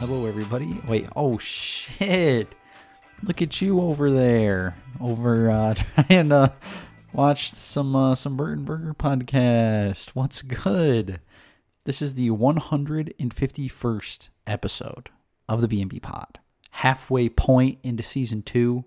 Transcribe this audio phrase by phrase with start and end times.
[0.00, 0.80] Hello, everybody.
[0.88, 2.54] Wait, oh shit!
[3.22, 5.74] Look at you over there, over uh,
[6.06, 6.54] trying to
[7.12, 10.12] watch some uh, some Bert and Burger podcast.
[10.14, 11.20] What's good?
[11.84, 15.10] This is the 151st episode
[15.46, 16.38] of the B&B Pod.
[16.70, 18.86] Halfway point into season two.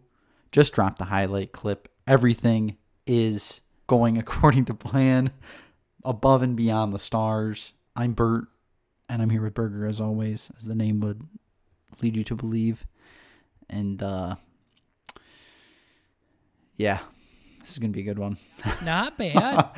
[0.51, 1.89] Just dropped the highlight clip.
[2.07, 5.29] Everything is going according to plan,
[6.03, 7.73] above and beyond the stars.
[7.95, 8.45] I'm Bert
[9.09, 11.21] and I'm here with Burger as always, as the name would
[12.01, 12.85] lead you to believe.
[13.69, 14.35] And uh
[16.77, 16.99] yeah,
[17.59, 18.37] this is gonna be a good one.
[18.83, 19.69] Not bad.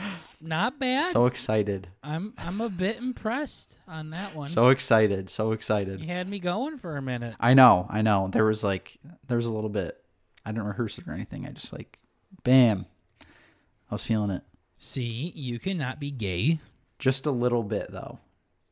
[0.42, 1.06] Not bad.
[1.06, 4.48] so excited, I'm I'm a bit impressed on that one.
[4.48, 6.00] so excited, so excited.
[6.02, 7.36] you had me going for a minute.
[7.40, 8.30] I know, I know.
[8.32, 9.98] There was like, there was a little bit.
[10.46, 11.48] I didn't rehearse it or anything.
[11.48, 11.98] I just like,
[12.44, 12.86] bam,
[13.22, 14.44] I was feeling it.
[14.78, 16.60] See, you cannot be gay.
[17.00, 18.20] Just a little bit though,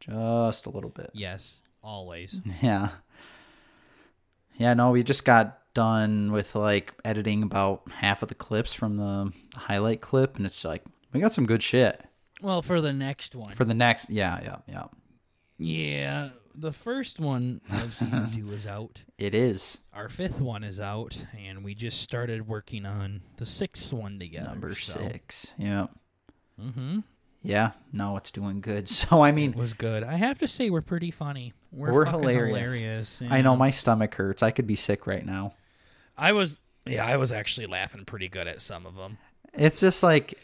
[0.05, 1.11] just a little bit.
[1.13, 2.41] Yes, always.
[2.61, 2.89] Yeah.
[4.57, 8.97] Yeah, no, we just got done with like editing about half of the clips from
[8.97, 11.99] the highlight clip, and it's like we got some good shit
[12.41, 13.55] Well, for the next one.
[13.55, 14.09] for the next.
[14.11, 14.83] Yeah, yeah, yeah.
[15.57, 19.03] yeah, the first one of season two is out.
[19.17, 23.91] It is Our fifth one is out, and we just started working on the sixth
[23.91, 24.49] one together.
[24.49, 24.99] number so.
[24.99, 25.53] six.
[25.57, 25.87] Yeah,
[26.61, 26.99] Mm-hmm.
[27.43, 27.71] Yeah.
[27.91, 28.87] No, it's doing good.
[28.93, 30.03] So I mean, It was good.
[30.03, 31.53] I have to say, we're pretty funny.
[31.71, 33.19] We're, We're hilarious.
[33.19, 33.21] hilarious.
[33.29, 33.57] I know yeah.
[33.59, 34.41] my stomach hurts.
[34.43, 35.53] I could be sick right now.
[36.17, 36.59] I was.
[36.85, 39.17] Yeah, I was actually laughing pretty good at some of them.
[39.53, 40.37] It's just like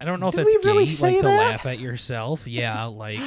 [0.00, 2.46] I don't know if it's really gay, like to laugh at yourself.
[2.48, 3.20] Yeah, like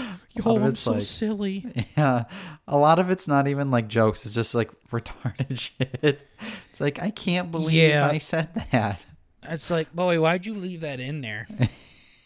[0.45, 1.86] oh, I'm it's so like- silly.
[1.98, 2.26] yeah,
[2.67, 4.26] a lot of it's not even like jokes.
[4.26, 6.28] It's just like retarded shit.
[6.70, 8.10] It's like I can't believe Yeah.
[8.10, 9.06] I said that.
[9.44, 11.48] It's like, boy, why'd you leave that in there?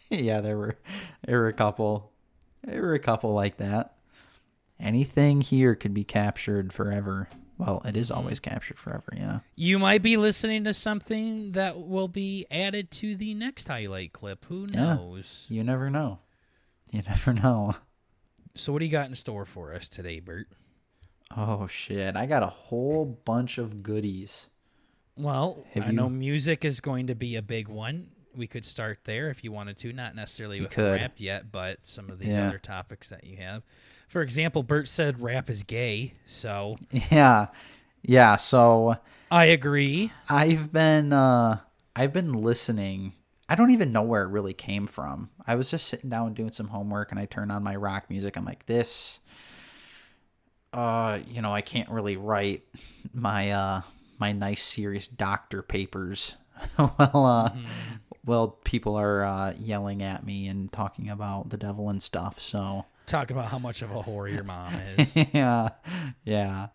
[0.17, 0.77] yeah, there were
[1.25, 2.11] there were a couple
[2.63, 3.95] there were a couple like that.
[4.79, 7.27] Anything here could be captured forever.
[7.57, 8.17] Well, it Mm-hmm.
[8.17, 9.39] always captured forever, yeah.
[9.55, 14.45] You might be listening to something that will be added to the next highlight clip.
[14.45, 14.93] Who Yeah.
[14.95, 15.45] knows?
[15.49, 16.19] You never know.
[16.91, 17.75] You never know.
[18.55, 20.47] So, what do you got in store for us today, Bert?
[21.35, 22.15] Oh shit.
[22.15, 24.47] I got a whole bunch of goodies.
[25.17, 28.07] Well, Have I know music is going to be a big one.
[28.35, 30.99] We could start there if you wanted to, not necessarily We with could.
[31.01, 32.47] rap yet, but some of these Yeah.
[32.47, 33.63] other topics that you have.
[34.07, 36.75] For example, Bert said rap is gay, so
[37.11, 37.47] Yeah.
[38.01, 38.95] Yeah, so
[39.29, 40.11] I agree.
[40.29, 41.59] I've been uh
[41.95, 43.13] I've been listening.
[43.49, 45.29] I don't even know where it really came from.
[45.45, 48.37] I was just sitting down doing some homework and I turned on my rock music.
[48.37, 49.19] I'm like, this
[50.71, 52.63] uh, you know, I can't really write
[53.13, 53.81] my uh
[54.19, 56.35] my nice serious doctor papers.
[56.77, 57.51] well, uh
[58.29, 62.39] well, people are uh yelling at me and talking about the devil and stuff.
[62.39, 65.15] So, Talk about how much of a whore your mom is.
[65.33, 65.69] yeah.
[66.23, 66.67] Yeah.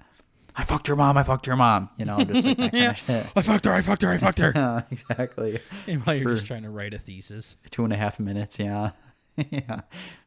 [0.56, 1.16] I fucked your mom.
[1.16, 1.88] I fucked your mom.
[1.96, 2.90] You know, just like that kind Yeah.
[2.90, 3.26] of shit.
[3.36, 3.72] I fucked her.
[3.72, 4.10] I fucked her.
[4.12, 4.52] I fucked her.
[4.54, 5.60] Yeah, exactly.
[5.86, 7.56] And while you're just trying to write a thesis.
[7.70, 8.58] two and a half minutes.
[8.58, 8.90] Yeah,
[9.36, 9.80] yeah.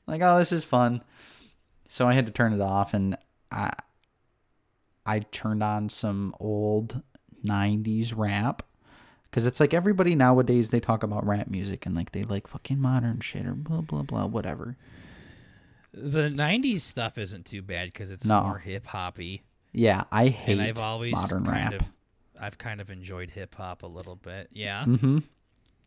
[0.07, 1.01] Like, oh, this is fun.
[1.89, 3.17] So I had to turn it off, and
[3.51, 3.71] I
[5.05, 7.01] I turned on some old
[7.45, 8.63] '90s rap
[9.37, 12.79] because it's like everybody nowadays they talk about rap music and like they like fucking
[12.79, 14.75] modern shit or blah blah blah whatever.
[15.93, 18.41] The '90s stuff isn't too bad because it's No.
[18.43, 19.43] more hip hoppy,
[19.73, 21.81] Yeah, I hate and I've always modern kind rap.
[21.81, 21.87] of,
[22.41, 24.49] I've kind of enjoyed hip hop a little bit.
[24.53, 24.83] Yeah.
[24.85, 25.19] Mm-hmm.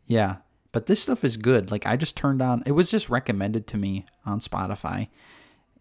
[0.07, 0.37] Yeah.
[0.71, 1.71] But this stuff is good.
[1.71, 5.09] Like I just turned on it was just recommended to me on Spotify.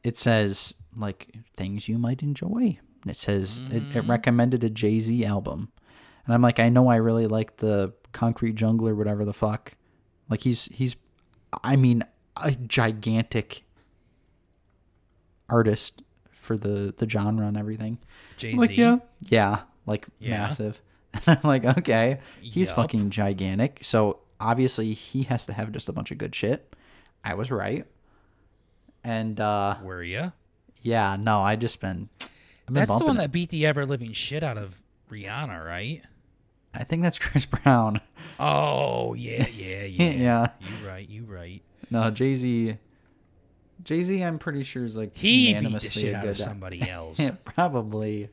[0.02, 2.80] It says like things you might enjoy.
[3.02, 5.70] And it says it, it recommended a Jay-Z album.
[6.26, 9.74] And I'm like, I know I really like the Concrete Jungle or whatever the fuck.
[10.28, 10.96] Like he's he's
[11.64, 12.04] I mean
[12.36, 13.64] a gigantic
[15.48, 17.98] artist for the the genre and everything.
[18.36, 18.56] Jay Z.
[18.58, 18.98] Like, yeah.
[19.28, 20.38] Yeah, like Yeah.
[20.38, 20.80] massive.
[21.26, 22.76] And I'm like, okay, he's Yup.
[22.76, 23.80] fucking gigantic.
[23.82, 26.72] So obviously he has to have just a bunch of good shit.
[27.24, 27.84] I was right.
[29.02, 30.32] And uh Were you?
[30.82, 32.28] yeah, no, I just been I've
[32.66, 33.20] been That's the one it.
[33.20, 34.80] that beat the ever living shit out of
[35.10, 36.02] Rihanna, right?
[36.72, 38.00] I think that's Chris Brown.
[38.38, 40.10] Oh yeah, yeah, yeah.
[40.10, 40.48] Yeah.
[40.60, 41.08] You right.
[41.08, 41.62] You right.
[41.90, 42.76] No, Jay Z
[43.82, 47.20] Jay Z I'm pretty sure is like He beat the shit out of somebody else.
[47.44, 48.28] Probably.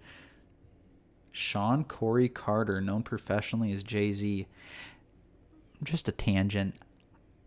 [1.31, 4.47] Shawn Corey Carter, known professionally as Jay Z.
[5.83, 6.73] Just a tangent.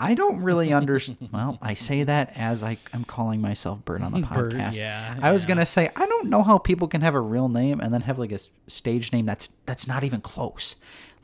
[0.02, 1.28] I don't really understand.
[1.32, 4.74] well, I say that as I, I'm calling myself Bird on the Bird, podcast.
[4.76, 7.80] yeah, I was gonna say I don't know how people can have a real name
[7.80, 10.74] and then have like a stage name that's that's not even close.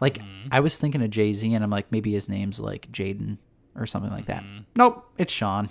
[0.01, 0.49] Like Mm-hmm.
[0.53, 3.39] I was thinking of Jay Z and I'm like maybe his name's like Jaden
[3.75, 4.43] or something like that.
[4.43, 4.59] Mm-hmm.
[4.77, 5.71] Nope, it's Shawn.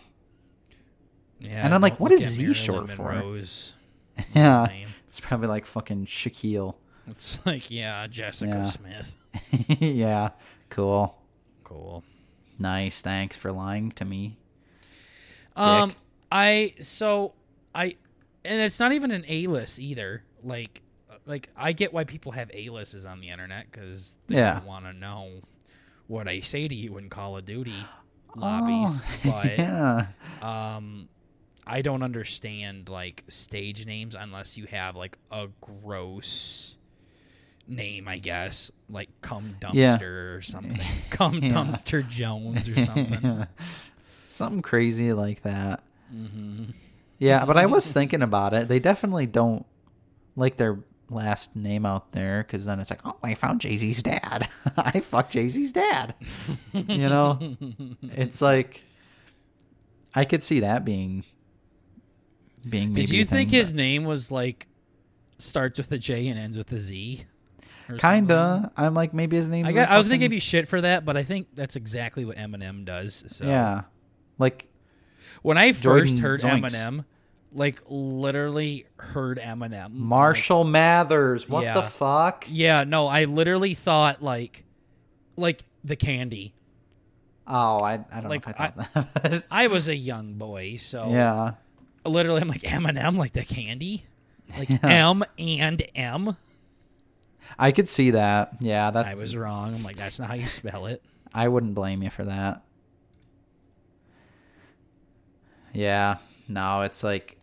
[1.40, 3.12] Yeah, And I'm like, what is Z short for?
[3.12, 3.76] Monroe's
[4.34, 4.68] Yeah.
[5.08, 6.76] It's probably like fucking Shaquille.
[7.08, 8.64] It's like, yeah, Jessica Yeah.
[8.64, 9.16] Smith.
[9.80, 10.30] yeah.
[10.70, 11.16] Cool.
[11.64, 12.04] Cool.
[12.58, 13.02] Nice.
[13.02, 14.38] Thanks for lying to me.
[15.56, 15.98] Um, Dick.
[16.32, 17.34] I so
[17.74, 17.96] I,
[18.44, 20.24] and it's not even an A list either.
[20.44, 20.82] Like,
[21.26, 24.64] like I get why people have A lists on the internet because they Yeah.
[24.64, 25.42] want to know
[26.08, 27.86] what I say to you in Call of Duty
[28.36, 29.02] lobbies.
[29.02, 30.08] Oh, But yeah.
[30.42, 31.08] um,
[31.66, 36.78] I don't understand like stage names unless you have like a gross
[37.68, 40.02] name, I guess, like Cum Dumpster Yeah.
[40.04, 40.80] or something.
[41.10, 41.50] Cum Yeah.
[41.54, 43.20] Dumpster Jones or something.
[43.24, 43.46] Yeah.
[44.30, 45.82] Something crazy like that.
[46.12, 46.66] hmm
[47.20, 48.68] Yeah, but I was thinking about it.
[48.68, 49.66] They definitely don't
[50.36, 50.80] like their
[51.10, 54.50] last name out there because then it's like, oh, I found Jay Z's dad.
[54.78, 56.16] I fucked Jay Z's dad.
[56.74, 57.56] you know,
[58.02, 58.84] it's like
[60.14, 61.24] I could see that being
[62.70, 62.90] being.
[62.94, 64.68] Maybe Did you think thing, his name was like
[65.38, 67.26] starts with a J and ends with a Z?
[67.90, 68.20] Or but- something?
[68.28, 68.72] Kinda.
[68.78, 69.66] I'm like maybe his name.
[69.66, 72.26] I, got, I was gonna give you shit for that, but I think that's exactly
[72.26, 73.24] what Eminem does.
[73.28, 73.84] So Yeah,
[74.40, 74.68] like
[75.42, 76.72] when I first heard Zoinks.
[76.72, 77.06] Eminem,
[77.54, 79.92] like literally heard Eminem.
[79.92, 81.48] Marshall Mathers.
[81.48, 82.46] What the fuck?
[82.50, 84.64] yeah, no, I literally thought like,
[85.38, 86.54] like the candy.
[87.48, 89.44] Oh, I I don't Like, know if I thought that.
[89.52, 91.52] I was a young boy, so yeah.
[92.04, 94.06] literally I'm like Eminem, like the candy,
[94.58, 95.10] like Yeah.
[95.12, 96.38] M and M.
[97.58, 98.54] I could see that.
[98.60, 99.08] Yeah, that's.
[99.08, 99.74] I was wrong.
[99.76, 101.04] I'm like, that's not how you spell it.
[101.34, 102.64] I wouldn't blame you for that.
[105.74, 107.38] Yeah, no, it's like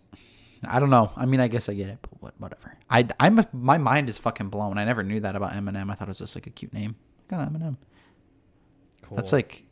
[0.67, 1.13] I don't know.
[1.17, 2.77] I mean, I guess I get it, but what, whatever.
[2.89, 4.79] I I'm my mind is fucking blown.
[4.79, 5.91] I never knew that about Eminem.
[5.91, 6.97] I thought it was just like a cute name.
[7.31, 7.77] Oh, Eminem.
[9.03, 9.17] Cool.
[9.17, 9.65] That's like,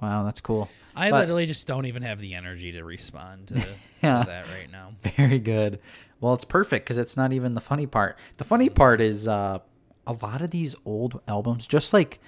[0.00, 0.68] wow, that's cool.
[0.94, 3.54] I but- literally just don't even have the energy to respond to,
[4.02, 4.20] Yeah.
[4.22, 4.92] to that right now.
[5.16, 5.80] Very good.
[6.20, 8.16] Well, it's perfect because it's not even the funny part.
[8.38, 9.58] The funny part is uh,
[10.06, 12.18] a lot of these old albums, just like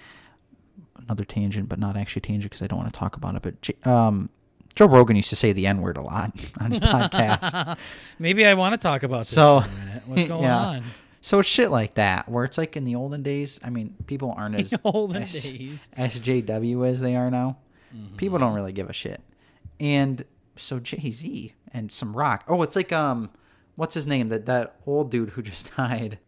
[0.96, 3.42] another tangent, but not actually tangent because I don't want to talk about it.
[3.42, 4.30] But um,
[4.76, 7.76] Joe Rogan used to say the N word a lot on his podcast.
[8.18, 10.02] Maybe I want to talk about this So, for a minute.
[10.06, 10.56] What's going yeah.
[10.58, 10.84] on?
[11.22, 13.60] So it's shit like that, where it's like in the olden days.
[13.62, 15.90] I mean, people aren't as Olden as- days.
[15.98, 17.58] SJW as they are now.
[17.94, 18.16] Mm-hmm.
[18.16, 19.20] People don't really give a shit.
[19.78, 20.24] And
[20.56, 22.44] so Jay Z and some rock.
[22.48, 23.30] Oh, it's like um,
[23.80, 24.28] what's his name?
[24.28, 26.18] That that old dude who just died.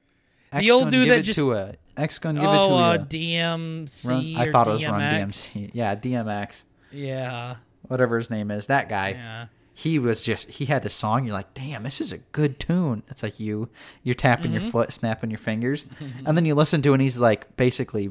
[0.52, 2.98] The old dude that it just- to a X gun give it Oh, to uh,
[2.98, 4.90] DMC Run, I thought it was DMX.
[4.90, 5.00] Run
[5.30, 5.70] DMC.
[5.74, 8.66] Yeah, DMX, Yeah, whatever his name is.
[8.66, 9.10] That guy.
[9.10, 9.46] yeah.
[9.74, 11.24] He was just he had a song.
[11.24, 13.02] You're like, damn, this is a good tune.
[13.08, 13.68] It's like you
[14.02, 14.60] you're tapping Mm-hmm.
[14.62, 15.86] your foot, snapping your fingers,
[16.26, 18.10] and then you listen to it and he's like basically.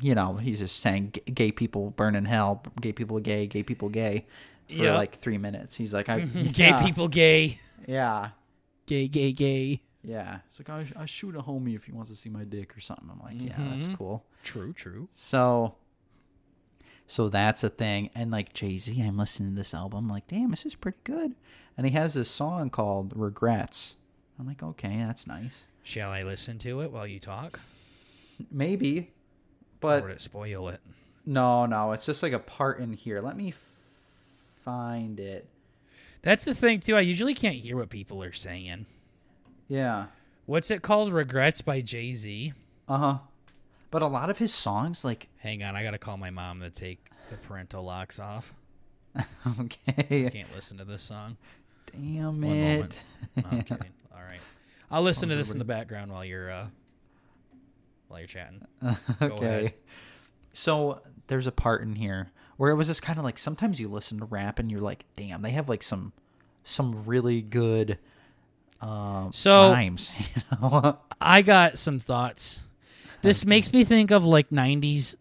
[0.00, 3.88] You know, he's just saying gay people burn in hell, gay people gay, gay people
[3.88, 4.26] gay,
[4.68, 4.96] for Yeah.
[4.96, 5.76] like three minutes.
[5.76, 6.20] He's like, I,
[6.52, 7.60] Gay yeah, people, gay.
[7.86, 8.30] Yeah,
[8.86, 9.80] Gay, gay, gay.
[10.02, 10.38] yeah.
[10.50, 12.80] It's like I, I shoot a homie if he wants to see my dick or
[12.80, 13.08] something.
[13.10, 13.96] I'm like, yeah, that's Mhm.
[13.96, 14.24] cool.
[14.42, 15.08] True, true.
[15.14, 15.74] So,
[17.06, 18.10] so that's a thing.
[18.14, 21.34] And like Jay Z, I'm listening to this album, like, damn, this is pretty good.
[21.76, 23.96] And he has this song called Regrets.
[24.38, 25.64] I'm like, okay, that's nice.
[25.82, 27.60] Shall I listen to it while you talk?
[28.50, 29.06] Maybe, or
[29.80, 30.80] but would it spoil it?
[31.26, 33.20] no, no, it's just like a part in here.
[33.20, 33.60] Let me f-
[34.64, 35.48] find it.
[36.24, 36.96] That's the thing too.
[36.96, 38.86] I usually can't hear what people are saying.
[39.68, 40.06] Yeah.
[40.46, 41.12] What's it called?
[41.12, 42.52] Regrets by Jay Z.
[42.88, 43.18] Uh huh.
[43.90, 46.70] But a lot of his songs, like, Hang on, I gotta call my mom to
[46.70, 48.52] take the parental locks off.
[49.60, 51.36] okay, Can't listen to this song.
[51.92, 52.74] damn One it.
[52.74, 53.02] moment.
[53.36, 53.92] No, I'm kidding.
[54.14, 54.40] All right,
[54.90, 56.66] I'll listen to this in the background while you're uh,
[58.08, 58.62] while you're chatting.
[59.22, 59.46] okay.
[59.58, 59.74] ahead.
[60.54, 63.88] So there's a part in here where it was just kind of like sometimes you
[63.88, 66.12] listen to rap and you're like, damn, they have like some
[66.64, 67.98] some really good
[68.80, 70.10] um So- rhymes.
[70.36, 70.98] You know?
[71.20, 72.60] I got some thoughts.
[73.22, 75.16] This makes me think of like '90s,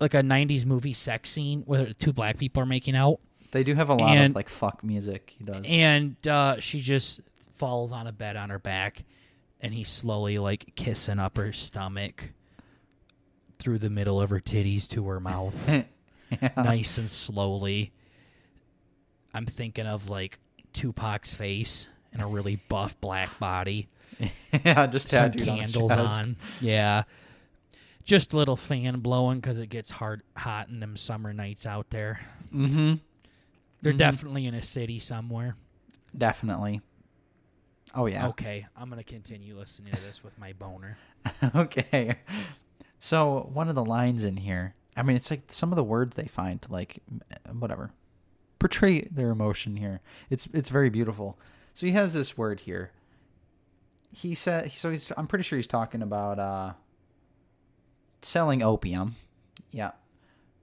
[0.00, 3.20] like a '90s movie sex scene where two black people are making out,
[3.52, 5.34] they do have a lot And- of like fuck music.
[5.38, 5.64] He does.
[5.68, 7.20] and uh, she just
[7.56, 9.04] falls on a bed on her back,
[9.60, 12.32] and he's slowly like kissing up her stomach
[13.60, 15.54] through the middle of her titties to her mouth,
[16.42, 16.50] yeah.
[16.56, 17.92] nice and slowly.
[19.32, 20.38] I'm thinking of like
[20.72, 23.88] Tupac's face and a really buff black body.
[24.64, 26.00] yeah, just some tattooed on candles chest.
[26.20, 26.36] on.
[26.60, 27.02] Yeah.
[28.04, 31.90] Just a little fan blowing because it gets hard, hot in them summer nights out
[31.90, 32.20] there.
[32.54, 32.94] Mm-hmm.
[33.82, 33.98] They're Mhm.
[33.98, 35.56] definitely in a city somewhere.
[36.16, 36.80] Definitely.
[37.94, 38.28] Oh yeah.
[38.28, 40.96] Okay, I'm gonna continue listening to this with my boner.
[41.54, 42.16] okay.
[42.98, 46.16] So one of the lines in here, I mean, it's like some of the words
[46.16, 46.98] they find to like,
[47.52, 47.90] whatever,
[48.58, 50.00] portray their emotion here.
[50.30, 51.38] It's it's very beautiful.
[51.74, 52.92] So he has this word here.
[54.10, 56.72] He said so he's I'm pretty sure he's talking about uh
[58.22, 59.16] selling opium.
[59.70, 59.92] Yeah.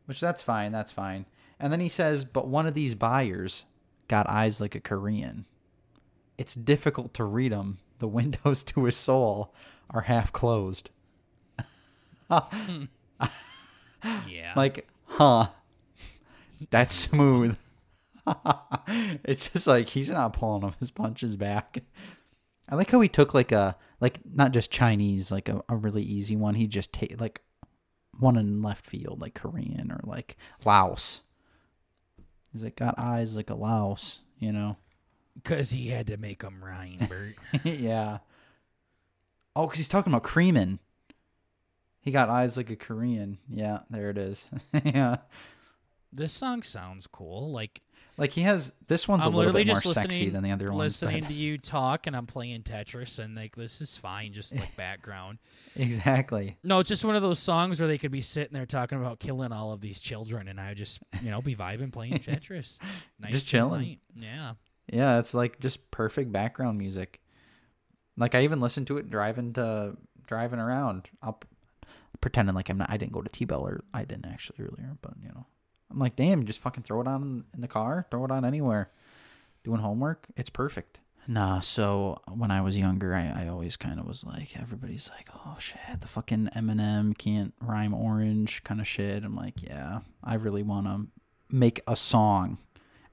[0.05, 1.25] Which that's fine, that's fine.
[1.59, 3.65] And then he says, "But one of these buyers
[4.07, 5.45] got eyes like a Korean.
[6.37, 7.77] It's difficult to read him.
[7.99, 9.53] The windows to his soul
[9.89, 10.89] are half closed."
[14.03, 14.53] Yeah.
[14.55, 15.47] like, huh?
[16.69, 17.57] That's smooth.
[18.87, 21.83] it's just like he's not pulling off his punches back.
[22.69, 26.03] I like how he took like a like not just Chinese, like a, a really
[26.03, 26.55] easy one.
[26.55, 27.41] He just take like
[28.19, 31.21] one in left field, like Korean or like Laos.
[32.51, 34.77] He's like got eyes like a louse, you know.
[35.35, 37.35] Because he had to make them Ryan Bert.
[37.63, 38.19] yeah.
[39.55, 40.79] Oh, because he's talking about Creeman.
[42.01, 43.37] He got eyes like a Korean.
[43.49, 44.47] Yeah, there it is.
[44.85, 45.17] yeah.
[46.11, 47.51] this song sounds cool.
[47.51, 47.81] Like
[48.17, 50.79] Like he has this one's I'm a little bit more sexy than the other ones.
[50.79, 54.55] listening but- to you talk, and I'm playing Tetris, and like this is fine, just
[54.55, 55.37] like background.
[55.75, 56.57] Exactly.
[56.63, 59.19] No, it's just one of those songs where they could be sitting there talking about
[59.19, 62.79] killing all of these children, and I would just you know be vibing playing Tetris,
[63.19, 63.99] nice Just chilling.
[64.15, 64.53] Yeah,
[64.91, 67.21] Yeah, it's like just perfect background music.
[68.17, 71.07] Like I even listen to it driving to driving around.
[71.21, 71.39] I'll
[72.21, 72.89] pretending like I'm not.
[72.89, 75.45] I didn't go to T-Bell or I didn't actually earlier, but you know,
[75.89, 78.91] I'm like, damn, just fucking throw it on in the car, throw it on anywhere.
[79.63, 80.99] Doing homework, it's perfect.
[81.27, 85.29] Nah, so when I was younger, I, I always kind of was like, everybody's like,
[85.35, 89.23] oh shit, the fucking Eminem can't rhyme orange kind of shit.
[89.23, 91.07] I'm like, yeah, I really want to
[91.55, 92.57] make a song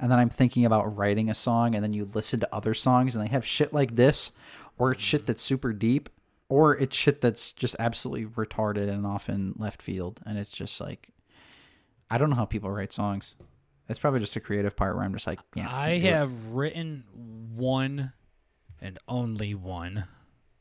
[0.00, 3.16] and then I'm thinking about writing a song, and then you listen to other songs,
[3.16, 4.30] and they have shit like this,
[4.76, 5.26] or shit mm-hmm.
[5.26, 6.08] that's super deep,
[6.48, 11.10] or it's shit that's just absolutely retarded and often left field, and it's just like,
[12.10, 13.34] I don't know how people write songs.
[13.88, 15.68] It's probably just a creative part where I'm just like, yeah.
[15.70, 17.04] I have written
[17.54, 18.12] one
[18.80, 20.04] and only one.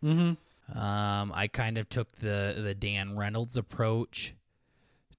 [0.04, 0.78] Mm-hmm.
[0.78, 4.34] Um, I kind of took the the Dan Reynolds approach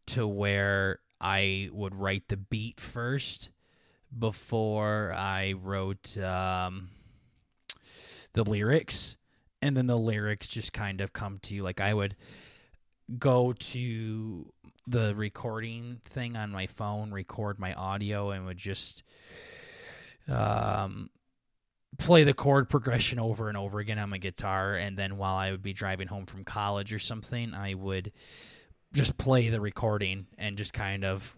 [0.08, 3.50] to where I would write the beat first
[4.16, 6.88] before I wrote um,
[8.32, 9.17] the lyrics,
[9.62, 11.62] and then the lyrics just kind of come to you.
[11.62, 12.16] Like I would
[13.18, 14.52] go to
[14.86, 19.02] the recording thing on my phone, record my audio, and would just
[20.28, 21.10] um,
[21.98, 24.74] play the chord progression over and over again on my guitar.
[24.74, 28.12] And then while I would be driving home from college or something, I would
[28.92, 31.36] just play the recording and just kind of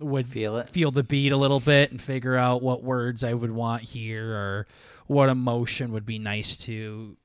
[0.00, 0.68] would Feel it.
[0.68, 4.28] feel the beat a little bit and figure out what words I would want here
[4.32, 4.66] or
[5.06, 7.16] what emotion would be nice to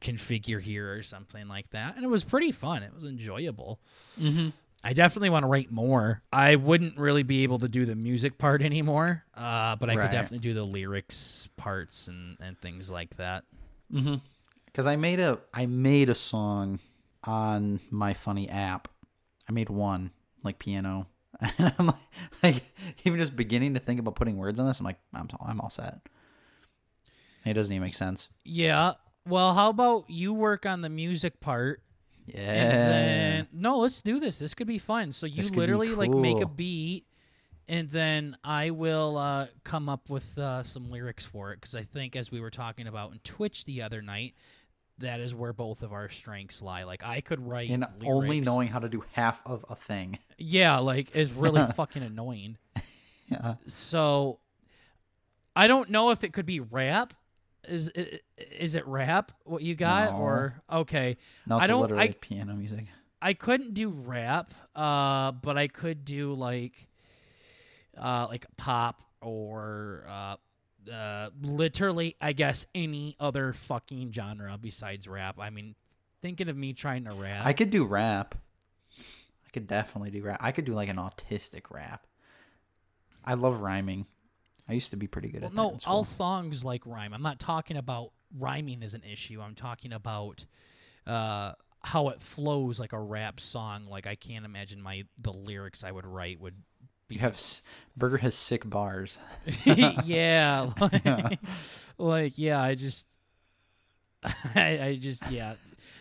[0.00, 1.96] configure here or something like that.
[1.96, 2.82] And it was pretty fun.
[2.82, 3.80] It was enjoyable.
[4.20, 4.48] Mm-hmm.
[4.86, 6.22] I definitely want to write more.
[6.30, 10.02] I wouldn't really be able to do the music part anymore, uh, but I Right.
[10.02, 13.44] could definitely do the lyrics parts and, and things like that.
[13.92, 14.16] Mm-hmm.
[14.66, 16.80] Because I made a I made a song
[17.22, 18.88] on my funny app.
[19.48, 20.10] I made one
[20.42, 21.06] like piano,
[21.58, 21.96] and I'm like,
[22.42, 22.64] like
[23.04, 24.80] even just beginning to think about putting words on this.
[24.80, 26.00] I'm like, I'm I'm all set.
[27.44, 28.28] It doesn't even make sense.
[28.44, 28.92] Yeah.
[29.26, 31.82] Well, how about you work on the music part
[32.26, 32.38] Yeah.
[32.40, 34.38] and then no, let's do this.
[34.38, 35.12] This could be fun.
[35.12, 37.06] So you This could be literally like make a beat
[37.68, 41.82] and then I will uh, come up with uh, some lyrics for it because I
[41.82, 44.34] think as we were talking about in Twitch the other night,
[44.98, 46.84] that is where both of our strengths lie.
[46.84, 50.18] Like I could write and only knowing how to do half of a thing.
[50.36, 52.58] Yeah, like it's really fucking annoying.
[53.26, 53.54] Yeah.
[53.66, 54.38] So
[55.56, 57.14] I don't know if it could be rap.
[57.68, 57.90] Is
[58.60, 60.18] is it rap what you got No.
[60.18, 61.16] or okay?
[61.46, 62.86] No, it's I don't- literally I- piano music.
[63.22, 66.88] I couldn't do rap, uh, but I could do like
[67.96, 75.38] uh, like pop or uh, uh, literally, I guess any other fucking genre besides rap.
[75.40, 75.74] I mean,
[76.20, 77.46] thinking of me trying to rap.
[77.46, 78.34] I could do rap.
[78.98, 80.40] I could definitely do rap.
[80.42, 82.06] I could do like an autistic rap.
[83.24, 84.04] I love rhyming.
[84.68, 85.86] I used to be pretty good Well, at that.
[85.86, 87.12] no, all songs like rhyme.
[87.12, 89.40] I'm not talking about rhyming as an issue.
[89.40, 90.44] I'm talking about
[91.06, 91.52] uh,
[91.82, 93.86] how it flows like a rap song.
[93.88, 96.54] Like I can't imagine my the lyrics I would write would
[97.08, 97.60] be You have s-
[97.96, 99.18] Burger has sick bars.
[99.66, 101.28] yeah, like, Yeah.
[101.98, 103.06] like, yeah, I just,
[104.54, 105.54] I, I just, yeah.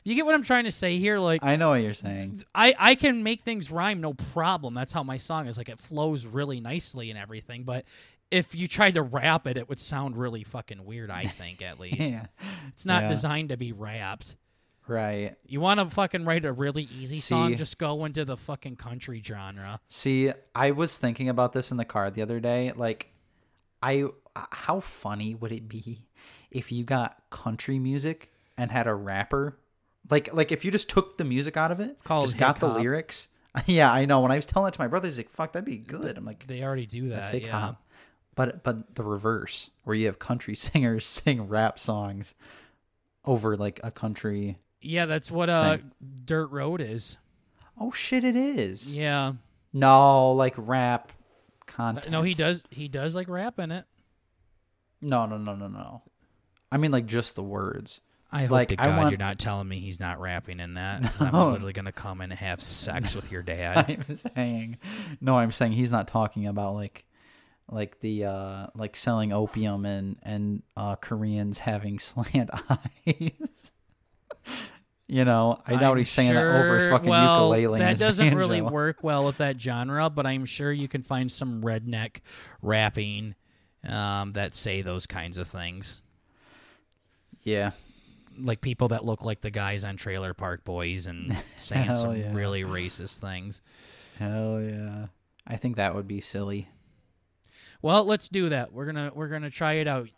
[0.06, 1.18] You get what I'm trying to say here?
[1.20, 2.44] Like, I know what you're saying.
[2.54, 4.74] I, I can make things rhyme, no problem.
[4.74, 5.58] That's how my song is.
[5.58, 7.64] Like, it flows really nicely and everything.
[7.64, 7.86] But
[8.34, 11.12] if you tried to rap it, it would sound really fucking weird.
[11.12, 12.26] I think, at least, Yeah.
[12.70, 13.10] it's not Yeah.
[13.10, 14.36] designed to be rapped.
[14.88, 15.36] Right.
[15.46, 17.56] You want to fucking write a really easy song?
[17.56, 19.80] Just go into the fucking country genre.
[19.88, 22.74] See, I was thinking about this in the car the other day.
[22.76, 23.08] Like,
[23.82, 24.06] I
[24.52, 26.06] how funny would it be
[26.52, 29.58] if you got country music and had a rapper?
[30.10, 32.68] Like like if you just took the music out of it, called just got the
[32.68, 33.28] lyrics.
[33.68, 34.20] Yeah, I know.
[34.22, 36.26] When I was telling that to my brother, he's like, "Fuck, that'd be good." I'm
[36.26, 37.34] like, They already do "That's that.
[37.36, 37.60] hip Yeah.
[37.60, 37.83] hop."
[38.36, 42.34] But but the reverse, where you have country singers sing rap songs
[43.26, 44.58] over like a country.
[44.82, 45.78] Yeah, that's what uh
[46.26, 47.18] Dirt Road is.
[47.80, 48.98] Oh shit, it is.
[48.98, 49.34] Yeah.
[49.72, 51.12] No, like rap
[51.66, 52.12] content.
[52.12, 52.64] No, he does.
[52.70, 53.86] He does like rap in it.
[55.02, 56.02] No, no, no, no, no.
[56.72, 58.00] I mean, like just the words.
[58.32, 60.74] I hope Like, to I God want- you're not telling me he's not rapping in
[60.76, 61.02] that.
[61.22, 61.28] No.
[61.32, 63.86] I'm literally gonna come in and have sex with your dad.
[64.10, 64.78] I'm saying,
[65.22, 67.06] no, I'm saying he's not talking about like,
[67.72, 73.72] like the uh like selling opium and and uh Koreans having slant eyes.
[75.08, 77.80] you know, I doubt I'm he's saying that over his fucking well, ukulele.
[77.80, 81.62] That doesn't really work well with that genre, but I'm sure you can find some
[81.62, 82.18] redneck
[82.62, 83.36] rapping
[83.88, 86.02] um, that say those kinds of things.
[87.44, 87.72] Yeah,
[88.40, 92.34] Like people that look like the guys on Trailer Park Boys and saying some yeah.
[92.34, 93.62] really racist things.
[94.18, 95.08] hell yeah.
[95.46, 96.70] I think that would be silly.
[97.84, 98.74] Well, let's do that.
[98.74, 100.10] We're gonna we're gonna try it out.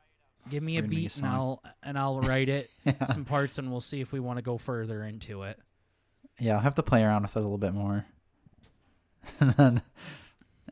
[0.50, 1.34] Give me We're a gonna make a beat and song.
[1.34, 3.06] I'll and I'll write it Yeah.
[3.08, 5.60] some parts and we'll see if we want to go further into it.
[6.40, 8.06] Yeah, I'll have to play around with it a little bit more.
[9.40, 9.82] and then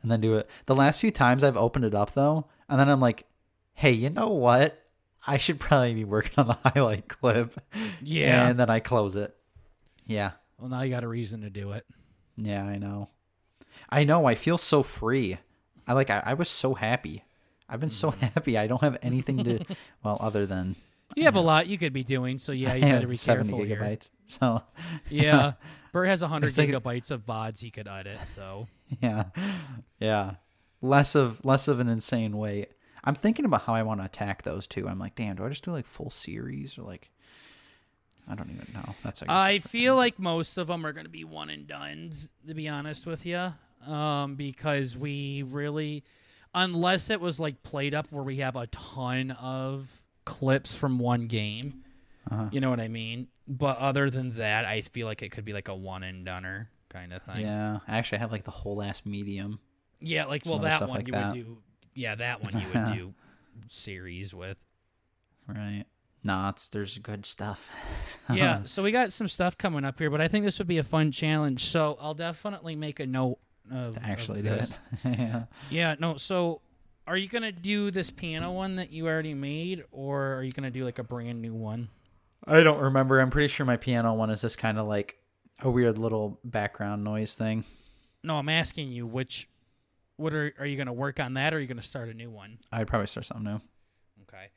[0.02, 0.50] and then do it.
[0.68, 3.26] The last few times I've opened it up though, and then I'm like,
[3.74, 4.80] "Hey, you know what?
[5.26, 7.60] I should probably be working on the highlight clip."
[8.04, 8.48] Yeah.
[8.50, 9.36] And then I close it.
[10.06, 10.32] Yeah.
[10.60, 11.86] well, now you got a reason to do it.
[12.38, 13.10] Yeah, I know.
[13.90, 14.26] I know.
[14.26, 15.38] I feel so free.
[15.88, 17.24] I like I, I was so happy.
[17.70, 18.26] I've been so Mm-hmm.
[18.36, 18.58] happy.
[18.58, 19.60] I don't have anything to
[20.04, 20.76] well other than
[21.16, 23.50] You have a lot you could be doing, so yeah, you got to be 70
[23.50, 23.78] careful here.
[23.78, 24.10] gigabytes.
[24.26, 24.62] So
[25.10, 25.54] Yeah.
[25.92, 28.68] Bert has 100 It's like- gigabytes of VODs he could edit, so.
[29.02, 29.26] yeah
[30.00, 30.36] yeah
[30.82, 32.70] less of less of an insane weight
[33.06, 35.50] i'm thinking about how i want to attack those two i'm like damn do i
[35.50, 37.10] just do like full series or like
[38.28, 41.10] i don't even know that's I, I feel like most of them are going to
[41.12, 43.54] be one and done's, to be honest with you,
[43.88, 46.04] um, because we really,
[46.54, 51.28] unless it was like played up where we have a ton of clips from one
[51.28, 51.84] game,
[52.32, 52.48] Uh-huh.
[52.52, 53.28] you know what I mean.
[53.48, 56.68] But other than that, I feel like it could be like a one and doneer
[56.90, 57.42] kind of thing.
[57.42, 59.60] yeah I actually i have like the whole last medium
[60.00, 61.34] Yeah, like well, that one like you that.
[61.36, 61.58] would do.
[61.96, 63.14] Yeah, that one you would do
[63.68, 64.58] series with.
[65.48, 65.86] right
[66.26, 67.70] it's there's good stuff
[68.34, 70.78] yeah, so we got some stuff coming up here, but I think this would be
[70.78, 71.66] a fun challenge.
[71.66, 73.40] So I'll definitely make a note
[73.72, 76.18] of to actually of do it yeah Yeah, no.
[76.18, 76.62] So
[77.08, 80.72] are you gonna do this piano one that you already made, or are you gonna
[80.72, 81.90] do like a brand new one?
[82.46, 85.18] i don't remember i'm pretty sure my piano one is just kind of like
[85.62, 87.64] a weird little background noise thing
[88.24, 89.48] No, I'm asking you which.
[90.18, 92.30] What are are you gonna work on that, or are you gonna start a new
[92.30, 92.58] one?
[92.72, 93.62] i'd probably start something new
[94.24, 94.48] Okay.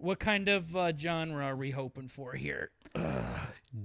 [0.00, 2.70] What kind of uh, genre are we hoping for here?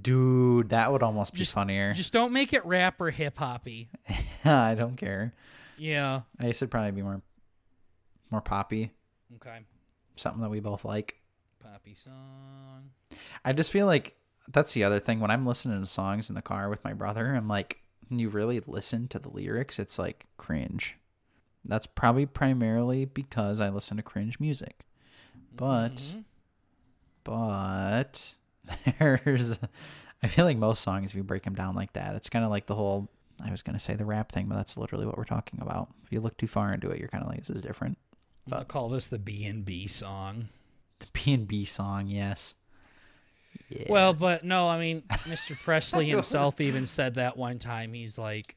[0.02, 3.90] dude that would almost be funnier Just don't make it rap or hip hoppy.
[4.46, 5.34] i don't care
[5.78, 6.22] Yeah.
[6.40, 7.22] i guess it'd probably be more
[8.32, 8.92] more poppy
[9.36, 9.60] Okay.
[10.16, 11.22] something that we both like
[11.62, 12.92] Poppy song.
[13.44, 14.16] I just feel like
[14.50, 17.34] that's the other thing when I'm listening to songs in the car with my brother.
[17.34, 20.96] I'm like, you really listen to the lyrics, it's like cringe.
[21.66, 24.85] That's probably primarily because I listen to cringe music.
[25.56, 26.24] But, Mhm.
[27.24, 28.34] but
[29.00, 29.60] there's,
[30.24, 32.52] I feel like most songs, if you break them down like that, it's kind of
[32.52, 33.10] like the whole.
[33.44, 35.90] I was gonna say the rap thing, but that's literally what we're talking about.
[36.04, 37.98] If you look too far into it, you're kind of like, this is different.
[38.48, 40.48] I'm gonna call this the B and B song.
[41.00, 42.56] The B&B song, yes.
[43.68, 43.88] Yeah.
[43.90, 45.60] Well, but no, I mean, Mr.
[45.62, 47.92] Presley himself even said that one time.
[47.94, 48.56] He's like,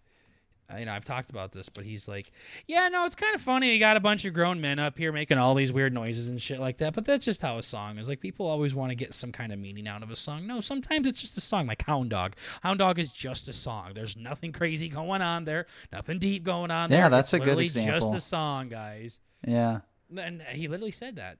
[0.79, 2.31] you know, I've talked about this, but he's like,
[2.67, 3.73] yeah, no, it's kind of funny.
[3.73, 6.41] You got a bunch of grown men up here making all these weird noises and
[6.43, 8.09] shit like that, but that's just how a song is.
[8.09, 10.47] Like, people always want to get some kind of meaning out of a song.
[10.47, 12.35] No, sometimes it's just a song, like Hound Dog.
[12.63, 13.93] Hound Dog is just a song.
[13.95, 16.99] There's nothing crazy going on there, nothing deep going on there.
[17.01, 18.13] Yeah, that's It's a good example.
[18.13, 19.21] Just a song, guys.
[19.47, 19.81] yeah.
[20.17, 21.39] And he literally said that.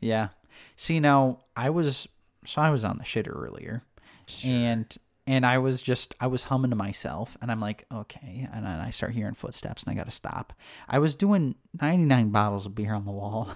[0.00, 0.28] Yeah.
[0.76, 2.06] See now I was
[2.44, 3.82] so I was on the shitter earlier.
[4.44, 4.86] And
[5.28, 8.48] and I was just I was humming to myself and I'm like, okay.
[8.50, 10.54] And then I start hearing footsteps and I gotta stop.
[10.88, 13.50] I was doing ninety nine bottles of beer on the wall.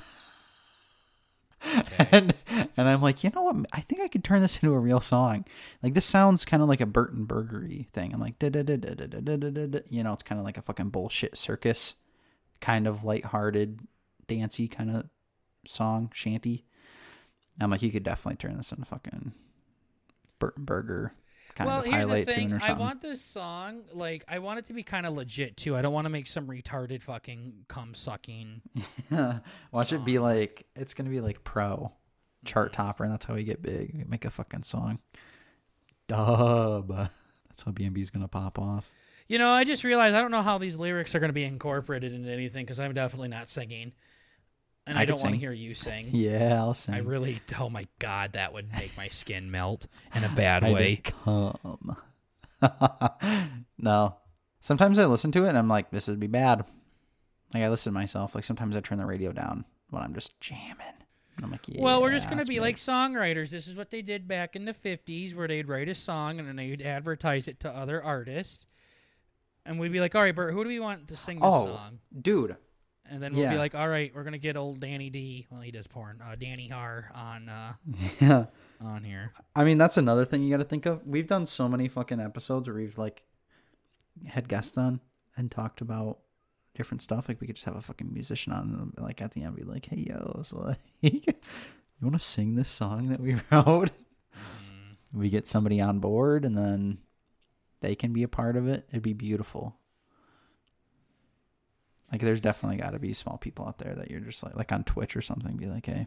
[1.98, 2.34] and
[2.76, 3.56] and I'm like, you know what?
[3.72, 5.46] I think I could turn this into a real song.
[5.82, 8.12] Like this sounds kind of like a Burton Burgery thing.
[8.12, 9.78] I'm like, da da da da da da da da da.
[9.88, 11.94] You know, it's kind of like a fucking bullshit circus,
[12.60, 13.80] kind of lighthearted,
[14.28, 15.06] dancey kind of
[15.66, 16.66] song shanty.
[17.58, 19.32] I'm like, you could definitely turn this into fucking
[20.38, 21.14] Bert and Burger
[21.54, 22.48] kind well, of here's highlight the thing.
[22.50, 25.56] tune or I want this song like I want it to be kind of legit
[25.56, 25.76] too.
[25.76, 28.62] I don't want to make some retarded fucking cum sucking.
[29.72, 31.92] Watch it be like it's gonna be like pro
[32.44, 32.82] chart mm-hmm.
[32.82, 34.08] topper, and that's how we get big.
[34.08, 34.98] Make a fucking song.
[36.08, 36.88] Dub.
[36.88, 38.90] That's how BNB's gonna pop off.
[39.28, 41.44] You know, I just realized I don't know how these lyrics are going to be
[41.44, 43.92] incorporated into anything because I'm definitely not singing,
[44.86, 46.08] and I I, don't want to hear you sing.
[46.12, 46.94] Yeah, I'll sing.
[46.94, 50.72] I really, oh my god, that would make my skin melt in a bad I
[50.72, 50.96] way.
[50.96, 51.96] Come.
[53.78, 54.16] no.
[54.60, 56.64] Sometimes I listen to it and I'm like, this would be bad.
[57.52, 58.34] Like I listen to myself.
[58.34, 60.76] Like sometimes I turn the radio down when I'm just jamming.
[61.36, 61.82] And I'm like, yeah.
[61.82, 62.62] well, we're just gonna be bad.
[62.62, 63.50] like songwriters.
[63.50, 66.46] This is what they did back in the '50s, where they'd write a song and
[66.46, 68.66] then they'd advertise it to other artists,
[69.64, 71.66] and we'd be like, "All right, Bert, who do we want to sing this Oh.
[71.68, 72.56] song?" dude.
[73.12, 75.46] And then we'll be like, "All right, we're gonna get old Danny D.
[75.50, 76.22] Well, he does porn.
[76.26, 77.72] Uh, Danny Har on uh,
[78.20, 78.46] Yeah.
[78.80, 79.32] on here.
[79.54, 81.06] I mean, that's another thing you got to think of.
[81.06, 83.24] We've done so many fucking episodes where we've like
[84.26, 85.00] had guests on
[85.36, 86.20] and talked about
[86.74, 87.28] different stuff.
[87.28, 89.62] Like we could just have a fucking musician on, and like at the end, be
[89.62, 91.20] like, "Hey, yo, so like, you
[92.00, 93.90] want to sing this song that we wrote?"
[95.12, 96.96] We get somebody on board, and then
[97.82, 98.86] they can be a part of it.
[98.90, 99.76] It'd be beautiful.
[102.12, 104.70] Like, there's definitely got to be small people out there that you're just like, like
[104.70, 105.56] on Twitch or something.
[105.56, 106.06] Be like, hey,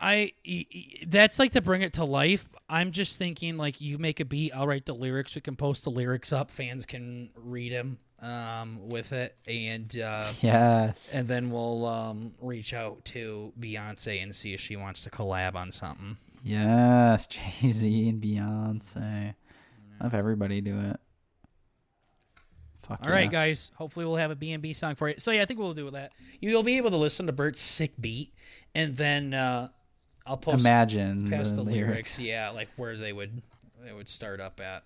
[0.00, 0.32] I
[1.06, 2.48] that's like to bring it to life.
[2.68, 5.34] I'm just thinking like you make a beat, I'll write the lyrics.
[5.34, 6.50] We can post the lyrics up.
[6.50, 12.72] Fans can read them um, with it, and uh, yes, and then we'll um, reach
[12.72, 16.16] out to Beyonce and see if she wants to collab on something.
[16.42, 19.34] yes, Jay Z and Beyonce.
[20.00, 21.00] Have everybody do it.
[22.90, 23.30] Fuck All right, yeah.
[23.30, 23.70] guys.
[23.76, 25.14] Hopefully, we'll have a B&B song for you.
[25.18, 26.12] So yeah, I think we'll do that.
[26.40, 28.34] You'll be able to listen to Bert's sick beat,
[28.74, 29.68] and then uh,
[30.26, 32.18] I'll post Imagine past the, the, lyrics.
[32.18, 32.20] lyrics.
[32.20, 33.42] Yeah, like where they would
[33.84, 34.82] they would start up at.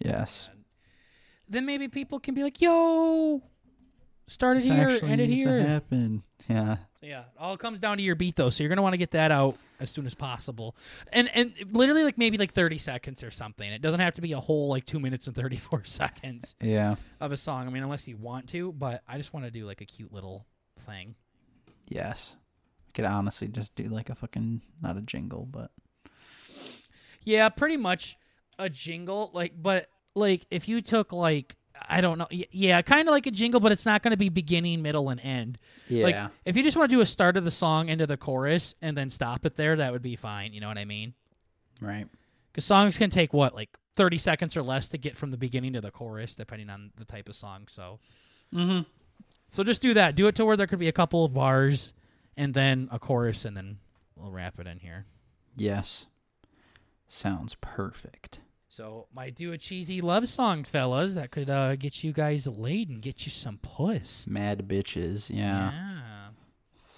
[0.00, 0.48] Yes,
[1.48, 3.40] Then maybe people can be like, "Yo,
[4.26, 6.22] start it this here, actually end it to here." happen.
[6.48, 8.50] Yeah, yeah, all comes down to your beat though.
[8.50, 10.76] So you're gonna want to get that out as soon as possible,
[11.12, 13.70] and and literally like maybe like 30 seconds or something.
[13.70, 17.32] It doesn't have to be a whole like two minutes and 34 seconds yeah, of
[17.32, 17.66] a song.
[17.66, 20.12] I mean, unless you want to, but I just want to do like a cute
[20.12, 20.46] little
[20.80, 21.14] thing.
[21.88, 22.36] yes.
[22.88, 25.72] I could honestly just do like a fucking not a jingle, but
[27.24, 28.16] Yeah, pretty much
[28.58, 29.30] a jingle.
[29.34, 31.56] Like, but like if you took like
[31.88, 34.28] I don't know, yeah, kind of like a jingle, but it's not going to be
[34.28, 35.58] beginning, middle, and end.
[35.88, 38.16] yeah, Like if you just want to do a start of the song into the
[38.16, 40.52] chorus and then stop it there, that would be fine.
[40.52, 41.14] You know what I mean?
[41.80, 42.06] right.
[42.52, 45.72] Because songs can take what like thirty seconds or less to get from the beginning
[45.72, 47.66] to the chorus, depending on the type of song.
[47.68, 47.98] So,
[48.54, 48.82] Mm-hmm.
[49.48, 50.14] so just do that.
[50.14, 51.92] Do it to where there could be a couple of bars,
[52.36, 53.78] and then a chorus, and then
[54.14, 55.06] we'll wrap it in here.
[55.56, 56.06] Yes.
[57.08, 58.38] Sounds perfect.
[58.74, 62.88] So might do a cheesy love song, fellas, that could uh, get you guys laid
[62.88, 64.26] and get you some puss.
[64.26, 65.30] Mad bitches.
[65.30, 65.70] Yeah.
[65.70, 66.28] yeah.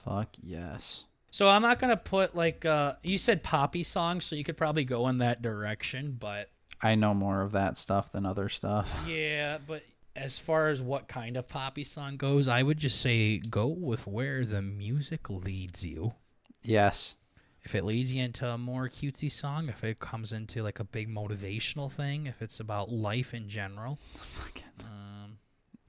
[0.03, 1.05] Fuck yes.
[1.31, 4.85] So I'm not gonna put like uh you said poppy songs, so you could probably
[4.85, 6.49] go in that direction, but
[6.81, 8.99] I know more of that stuff than other stuff.
[9.07, 9.83] yeah, but
[10.15, 14.07] as far as what kind of poppy song goes, I would just say go with
[14.07, 16.15] where the music leads you.
[16.63, 17.17] Yes.
[17.67, 20.85] If it leads you into a more cutesy song, if it comes into like a
[20.85, 25.39] big motivational thing, if it's about life in general, Fucking um,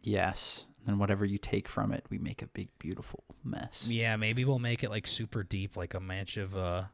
[0.01, 0.65] yes.
[0.87, 3.85] And whatever you take from it, we make a big, beautiful mess.
[3.87, 6.85] yeah, maybe we'll make it like super deep, like a match of uh,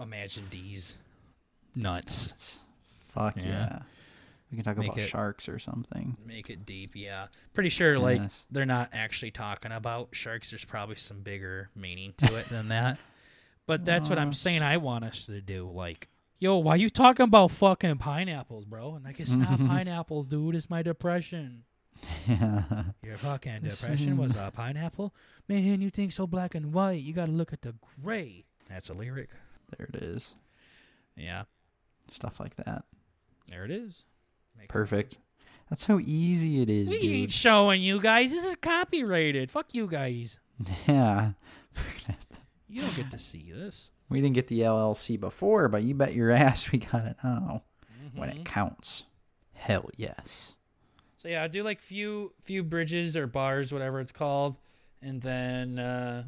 [0.00, 0.96] Imagine D's
[1.74, 2.26] nuts.
[2.26, 2.58] It's-
[3.08, 3.44] Fuck Yeah.
[3.44, 3.78] yeah.
[4.50, 6.16] We can talk Make about it- sharks or something.
[6.24, 7.26] Make it deep, yeah.
[7.52, 8.46] Pretty sure, like Yes.
[8.50, 10.48] they're not actually talking about sharks.
[10.50, 12.98] There's probably some bigger meaning to it than that.
[13.68, 14.62] But that's what I'm saying.
[14.62, 15.70] I want us to do.
[15.72, 18.94] Like, yo, why you talking about fucking pineapples, bro?
[18.96, 20.56] And like, it's not pineapples, dude.
[20.56, 21.62] It's my depression.
[22.26, 22.62] Yeah.
[23.04, 25.14] Your fucking depression was a pineapple,
[25.48, 25.80] man.
[25.80, 27.02] You think so black and white?
[27.02, 28.44] You got to look at the gray.
[28.68, 29.30] That's a lyric.
[29.76, 30.34] There it is.
[31.16, 31.42] Yeah,
[32.10, 32.84] Stuff like that.
[33.50, 34.04] there it is.
[34.58, 35.18] Make Perfect.
[35.68, 37.32] That's how easy it is, We ain't dude.
[37.32, 38.30] showing you guys.
[38.30, 39.50] This is copyrighted.
[39.50, 40.38] Fuck you guys.
[40.86, 41.32] Yeah.
[42.68, 43.90] You don't get to see this.
[44.08, 47.62] We didn't get the LLC before, but you bet your ass we got it now
[48.14, 48.40] when Mhm.
[48.40, 49.04] it counts.
[49.54, 50.54] Hell yes.
[51.18, 54.56] So yeah, I do like few few bridges or bars, whatever it's called,
[55.02, 56.24] and then uh,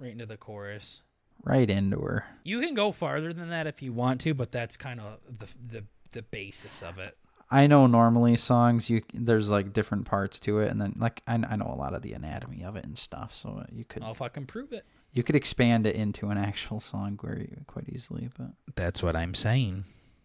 [0.00, 1.02] right into the chorus.
[1.44, 2.24] Right into her.
[2.42, 5.46] You can go farther than that if you want to, but that's kind of the
[5.78, 7.16] the the basis of it.
[7.50, 11.34] I know normally songs you there's like different parts to it, and then like I,
[11.34, 14.14] I know a lot of the anatomy of it and stuff, so you could I'll
[14.14, 14.84] fucking prove it.
[15.12, 18.30] You could expand it into an actual song quite easily.
[18.36, 19.84] But That's what I'm saying.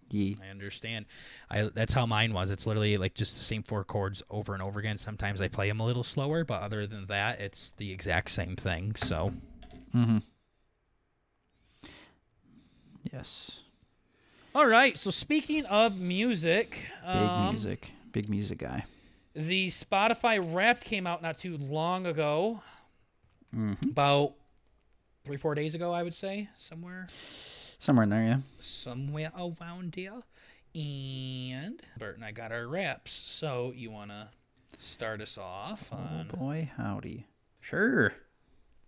[0.10, 0.38] Ye.
[0.46, 1.06] I understand.
[1.50, 2.52] I that's how mine was.
[2.52, 5.00] It's literally like just the same four chords over and over again.
[5.00, 8.56] Sometimes I play them a little slower, but other than that, it's the exact same
[8.56, 8.94] thing.
[8.96, 9.34] So
[9.96, 10.18] Mm-hmm.
[13.12, 13.60] Yes.
[14.56, 14.98] All right.
[14.98, 17.92] So speaking of music, Big um, music.
[18.12, 18.86] Big music guy.
[19.36, 22.62] The Spotify Wrapped came out not too long ago,
[23.90, 24.34] about
[25.24, 27.08] three four days ago, I would say, somewhere
[27.80, 28.38] Somewhere in there, yeah.
[28.60, 30.22] somewhere around here.
[30.76, 33.12] And Bert and I got our wraps.
[33.12, 34.30] So you wanna
[34.78, 37.28] start us off Oh boy, howdy.
[37.60, 38.14] Sure.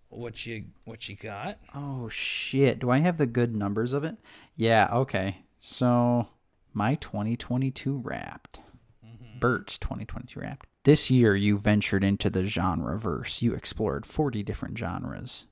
[0.10, 1.60] what you what you got?
[1.74, 2.80] Oh shit.
[2.80, 4.18] Do I have the good numbers of it?
[4.56, 5.40] Yeah, okay.
[5.60, 6.28] So
[6.74, 8.60] my 2022 wrapped.
[9.06, 9.40] Mm-hmm.
[9.40, 10.68] Bert's 2022 wrapped.
[10.84, 13.42] This year you ventured into the genre verse.
[13.42, 15.46] You explored 40 different genres.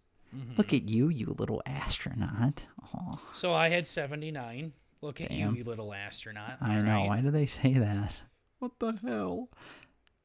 [0.57, 2.63] Look at you, you little astronaut.
[2.95, 4.73] Oh, So I had seventy nine.
[5.01, 5.51] Look at Damn.
[5.51, 6.57] you, you little astronaut.
[6.61, 6.91] I All know.
[6.91, 7.07] right.
[7.07, 8.13] Why do they say that?
[8.59, 9.49] What the hell?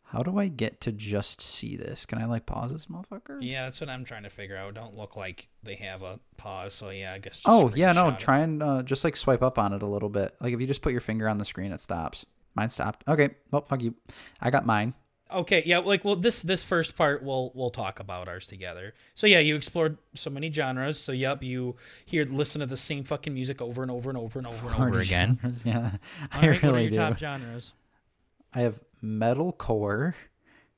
[0.04, 2.06] How do I get to just see this?
[2.06, 3.38] Can I like pause this motherfucker?
[3.42, 4.72] Yeah, that's what I'm trying to figure out.
[4.74, 6.72] Don't look like they have a pause.
[6.72, 7.34] So yeah, I guess.
[7.34, 8.08] just Oh yeah, no.
[8.08, 8.18] it.
[8.18, 10.34] Try and uh, just like swipe up on it a little bit.
[10.40, 12.24] Like if you just put your finger on the screen, it stops.
[12.54, 13.04] Mine stopped.
[13.06, 13.30] Okay.
[13.50, 13.94] Well, fuck you.
[14.40, 14.94] I got mine.
[15.30, 18.94] Okay, yeah, like well, this this first part we'll we'll talk about ours together.
[19.14, 20.98] So yeah, you explored so many genres.
[20.98, 24.38] So yep, you hear listen to the same fucking music over and over and over
[24.38, 25.38] and over and over again.
[25.42, 25.92] genres, Yeah,
[26.32, 26.96] I right, what are really your do.
[26.96, 27.72] top genres?
[28.54, 30.14] I have metalcore,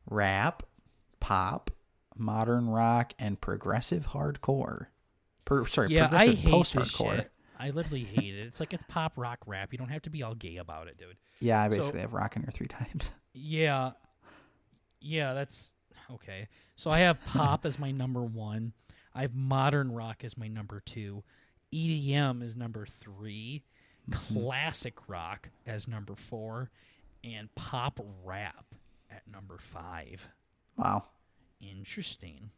[0.09, 0.65] rap,
[1.21, 1.71] pop,
[2.17, 4.87] modern rock, and progressive hardcore.
[5.45, 7.31] Per, sorry, Yeah, I progressive hate post this shit.
[7.59, 8.47] I literally hate it.
[8.47, 9.71] It's like it's pop rock rap.
[9.73, 11.17] You don't have to be all gay about it, dude.
[11.41, 13.13] Yeah, I So- basically have rock in here three times.
[13.33, 13.93] Yeah.
[15.01, 15.75] Yeah, that's
[16.13, 16.49] okay.
[16.77, 18.73] So I have pop as my number one.
[19.15, 21.23] I have modern rock as my number two.
[21.73, 23.63] EDM is number 3
[24.11, 26.71] Classic rock as number four.
[27.23, 28.65] And pop rap
[29.11, 30.27] at number five.
[30.77, 31.05] Wow.
[31.61, 32.51] Interesting.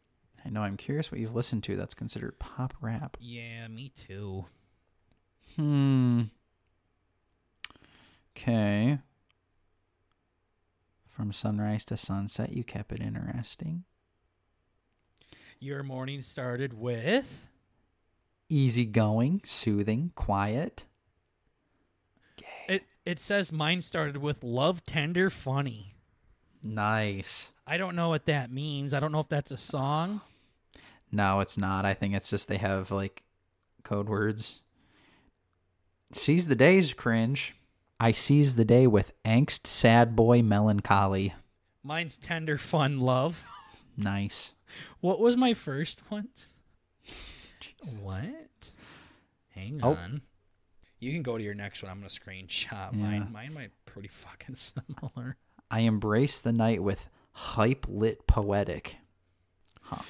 [0.44, 0.62] I know.
[0.62, 3.16] I'm curious what you've listened to that's considered pop rap.
[3.20, 4.44] Yeah, me too.
[5.57, 6.22] Hmm.
[8.37, 8.98] Okay.
[11.12, 13.85] From sunrise to sunset, you kept it interesting.
[15.61, 17.51] Your morning started with
[18.48, 20.87] Easygoing, soothing, quiet.
[22.66, 25.94] it it says mine started with love tender funny.
[26.62, 27.53] Nice.
[27.66, 28.94] I don't know what that means.
[28.94, 30.22] I don't know if that's a song.
[31.11, 31.85] No, it's not.
[31.85, 33.22] I think it's just they have like
[33.85, 34.62] code words.
[36.12, 37.55] Seize the days, cringe.
[38.03, 41.35] I seize the day with angst, sad boy, melancholy.
[41.85, 43.45] Mine's tender fun love.
[43.97, 44.55] Nice.
[45.01, 46.29] What was my first one?
[48.01, 48.71] What?
[49.51, 49.95] Hang Oh.
[49.95, 50.23] on.
[50.99, 51.93] You can go to your next one.
[51.93, 52.99] I'm gonna screenshot Yeah.
[52.99, 53.31] mine.
[53.33, 55.37] Mine might pretty fucking similar.
[55.71, 58.97] I embrace the night with hype lit poetic.
[59.81, 60.03] Huh.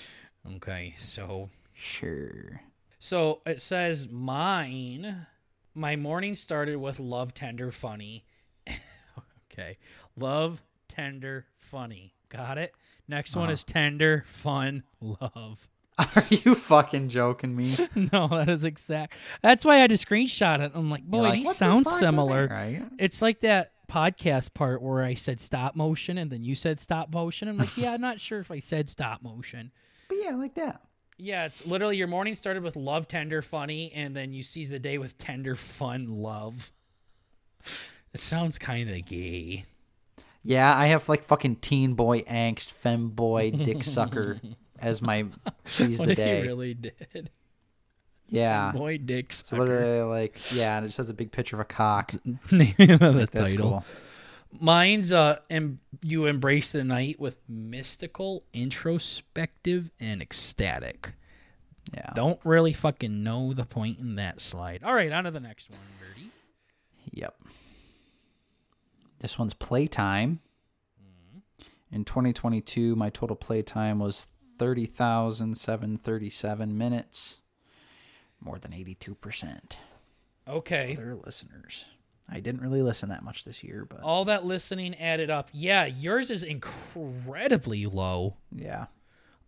[0.57, 2.62] Okay, so Sure.
[2.98, 5.26] so it says mine.
[5.74, 8.24] My morning started with love tender funny.
[9.52, 9.78] okay,
[10.16, 12.14] love tender funny.
[12.28, 12.74] Got it.
[13.08, 13.52] Next one Uh-huh.
[13.52, 15.68] is tender fun love.
[15.98, 17.74] Are you fucking joking me?
[18.12, 19.14] no, that is exact.
[19.42, 20.72] That's why I had to screenshot it.
[20.74, 22.48] I'm like, boy, like, these "What the sound fuck?" similar.
[22.48, 22.82] Right?
[22.98, 27.12] It's like that podcast part where I said stop motion and then you said stop
[27.12, 27.48] motion.
[27.48, 29.70] I'm like, yeah, I'm not sure if I said stop motion.
[30.08, 30.80] But yeah, like that.
[31.22, 34.80] Yeah, it's literally your morning started with love, tender, funny, and then you seize the
[34.80, 36.72] day with tender, fun, love.
[38.14, 39.64] It sounds kind of gay.
[40.42, 44.38] Yeah, I have like fucking teen boy angst, femboy, dick sucker
[44.78, 45.28] as my
[45.64, 46.42] seize the day.
[46.42, 47.30] really did?
[48.28, 48.72] yeah.
[48.72, 51.64] Boy, dick It's literally like yeah, and it just has a big picture of a
[51.64, 52.12] cock.
[52.50, 53.70] Name of the That's title.
[53.70, 53.85] cool.
[54.60, 61.14] Mine's uh, em- you embrace the night with mystical, introspective, and ecstatic.
[61.94, 62.10] Yeah.
[62.14, 64.82] Don't really fucking know the point in that slide.
[64.84, 66.30] All right, on to the next one, Birdie.
[67.12, 67.34] Yep.
[69.20, 70.40] This one's playtime.
[71.90, 74.26] In 2022, my total playtime was
[74.58, 77.36] 30,737 minutes.
[78.40, 79.76] More than 82%.
[80.48, 80.94] Okay.
[80.96, 81.84] Other listeners.
[82.32, 85.50] I didn't really listen that much this year, but All that listening added up.
[85.52, 88.36] Yeah, yours is incredibly low.
[88.54, 88.86] yeah.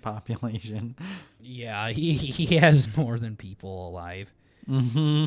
[0.00, 0.94] population.
[1.40, 4.32] Yeah, he he has more than people alive.
[4.66, 5.24] hmm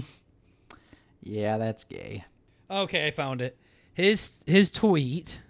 [1.22, 2.24] Yeah, that's gay.
[2.72, 3.58] Okay, I found it.
[3.94, 5.42] His his tweet.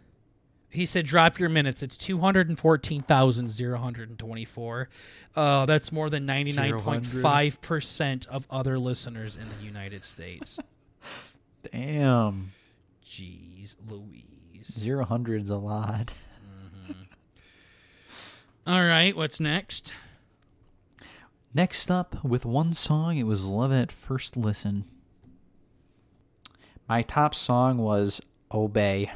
[0.74, 1.84] He said, "Drop your minutes.
[1.84, 4.90] It's two hundred and fourteen thousand zero hundred and twenty-four.
[5.36, 10.58] Uh, that's more than ninety-nine point five percent of other listeners in the United States.
[11.72, 12.52] Damn.
[13.08, 14.24] Jeez, Louise.
[14.66, 16.16] Zero hundred's a lot.
[18.68, 19.94] All right, what's next?
[21.54, 24.86] Next up, with one song, it was Love at First Listen.
[26.90, 29.12] My top song was Obey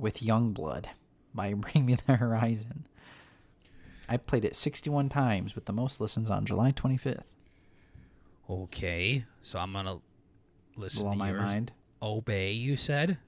[0.00, 0.86] with Youngblood
[1.34, 2.86] by Bring Me the Horizon.
[4.08, 7.22] I played it 61 times with the most listens on July 25th.
[8.48, 9.98] Okay, so I'm gonna
[10.76, 11.42] listen Blow to my yours.
[11.42, 11.72] mind.
[12.02, 13.18] Obey, you said.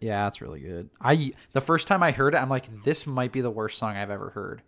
[0.00, 0.90] Yeah, that's really good.
[1.00, 3.96] I the first time I heard it, I'm like, this might be the worst song
[3.96, 4.62] I've ever heard.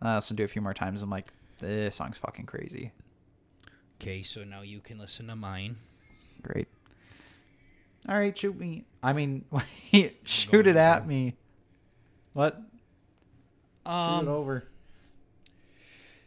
[0.00, 1.02] And I listened to it a few more times.
[1.02, 1.28] I'm like,
[1.60, 2.90] this song's fucking crazy.
[4.00, 5.76] Okay, so now you can listen to mine.
[6.42, 6.66] Great.
[8.08, 8.84] All right, shoot me.
[9.02, 9.44] I mean,
[10.24, 11.34] shoot it at me.
[12.32, 12.54] What?
[12.56, 14.64] shoot it Um, over.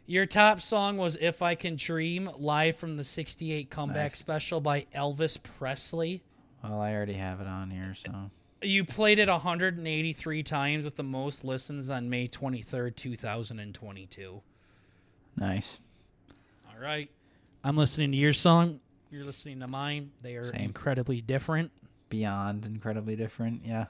[0.06, 4.18] your top song was "If I Can Dream" live from the '68 comeback Nice.
[4.18, 6.22] special by Elvis Presley.
[6.62, 8.30] Well, I already have it on here, so
[8.62, 14.42] You played it 183 times with the most listens on May 23rd, 2022.
[15.36, 15.78] nice.
[16.68, 17.08] All right.
[17.62, 18.80] I'm listening to your song.
[19.10, 20.10] You're listening to mine.
[20.22, 20.60] They are Same.
[20.60, 21.70] incredibly different.
[22.10, 23.62] Beyond incredibly different.
[23.64, 23.86] Yeah.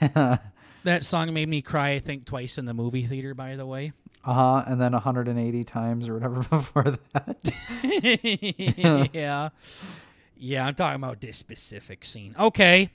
[0.84, 3.92] That song made me cry, I think, twice in the movie theater, by the way.
[4.24, 4.64] uh huh.
[4.66, 7.52] And then 180 times or whatever before that.
[9.14, 9.50] yeah.
[10.36, 12.34] Yeah, I'm talking about this specific scene.
[12.36, 12.90] Okay.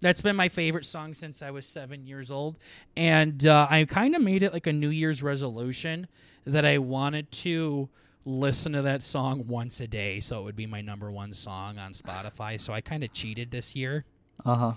[0.00, 2.56] That's been my favorite song since I was seven years old.
[2.96, 6.06] And uh, I kind of made it like a New Year's resolution
[6.46, 7.90] that I wanted to
[8.24, 10.20] listen to that song once a day.
[10.20, 12.60] So it would be my number one song on Spotify.
[12.60, 14.04] So I kind of cheated this year.
[14.44, 14.72] Uh huh.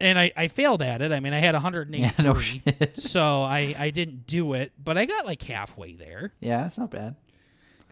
[0.00, 1.12] And I, I failed at it.
[1.12, 2.12] I mean, I had 183.
[2.24, 2.32] Yeah.
[2.32, 2.96] No shit.
[2.96, 6.32] so I, I didn't do it, but I got like halfway there.
[6.40, 7.14] Yeah, that's not bad.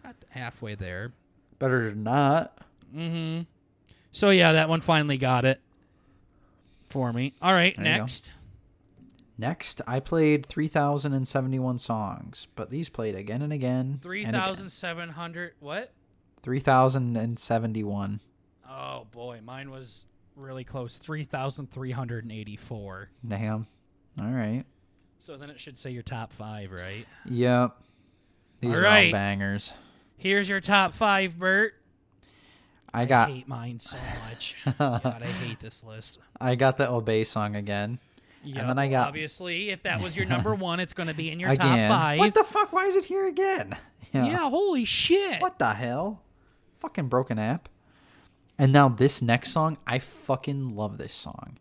[0.03, 1.13] Got halfway there.
[1.59, 2.57] Better than not.
[2.95, 3.43] Mm-hmm.
[4.11, 5.59] So yeah, that one finally got it
[6.89, 7.33] for me.
[7.41, 8.31] All right, There next.
[9.37, 13.99] Next, I played 3,071 songs, but these played again and again.
[14.01, 14.41] Three and again.
[14.41, 15.53] thousand seven hundred.
[15.59, 15.91] What?
[16.41, 18.19] 3,071.
[18.69, 20.97] Oh boy, mine was really close.
[20.97, 23.09] Three thousand three hundred and eighty-four.
[23.27, 23.67] Damn.
[24.19, 24.63] All right.
[25.19, 27.05] So then it should say your top five, right?
[27.25, 27.71] Yep.
[28.61, 29.07] These All are right.
[29.07, 29.73] all bangers.
[30.17, 31.73] Here's your top five, Bert.
[32.93, 33.97] I got hate mine so
[34.29, 34.55] much.
[34.79, 36.19] God, I hate this list.
[36.39, 37.99] I got the Obey song again.
[38.45, 41.31] Yeah, then I got- obviously, if that was your number one, it's going to be
[41.31, 41.89] in your again.
[41.89, 42.19] top five.
[42.19, 42.71] What the fuck?
[42.73, 43.75] Why is it here again?
[44.13, 45.41] yeah, holy shit.
[45.41, 46.21] What the hell?
[46.79, 47.69] Fucking broken app.
[48.57, 51.57] And now this next song, I fucking love this song.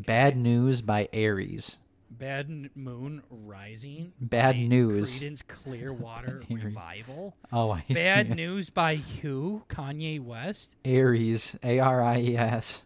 [0.00, 1.76] Bad News by Aries.
[2.10, 4.12] Bad Moon Rising.
[4.20, 5.20] Bad News.
[5.20, 7.36] Creedence Clearwater Revival.
[7.52, 7.94] Oh, I see.
[7.94, 8.34] Bad.
[8.34, 9.62] News by who?
[9.68, 10.76] Kanye West.
[10.84, 11.54] Aries.
[11.62, 12.82] A R I E S.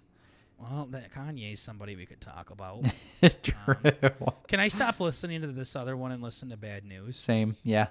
[0.62, 2.84] Well, that Kanye's somebody we could talk about.
[3.42, 3.74] True.
[4.46, 7.16] Can I stop listening to this other one and listen to Bad News?
[7.16, 7.56] Same.
[7.64, 7.88] Yeah.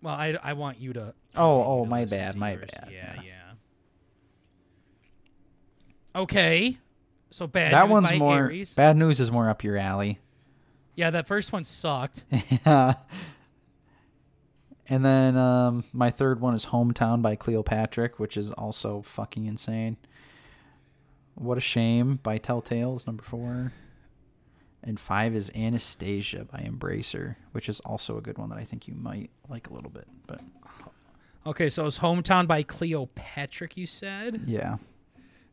[0.00, 1.12] Well, I, I want you to.
[1.34, 2.70] Oh, oh, to my bad, my yours.
[2.72, 3.22] bad, Yeah, yeah.
[3.24, 3.32] yeah.
[6.20, 6.78] Okay,
[7.30, 8.36] so Bad that News one's more.
[8.36, 8.74] Aries.
[8.74, 10.18] Bad News is more up your alley.
[10.94, 12.24] Yeah, that first one sucked.
[12.64, 12.94] yeah.
[14.88, 19.96] And then um, my third one is Hometown by Cleopatrick, which is also fucking insane.
[21.36, 23.72] What a Shame by Telltales, number four.
[24.82, 28.86] And five is Anastasia by Embracer, which is also a good one that I think
[28.88, 30.06] you might like a little bit.
[30.26, 30.40] But
[31.46, 34.42] Okay, so it's Hometown by Cleopatrick, you said?
[34.46, 34.76] yeah.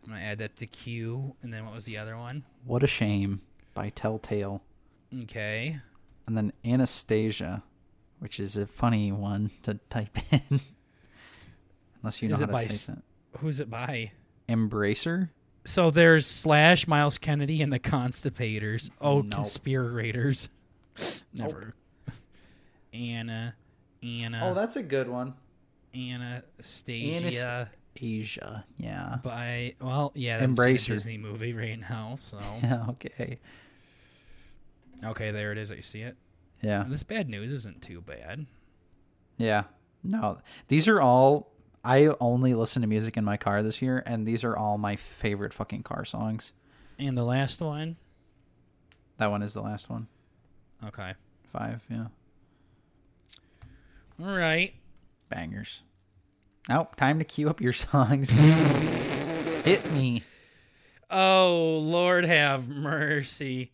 [0.05, 1.35] I'm going to add that to Q.
[1.41, 2.43] And then what was the other one?
[2.65, 3.41] What a Shame
[3.73, 4.61] by Telltale.
[5.23, 5.79] Okay.
[6.27, 7.63] And then Anastasia,
[8.19, 10.59] which is a funny one to type in.
[12.01, 13.39] Unless you know Is how to by type it.
[13.39, 14.11] Who's it by?
[14.49, 15.29] Embracer.
[15.65, 18.89] So there's Slash, Myles Kennedy, and the Constipators.
[18.99, 19.31] Oh, Nope.
[19.31, 20.49] conspirators.
[21.33, 21.73] Never.
[22.93, 23.55] Anna,
[24.03, 25.33] Anna, Oh, that's a good one.
[25.95, 27.69] Anastasia.
[27.95, 28.65] Asia.
[28.77, 29.17] Yeah.
[29.23, 30.87] by well, yeah, that's a Embracer.
[30.87, 32.15] Disney movie right now.
[32.17, 32.85] So Yeah.
[32.89, 33.39] Okay.
[35.03, 35.71] okay, there it is.
[35.71, 36.17] I see it.
[36.61, 36.85] Yeah.
[36.87, 38.45] This bad news isn't too bad.
[39.37, 39.63] Yeah.
[40.03, 41.52] No, these are all.
[41.83, 44.95] I only listen to music in my car this year, and these are all my
[44.95, 46.53] favorite fucking car songs.
[46.97, 47.97] And the last one.
[49.17, 50.07] That one is the last one.
[50.85, 51.13] Okay.
[51.47, 51.81] Five.
[51.89, 52.07] Yeah.
[54.21, 54.73] All right.
[55.29, 55.81] Bangers.
[56.69, 58.29] Now, time to cue up your songs.
[59.65, 60.23] Hit me.
[61.09, 63.73] Oh, Lord have mercy.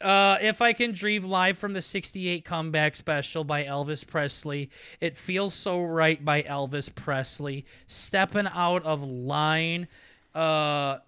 [0.00, 4.70] Uh, if I can dream live from the 68 comeback special by Elvis Presley,
[5.00, 7.64] it feels so right by Elvis Presley.
[7.86, 9.88] Stepping out of line,
[10.34, 10.98] uh,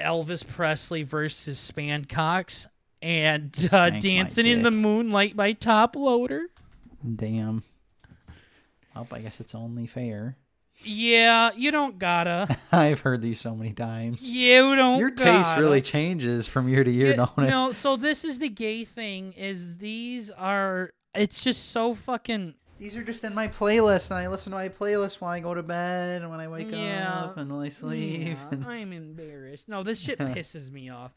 [0.00, 2.66] Elvis Presley versus Spankox,
[3.00, 4.70] and uh, Dancing in the.
[4.70, 6.46] Moonlight by Toploader.
[7.16, 7.62] Damn.
[8.94, 10.36] Well, I guess it's only fair.
[10.84, 12.56] Yeah, you don't gotta.
[12.72, 14.28] I've heard these so many times.
[14.28, 14.98] You don't.
[15.00, 15.60] Your taste gotta.
[15.60, 17.50] really changes from year to year, Yeah, don't it?
[17.50, 22.94] No, so this is the gay thing is these are it's just so fucking These
[22.96, 25.64] are just in my playlist, and I listen to my playlist while I go to
[25.64, 27.12] bed, and when I wake Yeah.
[27.24, 28.28] up, and when I sleep.
[28.28, 29.68] Yeah, and- I'm embarrassed.
[29.68, 31.12] No, this shit pisses me off.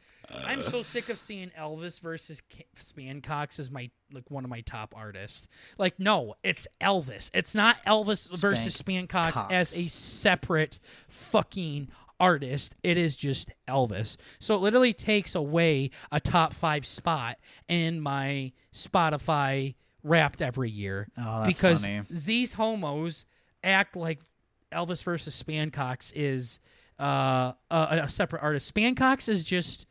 [0.45, 4.61] I'm so sick of seeing Elvis versus K- Spankox as my like one of my
[4.61, 5.47] top artists.
[5.77, 7.31] Like, no, it's Elvis.
[7.33, 9.51] It's not Elvis versus Spankox Cox.
[9.53, 12.75] as a separate fucking artist.
[12.83, 14.17] It is just Elvis.
[14.39, 21.07] So it literally takes away a top five spot in my Spotify Wrapped every year
[21.15, 22.01] Oh, that's because funny.
[22.09, 23.27] these homos
[23.63, 24.19] act like
[24.73, 26.59] Elvis versus Spankox is
[26.99, 28.73] uh, a, a separate artist.
[28.73, 29.85] Spankox is just,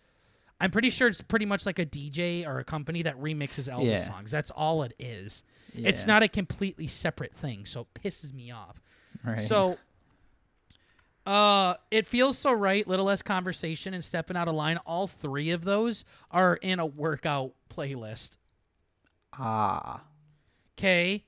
[0.60, 3.86] I'm pretty sure it's pretty much like a DJ or a company that remixes Elvis
[3.86, 3.96] Yeah.
[3.96, 4.30] songs.
[4.30, 5.42] That's all it is.
[5.74, 8.82] It's not a completely separate thing, so it pisses me off.
[9.24, 9.38] Right.
[9.38, 9.78] So,
[11.26, 12.86] uh, it feels so right.
[12.86, 14.78] Little less conversation and stepping out of line.
[14.78, 18.30] All three of those are in a workout playlist.
[19.32, 20.02] ah,
[20.78, 21.24] Okay.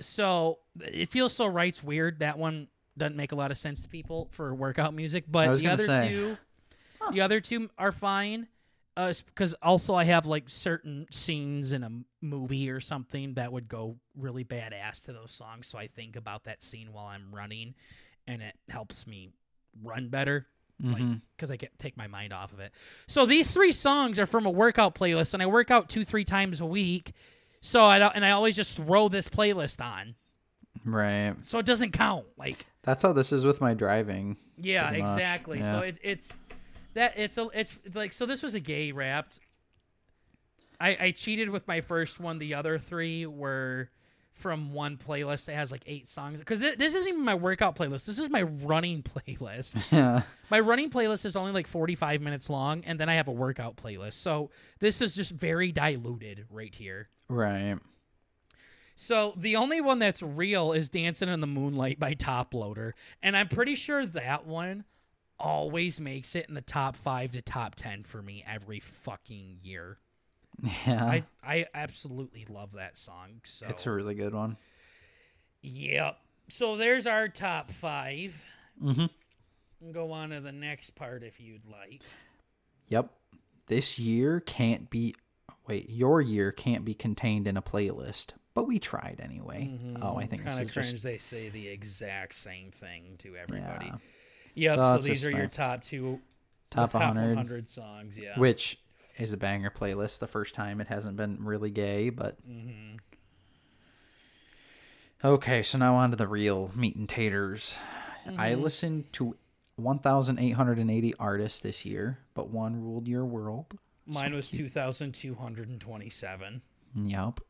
[0.00, 2.20] So it feels so right's weird.
[2.20, 5.66] That one doesn't make a lot of sense to people for workout music, but the
[5.68, 6.08] other say.
[6.10, 6.36] two,
[7.12, 8.48] the other two are fine.
[8.96, 11.90] Uh, because also I have like certain scenes in a
[12.20, 15.68] movie or something that would go really badass to those songs.
[15.68, 17.74] So I think about that scene while I'm running,
[18.26, 19.30] and it helps me
[19.84, 20.48] run better
[20.78, 21.52] because mm-hmm.
[21.52, 22.72] I get take my mind off of it.
[23.06, 26.24] So these three songs are from a workout playlist, and I work out two three
[26.24, 27.12] times a week.
[27.60, 30.16] So I don't, and I always just throw this playlist on,
[30.84, 31.34] right.
[31.44, 32.26] so it doesn't count.
[32.36, 34.36] Like That's how this is with my driving.
[34.56, 35.60] yeah, exactly.
[35.62, 35.88] So yeah.
[35.88, 36.36] it, it's
[36.94, 39.40] that it's a it's like so this was a gay wrapped.
[40.80, 42.38] I I cheated with my first one.
[42.38, 43.90] The other three were
[44.32, 48.06] from one playlist that has like eight songs because this isn't even my workout playlist.
[48.06, 49.82] This is my running playlist.
[49.90, 50.22] Yeah.
[50.48, 53.76] My running playlist is only like 45 minutes long, and then I have a workout
[53.76, 54.12] playlist.
[54.14, 57.08] So this is just very diluted right here.
[57.28, 57.78] right.
[59.00, 62.94] So the only one that's real is Dancing in the Moonlight by Toploader.
[63.22, 64.84] And I'm pretty sure that one
[65.38, 69.98] always makes it in the top five to top 10 for me every fucking year.
[70.86, 71.04] Yeah.
[71.04, 73.40] I, I absolutely love that song.
[73.44, 74.56] So it's a really good one.
[75.62, 76.16] Yep.
[76.48, 78.44] So there's our top five.
[78.82, 79.92] Mm-hmm.
[79.92, 82.02] Go on to the next part if you'd like.
[82.88, 83.10] Yep.
[83.66, 85.14] This year can't be.
[85.66, 89.78] Wait, your year can't be contained in a playlist, but we tried anyway.
[90.00, 90.92] Oh, I think it's kind of cringe.
[90.92, 91.04] just.
[91.04, 93.86] They say the exact same thing to everybody.
[93.86, 93.96] Yeah.
[94.58, 94.76] Yep.
[94.78, 96.18] So So, these are your top two,
[96.70, 98.18] Top the 100, 100 songs.
[98.18, 98.36] Yeah.
[98.38, 98.78] which
[99.18, 100.18] is a banger playlist.
[100.18, 102.96] The first time it hasn't been really gay, but hmm
[105.24, 105.62] okay.
[105.62, 107.76] So now on to the real meat and taters.
[108.36, 108.62] I Mm-hmm.
[108.62, 109.36] listened to
[109.76, 113.66] 1,880 artists this year, but one ruled your world.
[114.06, 116.62] Mine was 2,227.
[116.94, 117.40] Yep.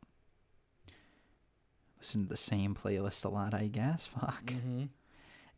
[1.99, 4.07] Listen to the same playlist a lot, I guess.
[4.07, 4.47] Fuck.
[4.47, 4.85] Mm-hmm.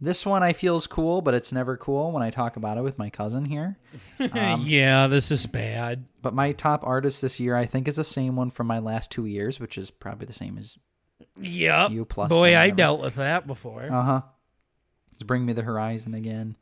[0.00, 2.82] This one I feel is cool, but it's never cool when I talk about it
[2.82, 3.76] with my cousin here.
[4.32, 6.06] Um, yeah, this is bad.
[6.22, 9.10] But my top artist this year, I think, is the same one from my last
[9.10, 10.78] two years, which is probably the same as
[11.36, 11.90] Yep.
[11.90, 12.28] you plus.
[12.30, 12.76] Boy, I whatever.
[12.76, 13.92] dealt with that before.
[13.92, 14.20] Uh huh.
[15.12, 16.56] It's Bring Me the Horizon again.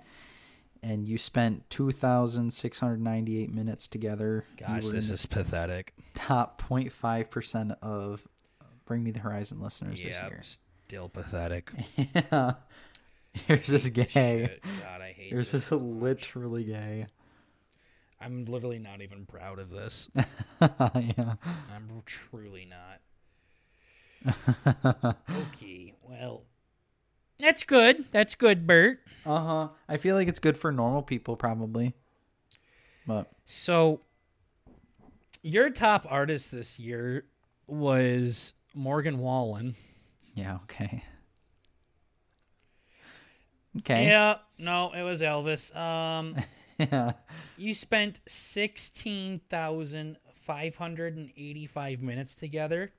[0.83, 4.45] And you spent 2,698 minutes together.
[4.59, 5.95] You Gosh, were in this the is pathetic.
[6.15, 8.27] top 0.5% of
[8.87, 11.73] Bring Me the Horizon listeners Yeah, this still pathetic.
[11.97, 12.55] yeah.
[13.49, 14.07] Yours is gay.
[14.11, 15.63] Shit, God, I hate Yours this.
[15.63, 17.07] is so literally gay.
[18.21, 20.09] I'm literally not even proud of this.
[20.61, 21.35] yeah.
[21.75, 23.01] I'm truly not.
[25.31, 26.43] Okay, well,
[27.39, 28.07] that's good.
[28.11, 28.99] That's good, Bert.
[29.25, 29.69] Uh huh.
[29.89, 31.95] I feel like it's good for normal people, probably.
[33.07, 34.01] But So,
[35.43, 37.25] your top artist this year
[37.69, 39.77] was Morgan Wallen.
[40.35, 41.05] yeah, okay.
[43.79, 44.07] Okay.
[44.07, 45.75] Yeah, no, it was Elvis.
[45.77, 46.35] Um,
[46.79, 47.13] Yeah.
[47.57, 52.93] you spent sixteen thousand five hundred and eighty-five minutes together.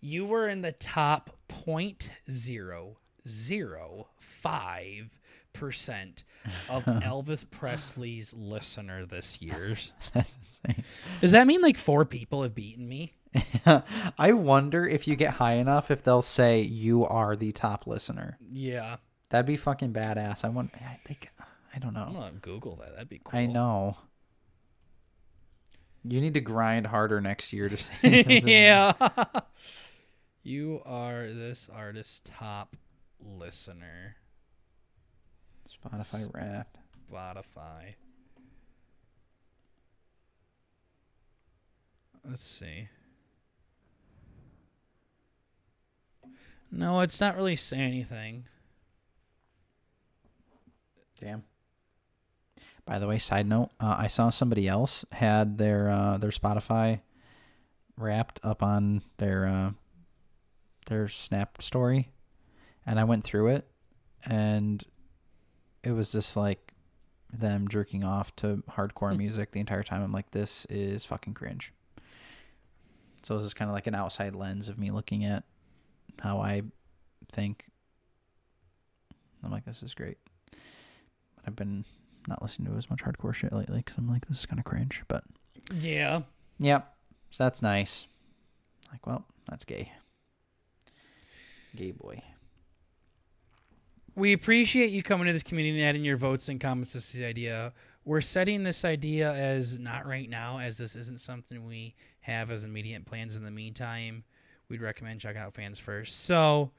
[0.00, 2.98] You were in the top point zero
[3.28, 5.16] zero five
[5.52, 6.24] percent
[6.68, 9.92] of Elvis Presley's listener this year's.
[10.12, 10.84] That's insane.
[11.20, 13.12] Does that mean like four people have beaten me?
[14.18, 18.36] I wonder if you get high enough if they'll say you are the top listener.
[18.52, 18.96] Yeah,
[19.32, 20.44] That'd be fucking badass.
[20.44, 20.72] I want.
[20.74, 21.30] I think.
[21.74, 22.04] I don't know.
[22.06, 22.92] I'm gonna Google that.
[22.92, 23.40] That'd be cool.
[23.40, 23.96] I know.
[26.04, 28.42] You need to grind harder next year to say.
[28.44, 28.92] yeah.
[30.42, 32.76] you are this artist's top
[33.18, 34.16] listener.
[35.66, 36.76] Spotify Wrapped.
[37.10, 37.94] Spotify.
[42.28, 42.88] Let's see.
[46.70, 48.44] No, it's not really saying anything.
[51.22, 51.44] Damn.
[52.84, 57.00] By the way, side note, uh, I saw somebody else had their uh, their Spotify
[57.96, 59.70] wrapped up on their uh,
[60.86, 62.10] their Snap story,
[62.84, 63.68] and I went through it,
[64.24, 64.84] and
[65.84, 66.72] it was just like
[67.32, 70.02] them jerking off to hardcore music the entire time.
[70.02, 71.72] I'm like, this is fucking cringe.
[73.22, 75.44] So this is kind of like an outside lens of me looking at
[76.18, 76.62] how I
[77.30, 77.66] think.
[79.44, 80.18] I'm like, this is great.
[81.46, 81.84] I've been
[82.28, 84.64] not listening to as much hardcore shit lately because I'm like, this is kind of
[84.64, 85.02] cringe.
[85.08, 85.24] But
[85.74, 86.22] Yeah.
[86.58, 86.94] yep,
[87.30, 88.06] so that's nice.
[88.90, 89.90] Like, well, that's gay.
[91.74, 92.22] Gay boy.
[94.14, 97.18] We appreciate you coming to this community and adding your votes and comments to this
[97.20, 97.72] idea.
[98.04, 102.64] We're setting this idea as not right now, as this isn't something we have as
[102.64, 104.24] immediate plans in the meantime.
[104.68, 106.24] We'd recommend checking out fans first.
[106.24, 106.72] So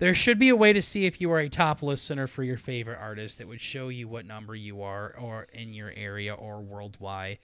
[0.00, 2.56] there should be a way to see if you are a top listener for your
[2.56, 6.60] favorite artist that would show you what number you are or in your area or
[6.60, 7.38] worldwide.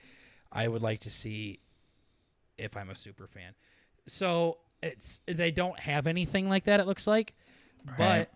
[0.51, 1.59] I would like to see
[2.57, 3.53] if I'm a super fan.
[4.07, 7.35] So it's they don't have anything like that, it looks like.
[7.85, 8.27] Right.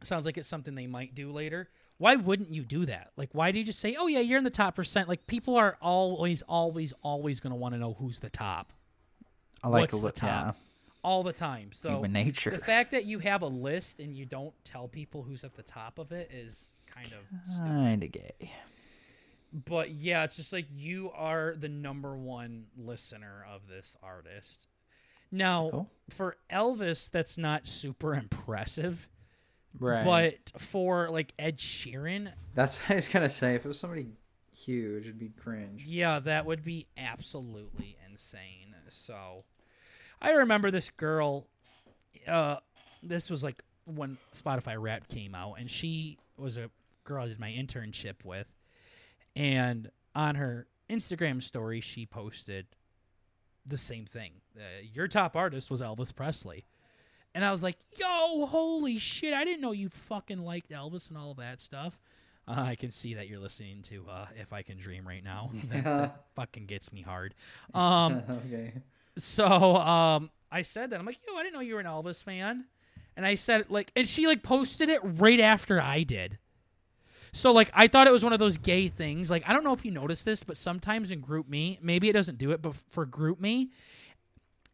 [0.00, 1.68] But sounds like it's something they might do later.
[1.96, 3.10] Why wouldn't you do that?
[3.16, 5.06] Like, why do you just say, "Oh yeah, you're in the top percent"?
[5.06, 8.72] Like, people are always, always, always going to want to know who's the top
[9.62, 10.56] I like What's a the li- yeah, top?
[11.02, 11.70] All the time.
[11.72, 12.50] So human nature.
[12.50, 15.62] the fact that you have a list and you don't tell people who's at the
[15.62, 17.56] top of it is kind of.
[17.58, 18.52] Kind of gay.
[19.52, 24.68] But yeah, it's just like you are the number one listener of this artist.
[25.32, 25.90] Now, Cool.
[26.10, 29.08] for Elvis, that's not super impressive.
[29.78, 30.04] Right.
[30.04, 33.54] But for like Ed Sheeran, that's what I was gonna say.
[33.54, 34.08] If it was somebody
[34.56, 35.84] huge, it'd be cringe.
[35.86, 38.74] yeah, that would be absolutely insane.
[38.88, 39.38] So
[40.20, 41.46] I remember this girl
[42.28, 42.56] uh
[43.02, 46.70] this was like when Spotify Rap came out and she was a
[47.04, 48.46] girl I did my internship with
[49.34, 52.66] and on her Instagram story she posted
[53.66, 54.32] the same thing.
[54.56, 54.62] Uh,
[54.92, 56.64] your top artist was Elvis Presley.
[57.34, 61.16] And I was like, yo, holy shit, I didn't know you fucking liked Elvis and
[61.18, 61.98] all that stuff.
[62.48, 65.50] Uh, I can see that you're listening to uh, If I Can Dream right now.
[65.70, 67.34] That, that fucking gets me hard.
[67.74, 68.72] Um, okay.
[69.22, 70.98] So um, I said that.
[70.98, 72.64] I'm like, yo, I didn't know you were an Elvis fan.
[73.16, 76.38] And I said, like, and she, like, posted it right after I did.
[77.32, 79.30] So, like, I thought it was one of those gay things.
[79.30, 82.38] Like, I don't know if you noticed this, but sometimes in GroupMe, maybe it doesn't
[82.38, 83.68] do it, but for GroupMe,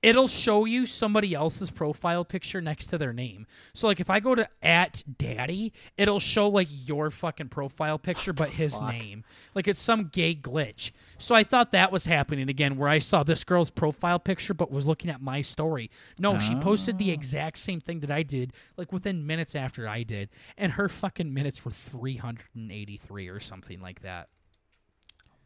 [0.06, 3.44] it'll show you somebody else's profile picture next to their name.
[3.74, 8.32] So like if I go to at daddy, it'll show like your fucking profile picture
[8.32, 8.92] but his fuck?
[8.92, 9.24] name.
[9.52, 10.92] Like it's some gay glitch.
[11.18, 14.70] So I thought that was happening again where I saw this girl's profile picture but
[14.70, 15.90] was looking at my story.
[16.20, 17.14] No, she posted the oh.
[17.14, 21.34] exact same thing that I did like within minutes after I did and her fucking
[21.34, 24.28] minutes were 383 or something like that.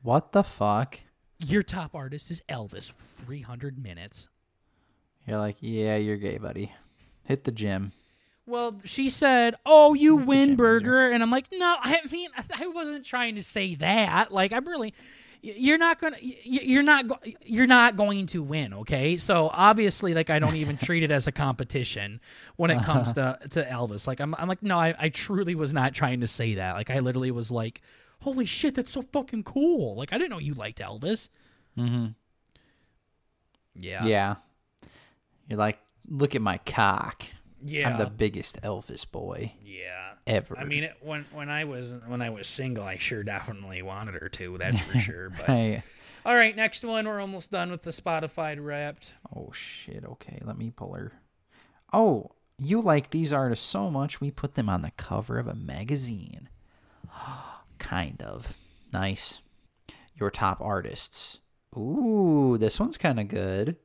[0.02, 1.00] What the fuck?
[1.38, 4.28] Your top artist is Elvis, 300 minutes.
[5.30, 6.72] You're like, yeah, you're gay, buddy.
[7.24, 7.92] Hit the gym.
[8.46, 13.06] Well, she said, "Oh, you win, Burger," and I'm like, "No, I mean, I wasn't
[13.06, 14.32] trying to say that.
[14.32, 14.92] Like, I'm really,
[15.40, 17.04] you're not gonna you're not
[17.44, 21.26] you're not going to win okay so obviously like i don't even treat it as
[21.26, 22.20] a competition
[22.56, 25.72] when it comes to to elvis like i'm, I'm like no I, I truly was
[25.72, 27.80] not trying to say that like i literally was like
[28.20, 31.30] holy shit that's so fucking cool like i didn't know you liked elvis
[31.78, 32.08] Mm-hmm.
[33.76, 34.34] yeah Yeah.
[35.50, 35.78] You're like,
[36.08, 37.24] look at my cock.
[37.62, 40.56] yeah I'm the biggest Elvis boy yeah ever.
[40.58, 44.14] i mean it, when when i was when i was single i sure definitely wanted
[44.14, 45.82] her to that's for sure but hey.
[46.24, 50.04] all right next one we're almost done with the spotify wrapped Oh shit.
[50.04, 51.12] Okay, let me pull her.
[51.92, 55.54] Oh, you like these artists so much, we put them on the cover of a
[55.54, 56.48] magazine.
[57.78, 58.56] kind of.
[58.92, 59.40] Nice.
[60.14, 61.40] Your top artists.
[61.76, 63.76] Ooh, this one's kind of good.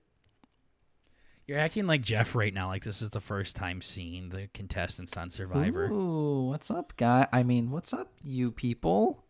[1.47, 5.15] You're acting like Jeff right now, like this is the first time seeing the contestants
[5.15, 5.85] on Survivor.
[5.91, 7.27] Ooh, what's up, guy?
[7.31, 9.23] I mean, what's up, you people?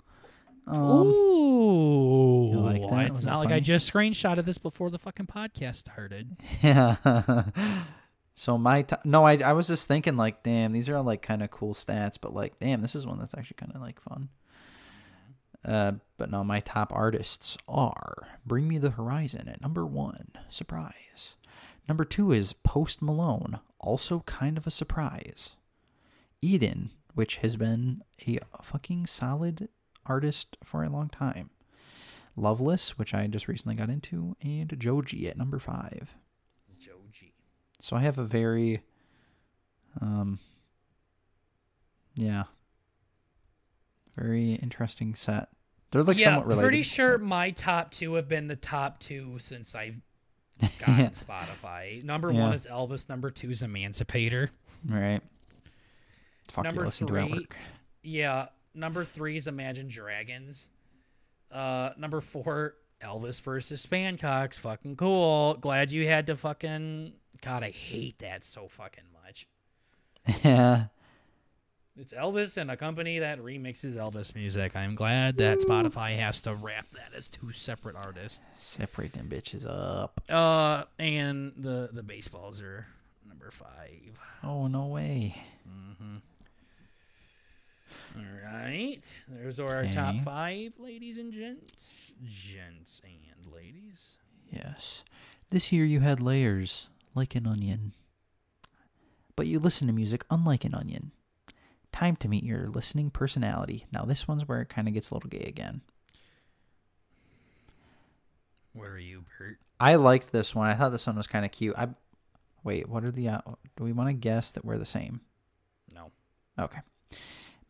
[0.66, 3.08] Um, Ooh, like that?
[3.08, 3.62] it's not like I funny?
[3.62, 6.38] just screenshotted this before the fucking podcast started.
[6.62, 6.96] Yeah.
[8.36, 11.22] so my t- no, I I was just thinking like, damn, these are all like
[11.22, 14.00] kind of cool stats, but like, damn, this is one that's actually kind of like
[14.00, 14.30] fun.
[15.66, 21.36] Uh, but no, my top artists are Bring Me the Horizon at number one, surprise.
[21.88, 25.56] Number two is Post Malone, also kind of a surprise.
[26.42, 29.70] Eden, which has been a fucking solid
[30.06, 31.50] artist for a long time.
[32.36, 36.16] Loveless, which I just recently got into, and Joji at number five.
[36.78, 37.34] Joji.
[37.80, 38.82] So I have a very,
[40.02, 40.40] um,
[42.16, 42.44] yeah,
[44.18, 45.50] very interesting set.
[45.92, 46.62] They're like yeah, somewhat related.
[46.64, 50.02] pretty sure my top two have been the top two since I've
[50.80, 51.10] gotten Yeah.
[51.10, 52.04] Spotify.
[52.04, 52.42] Number Yeah.
[52.42, 53.08] one is Elvis.
[53.10, 54.52] Number two is Emancipator.
[54.88, 55.22] Right.
[56.52, 57.48] Fuck Number you, listen to three-.
[58.04, 58.48] Yeah.
[58.74, 60.70] Number three is Imagine Dragons.
[61.52, 64.60] Uh, number four, Elvis versus Spankox.
[64.60, 65.56] Fucking cool.
[65.56, 67.14] Glad you had to fucking.
[67.42, 69.48] God, I hate that so fucking much.
[70.44, 70.86] yeah.
[71.98, 74.76] It's Elvis and a company that remixes Elvis music.
[74.76, 78.42] I'm glad that Spotify has to wrap that as two separate artists.
[78.60, 80.20] Separate them bitches up.
[80.30, 82.86] Uh, and the the baseballs are
[83.26, 84.20] number five.
[84.44, 85.42] Oh no way.
[85.70, 86.18] Mm-hmm.
[88.18, 94.18] All right, there's our top five, ladies and gents, gents and ladies.
[94.50, 95.04] Yes.
[95.50, 97.94] This year you had layers like an onion.
[99.36, 101.12] But you listen to music unlike an onion.
[101.96, 103.86] Time to meet your listening personality.
[103.90, 105.80] Now this one's where it kind of gets a little gay again.
[108.74, 109.60] What are you, Bert?
[109.80, 110.68] I liked this one.
[110.68, 111.74] I thought this one was kind of cute.
[111.78, 111.88] I
[112.66, 112.90] wait.
[112.90, 113.30] What are the?
[113.30, 113.40] Uh,
[113.78, 115.22] do we want to guess that we're the same?
[115.94, 116.12] No.
[116.60, 116.80] Okay.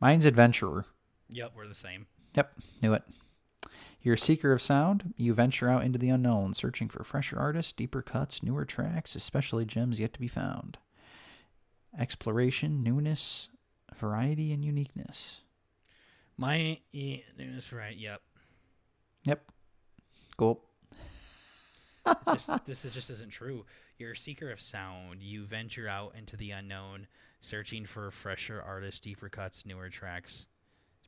[0.01, 0.87] Mine's adventurer.
[1.29, 2.07] Yep, we're the same.
[2.33, 2.51] Yep,
[2.81, 3.03] knew it.
[4.01, 5.13] You're a seeker of sound.
[5.17, 9.65] You venture out into the unknown, searching for fresher artists, deeper cuts, newer tracks, especially
[9.65, 10.79] gems yet to be found.
[11.97, 13.49] Exploration, newness,
[13.97, 15.41] variety, and uniqueness.
[16.37, 17.95] My yeah, that's right.
[17.95, 18.21] Yep.
[19.25, 19.51] Yep.
[20.37, 20.61] Cool.
[22.33, 23.65] just, this is just isn't true.
[23.97, 25.21] You're a seeker of sound.
[25.21, 27.07] You venture out into the unknown,
[27.39, 30.47] searching for fresher artists, deeper cuts, newer tracks,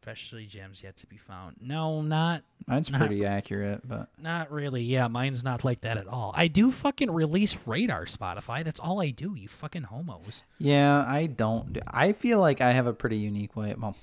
[0.07, 1.57] especially gems yet to be found.
[1.59, 4.81] No, not Mine's Not- pretty accurate, but not really.
[4.83, 6.33] Yeah, mine's not like that at all.
[6.35, 8.63] I do fucking release radar Spotify.
[8.63, 9.35] That's all I do.
[9.35, 10.43] You fucking homos.
[10.59, 11.73] yeah, I don't.
[11.73, 13.75] do- I feel like I have a pretty unique way.
[13.77, 13.95] Well,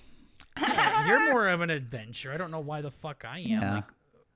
[0.60, 2.32] Yeah, you're more of an adventure.
[2.32, 3.46] I don't know why the fuck I am.
[3.46, 3.74] Yeah.
[3.76, 3.84] Like,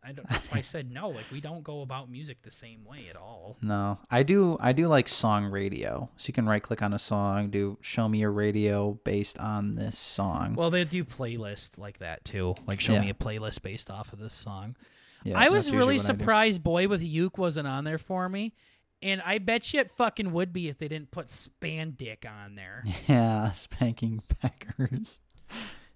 [0.09, 0.29] I don't.
[0.29, 1.11] That's why I said no.
[1.11, 3.57] Like we don't go about music the same way at all.
[3.61, 4.57] No, I do.
[4.61, 8.09] I do like song radio, so you can right click on a song, do show
[8.09, 10.55] me a radio based on this song.
[10.55, 12.55] Well, they do playlists like that too.
[12.67, 13.01] Like show Yeah.
[13.03, 14.77] me a playlist based off of this song.
[15.25, 16.19] yeah, I was really what I do.
[16.19, 18.55] surprised Boy with Uke wasn't on there for me.
[19.03, 22.83] And I bet you it fucking would be if they didn't put Spandick on there.
[23.07, 25.19] Yeah, spanking peckers.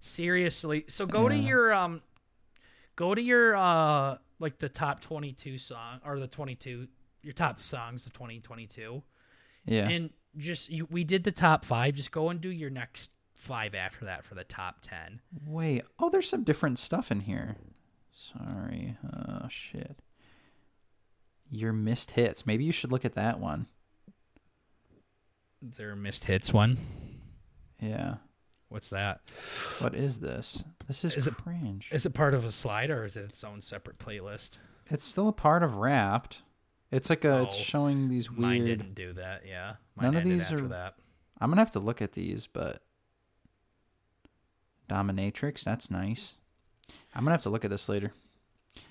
[0.01, 0.85] Seriously.
[0.89, 2.01] So go to your um
[3.03, 6.87] go to your uh like the top 22 song or the 22
[7.23, 9.03] your top songs of 2022
[9.67, 13.11] Yeah, and just you, we did the top 5 just go and do your next
[13.37, 15.21] 5 after that for the top 10.
[15.47, 15.83] wait.
[15.99, 17.57] Oh, there's some different stuff in here.
[18.13, 18.97] Sorry.
[19.05, 19.99] Oh shit.
[21.51, 22.47] Your missed hits.
[22.47, 23.67] Maybe you should look at that one.
[25.61, 26.79] A missed hits one?
[27.81, 28.17] Yeah.
[28.73, 29.21] What's that?
[29.81, 30.65] What is this?
[30.89, 31.89] This is, Is it- cringe.
[31.93, 34.59] Is it part of a slide or is it its own separate playlist?
[34.91, 36.43] it's still a part of Wrapped.
[36.91, 37.43] It's like a.
[37.45, 38.41] It's Oh, showing these weird.
[38.41, 39.43] Mine didn't do that.
[39.47, 40.95] Yeah, mine None of these after are- that.
[41.41, 42.83] I'm gonna have to look at these, but
[44.89, 46.35] Dominatrix, that's nice.
[47.15, 48.13] I'm gonna have to look at this later.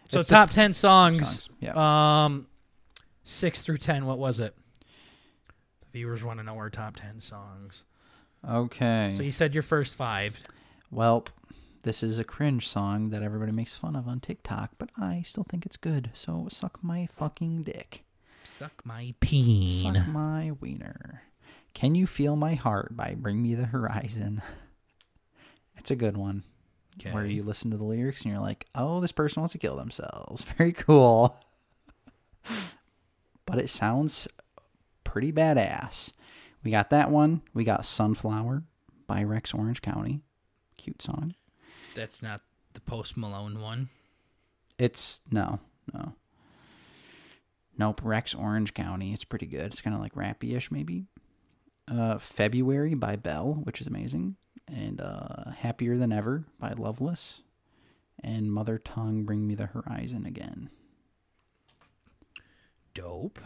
[0.10, 1.20] So It's top just ten songs.
[1.46, 1.50] songs.
[1.60, 2.24] Yeah.
[2.26, 2.48] Um,
[3.24, 4.06] six through ten.
[4.06, 4.56] What was it?
[5.82, 7.86] The viewers want to know our top ten songs.
[8.48, 9.10] Okay.
[9.12, 10.42] So you said your first five.
[10.90, 11.26] Well,
[11.84, 15.46] this is a cringe song that everybody makes fun of on TikTok, but I still
[15.48, 16.12] think it's good.
[16.14, 18.04] So suck my fucking dick.
[18.44, 19.96] Suck my peen.
[19.96, 21.24] Suck my wiener.
[21.74, 24.42] Can you feel my heart by Bring Me the Horizon?
[25.78, 26.44] It's a good one.
[27.12, 29.76] Where you listen to the lyrics and you're like, "Oh, this person wants to kill
[29.76, 31.40] themselves." Very cool.
[33.48, 34.28] but it sounds
[35.04, 36.12] pretty badass.
[36.64, 37.42] We got that one.
[37.54, 38.64] We got Sunflower
[39.08, 40.22] by Rex Orange County.
[40.78, 41.36] Cute song.
[41.96, 42.42] That's not
[42.74, 43.90] the Post Malone one.
[44.78, 45.60] It's no,
[45.94, 46.14] no.
[47.78, 49.14] Nope, Rex Orange County.
[49.14, 49.66] It's pretty good.
[49.66, 51.06] It's kind of like rappy-ish maybe.
[51.88, 54.36] Uh, February by Bell, which is amazing,
[54.68, 57.42] and uh, Happier Than Ever by Loveless,
[58.24, 60.70] and Mother Tongue Bring Me the Horizon again.
[62.94, 63.40] Dope.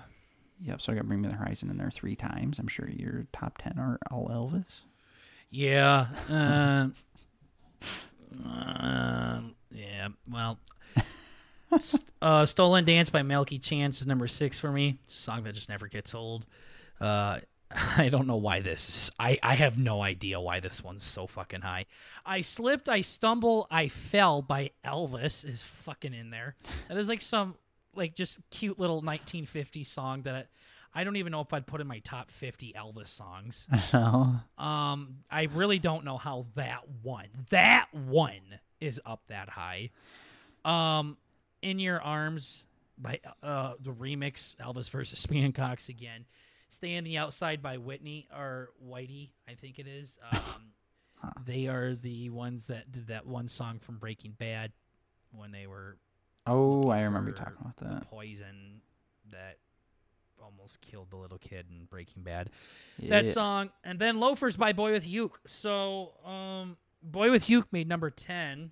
[0.62, 2.60] Yep, so I got Bring Me the Horizon in there three times.
[2.60, 4.82] I'm sure your top ten are all Elvis.
[5.50, 6.08] Yeah.
[8.44, 9.42] Uh, uh,
[9.72, 10.10] yeah.
[10.30, 10.60] Well,
[12.22, 14.98] uh, "Stolen Dance" by Milky Chance is number six for me.
[15.06, 16.46] It's a song that just never gets old.
[17.00, 17.40] Uh,
[17.98, 18.90] I don't know why this.
[18.90, 21.86] Is, I I have no idea why this one's so fucking high.
[22.26, 26.56] I slipped, I stumble, I fell by Elvis is fucking in there.
[26.88, 27.56] That is like some
[27.98, 30.36] like just cute little 1950s song that
[30.94, 33.68] I, I don't even know if I'd put in my top 50 Elvis songs.
[33.94, 39.90] No, Um, I really don't know how that one, that one is up that high.
[40.64, 41.18] Um,
[41.62, 42.64] in your arms
[42.98, 46.26] by uh the remix Elvis versus Spankox again.
[46.70, 50.18] Stay on the outside by Whitney or Whitey, I think it is.
[51.24, 54.74] Um, they are the ones that did that one song from Breaking Bad
[55.32, 55.98] when they were
[56.48, 58.10] oh, I remember you talking about that.
[58.10, 58.82] poison
[59.32, 59.58] that
[60.42, 62.50] almost killed the little kid in Breaking Bad
[63.00, 63.22] Yeah.
[63.22, 67.88] that song and then loafers by boy with uke so um boy with uke made
[67.88, 68.72] number 10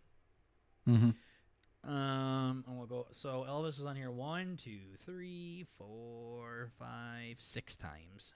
[0.88, 1.90] Mm-hmm.
[1.92, 7.76] um and we'll go so elvis was on here one two three four five six
[7.76, 8.36] times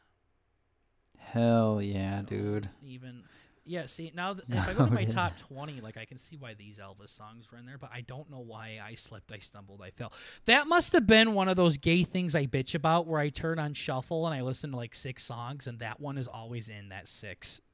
[1.20, 2.70] Hell yeah, dude.
[2.82, 3.24] even
[3.68, 6.38] yeah see now th- if i go to my top 20 like i can see
[6.38, 9.40] why these elvis songs were in there but i don't know why i slipped i
[9.40, 10.12] stumbled i fell
[10.46, 13.60] that must have been one of those gay things i bitch about where i turn
[13.60, 16.90] on shuffle and i listen to like six songs and that one is always in
[16.90, 17.62] that six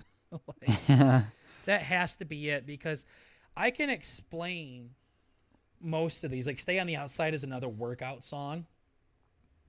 [0.47, 0.87] Like,
[1.65, 3.05] That has to be it because
[3.55, 4.89] I can explain
[5.79, 6.45] most of these.
[6.45, 8.65] Like Stay on the Outside is another workout song.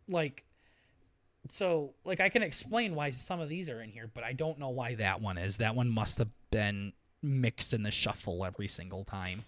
[0.09, 0.45] Like
[1.49, 4.59] so like I can explain why some of these are in here, but I don't
[4.59, 5.59] know why that one is.
[5.59, 6.93] That one must have been
[7.23, 9.45] mixed in the shuffle every single time.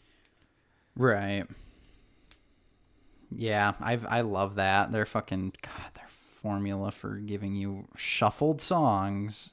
[0.96, 1.44] Right.
[3.34, 4.92] Yeah, I've I love that.
[4.92, 6.08] Their fucking god, their
[6.42, 9.50] formula for giving you shuffled songs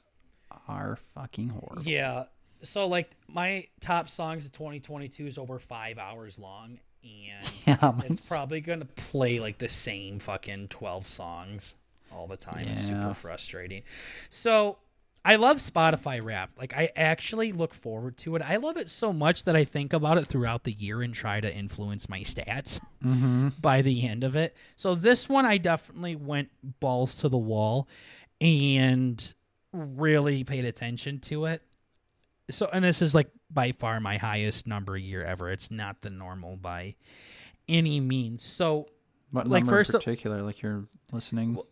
[0.68, 1.82] are fucking horrible.
[1.82, 2.24] Yeah.
[2.62, 8.26] So like my top songs of 2022 is over 5 hours long and Yeah, it's
[8.26, 11.74] probably going to play like the same fucking 12 songs
[12.14, 12.66] all the time.
[12.68, 13.82] It's super frustrating.
[14.30, 14.78] So
[15.24, 16.50] I love Spotify rap.
[16.58, 18.42] Like I actually look forward to it.
[18.42, 21.40] I love it so much that I think about it throughout the year and try
[21.40, 23.48] to influence my stats Mm-hmm.
[23.60, 24.56] by the end of it.
[24.76, 26.48] So this one I definitely went
[26.80, 27.86] balls to the wall
[28.40, 29.34] and
[29.72, 31.62] really paid attention to it.
[32.50, 35.50] So and this is like by far my highest number year ever.
[35.50, 36.94] It's not the normal by
[37.68, 38.42] any means.
[38.42, 38.88] So
[39.30, 40.42] What Like, number first particular?
[40.42, 41.54] Like you're listening?
[41.54, 41.66] Well,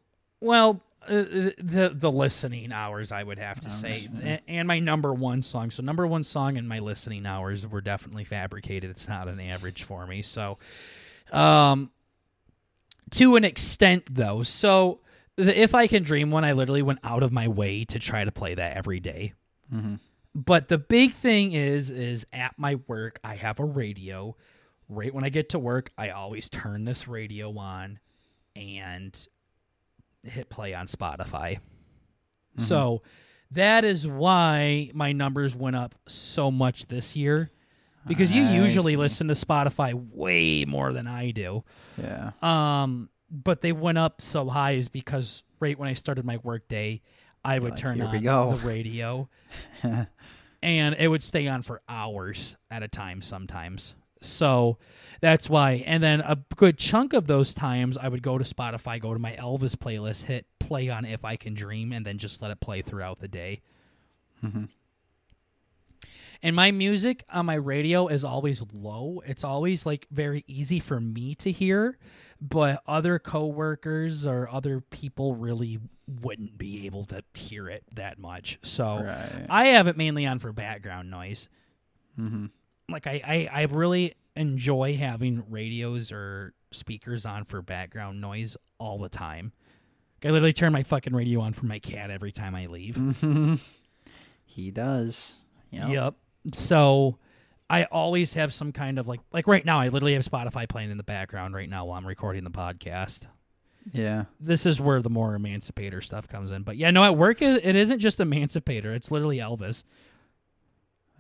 [1.08, 1.24] uh,
[1.58, 4.38] the the listening hours, I would have to Hours, say, yeah.
[4.46, 5.70] And my number one song.
[5.70, 8.90] So number one song and my listening hours were definitely fabricated.
[8.90, 10.22] It's not an average for me.
[10.22, 10.58] So,
[11.32, 11.90] um,
[13.12, 14.42] to an extent though.
[14.42, 15.00] So
[15.36, 18.24] the if I can dream one, I literally went out of my way to try
[18.24, 19.32] to play that every day.
[19.72, 19.96] Mm-hmm.
[20.34, 24.36] But the big thing is, is at my work, I have a radio.
[24.88, 27.98] Right when I get to work, I always turn this radio on
[28.54, 29.26] and
[30.24, 31.58] hit play on Spotify.
[32.58, 33.02] So
[33.50, 37.50] that is why my numbers went up so much this year.
[38.06, 38.96] Because you I usually see.
[38.96, 41.62] listen to Spotify way more than I do.
[41.96, 42.32] Yeah.
[42.42, 47.00] Um, but they went up so high is because right when I started my workday,
[47.44, 49.28] I would like, turn on go." the radio,
[50.62, 53.94] and it would stay on for hours at a time sometimes.
[54.24, 54.78] So
[55.20, 55.82] that's why.
[55.86, 59.18] And then a good chunk of those times, I would go to Spotify, go to
[59.18, 62.60] my Elvis playlist, hit play on "If I Can Dream," and then just let it
[62.60, 63.60] play throughout the day.
[64.42, 64.68] Mhm.
[66.44, 69.22] And my music on my radio is always low.
[69.24, 71.98] It's always like very easy for me to hear,
[72.40, 78.58] but other coworkers or other people really wouldn't be able to hear it that much.
[78.62, 79.46] So Right.
[79.48, 81.48] I have it mainly on for background noise.
[82.18, 82.46] Mm-hmm.
[82.92, 88.98] Like I, I, I really enjoy having radios or speakers on for background noise all
[88.98, 89.52] the time.
[90.24, 92.94] I literally turn my fucking radio on for my cat every time I leave.
[92.94, 93.56] Mm-hmm.
[94.44, 95.36] He does.
[95.70, 95.88] Yep.
[95.88, 96.14] Yep.
[96.52, 97.18] So
[97.68, 100.90] I always have some kind of like like right now I literally have Spotify playing
[100.90, 103.22] in the background right now while I'm recording the podcast.
[103.92, 104.24] Yeah.
[104.38, 106.62] This is where the more emancipator stuff comes in.
[106.62, 108.94] But yeah, no, at work it, it isn't just emancipator.
[108.94, 109.82] It's literally Elvis.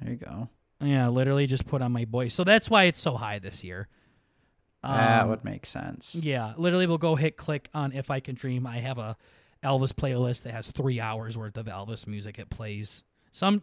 [0.00, 0.48] There you go.
[0.82, 2.28] Yeah, literally just put on my boy.
[2.28, 3.88] So that's why it's so high this year.
[4.82, 6.14] that Um, would make sense.
[6.14, 8.66] Yeah, literally we'll go hit click on If I Can Dream.
[8.66, 9.16] I have a
[9.62, 13.04] Elvis playlist that has 3 hours worth of Elvis music it plays.
[13.30, 13.62] Some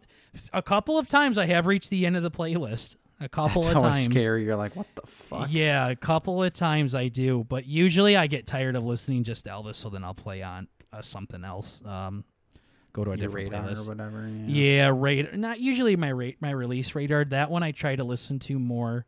[0.53, 2.95] a couple of times I have reached the end of the playlist.
[3.21, 4.05] A couple That's of times.
[4.05, 4.45] scary.
[4.45, 5.47] You're like, what the fuck?
[5.51, 9.43] Yeah, a couple of times I do, but usually I get tired of listening just
[9.43, 11.83] to Elvis, so then I'll play on uh, something else.
[11.85, 12.23] Um,
[12.93, 13.87] go to a Your different radar or playlist.
[13.87, 14.27] whatever.
[14.27, 14.85] Yeah.
[14.87, 15.35] Yeah, radar.
[15.37, 17.25] Not usually my rate my release radar.
[17.25, 19.05] That one I try to listen to more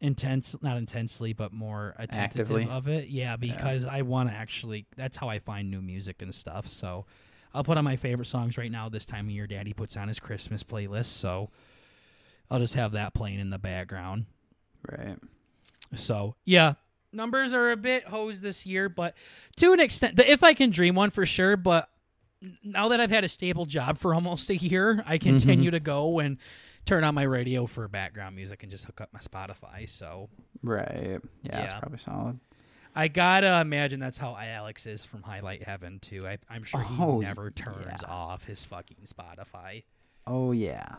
[0.00, 2.68] intense, not intensely, but more attentive Actively?
[2.68, 3.08] of it.
[3.08, 4.86] Yeah, because I want to actually.
[4.96, 6.68] That's how I find new music and stuff.
[6.68, 7.06] So
[7.54, 8.88] I'll put on my favorite songs right now.
[8.88, 11.50] This time of year, Daddy puts on his Christmas playlist, so
[12.50, 14.26] I'll just have that playing in the background.
[14.90, 15.16] Right.
[15.94, 16.74] So yeah,
[17.12, 19.14] numbers are a bit hosed this year, but
[19.56, 21.56] to an extent, the if I can dream one for sure.
[21.56, 21.88] But
[22.62, 25.28] now that I've had a stable job for almost a year, I mm-hmm.
[25.28, 26.38] continue to go and
[26.86, 29.88] turn on my radio for background music and just hook up my Spotify.
[29.88, 30.28] So
[30.62, 31.20] Right.
[31.42, 32.38] Yeah, that's probably solid.
[32.94, 36.26] I gotta imagine that's how Alex is from Highlight Heaven too.
[36.26, 38.08] I, I'm sure he Oh, never turns yeah.
[38.08, 39.84] off his fucking Spotify.
[40.26, 40.96] Oh yeah.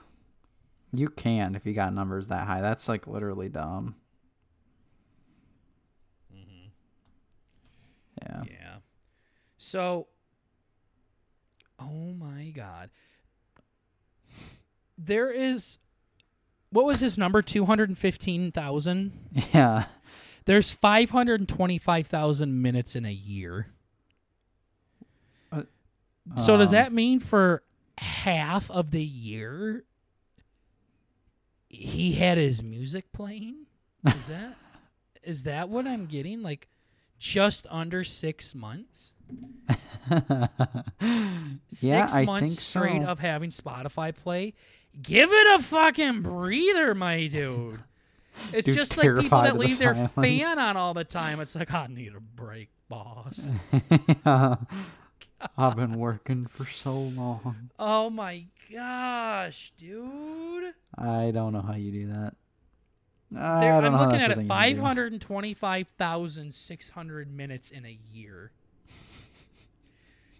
[0.93, 2.61] You can if you got numbers that high.
[2.61, 3.95] That's like literally dumb.
[6.33, 6.67] Mm-hmm.
[8.21, 8.43] Yeah.
[8.45, 8.75] Yeah.
[9.57, 10.07] So,
[11.79, 12.89] oh my God.
[14.97, 15.77] There is,
[16.71, 17.41] what was his number?
[17.41, 19.11] 215,000?
[19.53, 19.85] Yeah.
[20.45, 23.67] There's 525,000 minutes in a year.
[25.51, 25.63] Uh,
[26.37, 27.63] so, does um, that mean for
[27.97, 29.83] half of the year
[31.69, 33.65] he had his music playing?
[34.05, 34.55] Is that
[35.23, 36.41] is that what I'm getting?
[36.41, 36.67] Like
[37.19, 39.11] just under six months?
[40.09, 40.47] yeah,
[41.69, 43.07] six I months think straight so.
[43.07, 44.53] of having Spotify play.
[45.01, 47.79] Give it a fucking breather, my dude.
[48.53, 51.41] It's Dude's just like people that of the leave their fan on all the time.
[51.41, 53.51] It's like I need a break, boss.
[54.25, 57.69] I've been working for so long.
[57.77, 60.73] oh my gosh, dude.
[60.97, 62.35] I don't know how you do that.
[63.37, 64.35] I know looking at it.
[64.35, 64.47] thing you do.
[64.47, 68.51] 525,600 minutes in a year.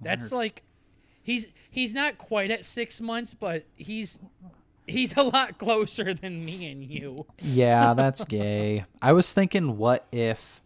[0.00, 0.62] That's like
[1.22, 4.18] he's he's not quite at 6 months, but he's
[4.86, 7.26] he's a lot closer than me and you.
[7.40, 8.86] Yeah, that's gay.
[9.02, 10.62] I was thinking, what if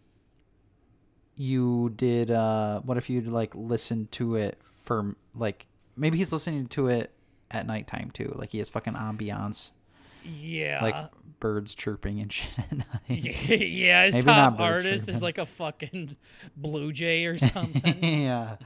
[1.35, 2.31] you did?
[2.31, 5.67] uh What if you'd like listen to it for like
[5.97, 7.11] maybe he's listening to it
[7.51, 8.33] at nighttime too.
[8.35, 9.71] Like he has fucking ambiance,
[10.23, 10.79] Yeah.
[10.81, 10.95] like
[11.39, 12.85] birds chirping and shit at night.
[13.09, 16.15] yeah, his Maybe top artist is like a fucking
[16.57, 18.03] blue jay or something.
[18.03, 18.57] yeah,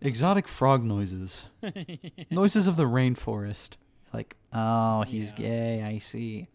[0.00, 1.44] exotic frog noises,
[2.30, 3.70] noises of the rainforest.
[4.12, 5.36] Like, oh, he's Yeah.
[5.36, 5.82] gay.
[5.82, 6.48] I see.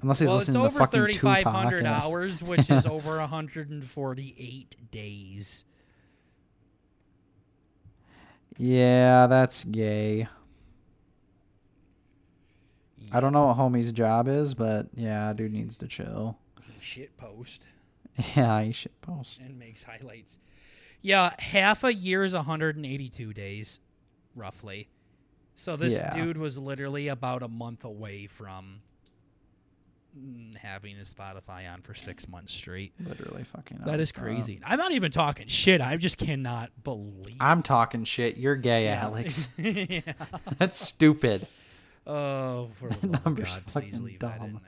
[0.00, 3.18] Unless he's well, it's listening to over fucking 3,500 Tupac and- hours, which is over
[3.18, 5.64] 148 days.
[8.58, 10.28] Yeah, that's gay.
[13.12, 16.38] I don't know what homie's job is, but yeah, dude needs to chill.
[16.66, 17.66] He shit post
[18.36, 19.38] Yeah, he should post.
[19.40, 20.38] and makes highlights.
[21.00, 23.80] Yeah, half a year is 182 days,
[24.36, 24.88] roughly.
[25.54, 26.12] So this Yeah.
[26.12, 28.80] dude was literally about a month away from
[30.18, 32.92] mm, having his Spotify on for six months straight.
[33.00, 33.80] Literally fucking.
[33.84, 34.60] That is crazy.
[34.64, 35.80] I'm not even talking shit.
[35.80, 37.36] I just cannot believe.
[37.40, 38.36] I'm talking shit.
[38.36, 39.02] You're gay, Yeah.
[39.04, 39.48] Alex.
[39.58, 40.00] yeah.
[40.58, 41.46] That's stupid.
[42.06, 44.60] Oh, for the love of God, please leave that in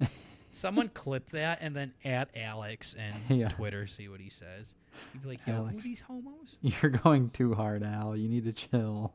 [0.00, 0.08] there.
[0.50, 3.48] Someone clip that and then at Alex and Yeah.
[3.48, 4.76] Twitter see what he says.
[5.12, 5.82] You'd be like, "Yo, who Alex.
[5.84, 8.16] these homos?" You're going too hard, Al.
[8.16, 9.12] You need to chill.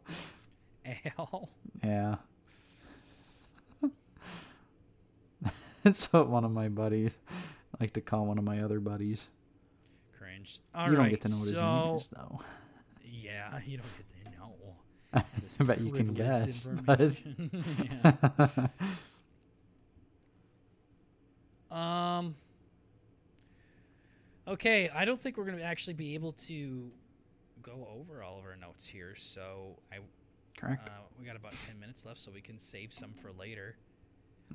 [1.17, 1.49] Al.
[1.83, 2.15] Yeah.
[5.85, 9.29] It's what one of my buddies I like to call one of my other buddies.
[10.17, 10.59] Cringe.
[10.75, 12.41] All you don't get to know what his name is, though.
[13.05, 14.08] Yeah, you don't get to know.
[14.08, 14.08] this
[15.13, 15.23] I
[15.63, 17.15] bet you can guess, but-
[21.75, 22.35] Um.
[24.47, 26.89] Okay, I don't think we're gonna actually be able to
[27.61, 29.13] go over all of our notes here.
[29.15, 29.97] So I,
[30.57, 30.87] Correct.
[30.89, 33.75] uh, we got about ten minutes left, so we can save some for later.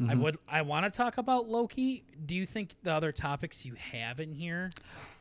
[0.00, 0.22] I Mhm.
[0.22, 0.36] would.
[0.48, 2.02] I want to talk about Loki.
[2.26, 4.72] Do you think the other topics you have in here?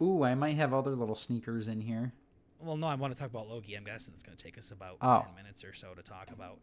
[0.02, 2.12] Ooh, I might have other little sneakers in here.
[2.64, 3.76] Well, no, I want to talk about Loki.
[3.76, 5.24] I'm guessing it's going to take us about Oh.
[5.26, 6.60] ten minutes or so to talk about.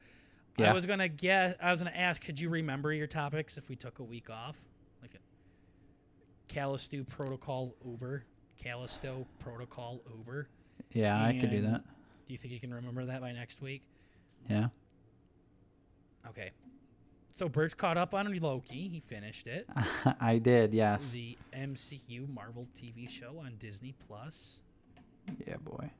[0.58, 0.70] Yeah.
[0.70, 1.54] I was gonna guess.
[1.62, 2.20] I was gonna ask.
[2.22, 4.56] Could you remember your topics if we took a week off?
[5.00, 8.24] Like a Callisto Protocol Uber,
[8.62, 10.48] Callisto Protocol Uber.
[10.92, 11.84] Yeah, I could do that.
[11.84, 13.82] Do you think you can remember that by next week?
[14.48, 14.68] Yeah.
[16.28, 16.50] Okay.
[17.32, 18.88] So Bert's caught up on Loki.
[18.88, 19.66] He finished it.
[20.20, 21.10] I did, yes.
[21.12, 24.60] The MCU Marvel TV show on Disney Plus.
[25.46, 25.90] Yeah, boy.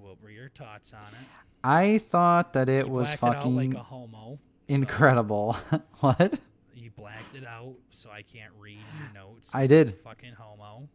[0.00, 1.28] What were your thoughts on it?
[1.62, 4.38] I thought that it you was fucking it like a homo.
[4.68, 5.56] so incredible.
[6.00, 6.38] what?
[6.74, 9.50] you blacked it out, so I can't read your notes.
[9.54, 9.98] I did.
[10.04, 10.88] Fucking homo.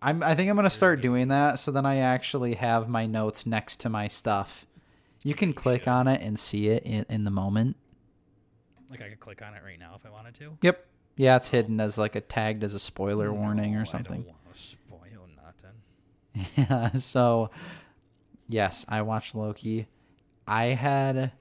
[0.00, 3.46] I'm I think I'm gonna start doing that so then I actually have my notes
[3.46, 4.64] next to my stuff.
[5.24, 5.88] You can click should.
[5.88, 7.76] on it and see it in, in the moment.
[8.90, 10.56] Like I could click on it right now if I wanted to.
[10.62, 10.86] Yep.
[11.16, 11.50] Yeah, it's oh.
[11.50, 14.22] hidden as like a tagged as a spoiler warning No, or I something.
[14.22, 15.76] don't want to spoil nothing.
[16.56, 17.50] Yeah, so
[18.48, 19.86] yes, I watched Loki.
[20.46, 21.32] I had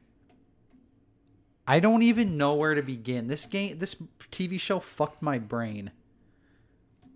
[1.67, 3.27] I don't even know where to begin.
[3.27, 3.95] This game this
[4.31, 5.91] TV show fucked my brain.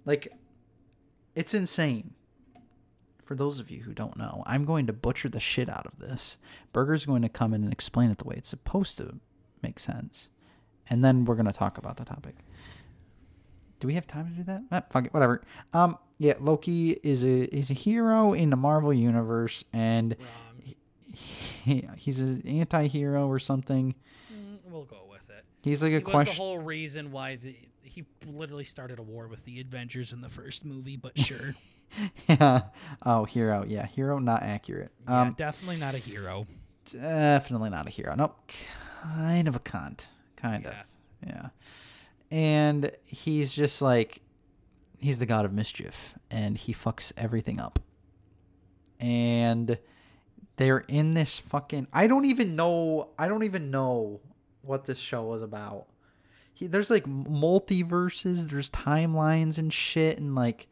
[0.06, 0.28] Like
[1.36, 2.14] it's insane.
[3.24, 6.00] For those of you who don't know, I'm going to butcher the shit out of
[6.00, 6.38] this.
[6.74, 9.20] Burger's going to come in and explain it the way it's supposed to
[9.64, 10.28] make sense.
[10.90, 12.36] And then we're going to talk about the topic.
[13.80, 14.64] Do we have time to do that?
[14.72, 15.42] Ah, fuck it, whatever.
[15.72, 20.16] Um, yeah, Loki is a is a hero in the Marvel universe, and
[21.12, 23.96] he, he's an anti-hero or something.
[24.32, 25.44] Mm, we'll go with it.
[25.64, 29.28] He's like a He was the whole reason why the he literally started a war
[29.28, 31.56] with the Avengers in the first movie, but sure.
[32.30, 32.62] yeah.
[33.04, 33.66] Oh, hero.
[33.68, 34.20] Yeah, hero.
[34.20, 34.92] Not accurate.
[35.10, 36.46] yeah, Um, definitely not a hero.
[36.86, 38.14] definitely not a hero.
[38.16, 38.38] Nope.
[39.02, 40.06] Kind of a cunt.
[40.36, 40.70] Kind Yeah.
[40.70, 40.86] of.
[41.28, 41.50] Yeah.
[42.30, 44.22] And he's just like
[45.02, 47.80] he's the god of mischief and he fucks everything up.
[49.00, 49.78] And
[50.58, 54.22] they're in this fucking I don't even know I don't even know
[54.62, 55.88] what this show was about.
[56.54, 60.68] He, there's like multiverses, there's timelines and shit and like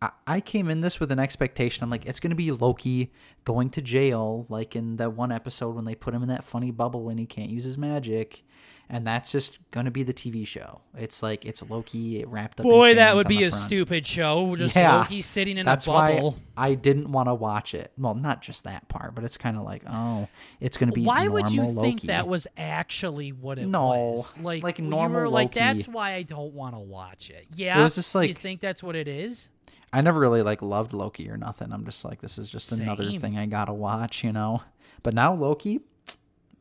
[0.00, 1.84] I, I came in this with an expectation.
[1.84, 3.12] I'm like, it's gonna be Loki
[3.44, 6.70] going to jail, like in that one episode when they put him in that funny
[6.70, 8.44] bubble and he can't use his magic,
[8.90, 10.80] and that's just gonna be the TV show.
[10.96, 12.66] It's like it's Loki wrapped up.
[12.66, 13.64] in Boy, that would be a front.
[13.64, 14.56] stupid show.
[14.56, 14.98] Just Yeah.
[14.98, 16.30] Loki sitting in That's a why.
[16.56, 17.92] I didn't want to watch it.
[17.98, 20.28] Well, not just that part, but it's kind of like, oh,
[20.60, 21.04] it's gonna be.
[21.04, 24.38] Why would you normal think that was actually what it No, was?
[24.40, 25.60] Like, like normal were like, Loki.
[25.60, 27.46] that's why I don't want to watch it.
[27.54, 29.50] Yeah, It was just like you think that's what it is?
[29.92, 31.72] I never really like loved Loki or nothing.
[31.72, 34.62] I'm just like, this is just another thing I gotta watch, you know.
[35.02, 35.80] But now Loki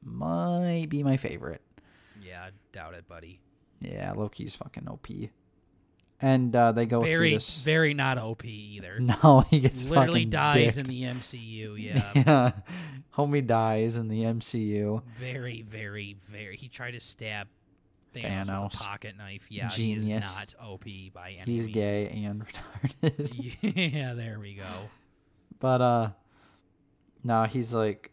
[0.04, 1.62] might be my favorite.
[2.78, 3.40] Doubt it, buddy.
[3.82, 5.08] Yeah, Loki's fucking OP.
[6.22, 9.00] And uh, they go very, very not OP either.
[9.24, 11.76] No, he gets Literally dies in the MCU.
[11.84, 12.52] Yeah, yeah,
[13.16, 15.02] homie dies in the MCU.
[15.20, 16.56] very, very, very.
[16.56, 17.48] He tried to stab
[18.14, 18.64] Thanos, Thanos.
[18.66, 19.48] with a pocket knife.
[19.50, 20.32] Yeah, he is Genius.
[20.36, 20.84] not OP
[21.16, 21.74] by any He's means.
[21.74, 22.46] gay and
[22.94, 23.92] retarded.
[23.92, 24.64] Yeah, there we go.
[25.60, 26.10] But uh
[27.24, 28.12] no, he's like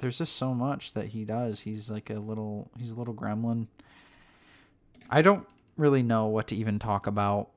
[0.00, 1.60] there's just so much that he does.
[1.60, 3.68] He's like a little he's a little gremlin.
[5.08, 5.46] I don't
[5.76, 7.50] really know what to even talk about.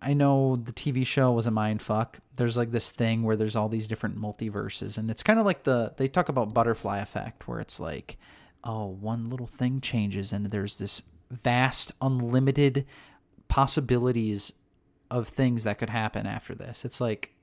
[0.00, 2.18] I know the TV show was a mind fuck.
[2.36, 5.64] There's like this thing where there's all these different multiverses and it's kind of like
[5.64, 8.16] the they talk about butterfly effect where it's like
[8.62, 12.86] oh, one little thing changes and there's this vast unlimited
[13.48, 14.52] possibilities
[15.10, 16.84] of things that could happen after this.
[16.84, 17.35] It's like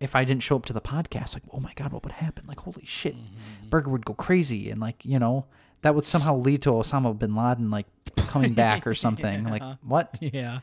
[0.00, 2.44] if I didn't show up to the podcast, like, oh my god, what would happen?
[2.46, 3.68] Like, holy shit, Mm-hmm.
[3.70, 5.46] Burger would go crazy, and like, you know,
[5.82, 7.86] that would somehow lead to Osama bin Laden like
[8.28, 9.44] coming back or something.
[9.44, 10.16] Like, what?
[10.20, 10.60] Yeah.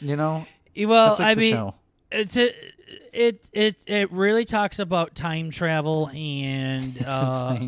[0.00, 1.74] You know, Well, like I mean, show.
[2.12, 2.54] it's a,
[3.12, 7.58] it it it really talks about time travel and uh.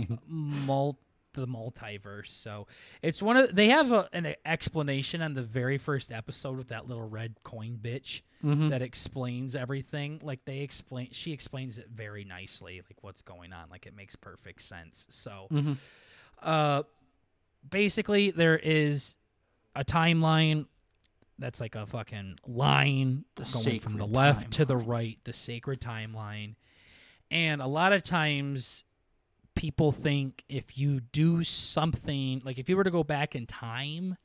[1.32, 2.28] The multiverse.
[2.28, 2.66] So
[3.02, 6.88] it's one of they have a, an explanation on the very first episode with that
[6.88, 8.70] little red coin bitch Mhm.
[8.70, 10.18] that explains everything.
[10.22, 13.68] Like they explain, she explains it very nicely, like what's going on.
[13.70, 15.06] Like it makes perfect sense.
[15.10, 15.76] So, Mhm.
[16.40, 16.82] uh,
[17.68, 19.16] basically, there is
[19.76, 20.66] a timeline
[21.38, 25.80] that's like a fucking line The going from the left to the right, the sacred
[25.80, 26.54] timeline.
[27.30, 28.84] And a lot of times
[29.60, 34.16] people think if you do something, like if you were to go back in time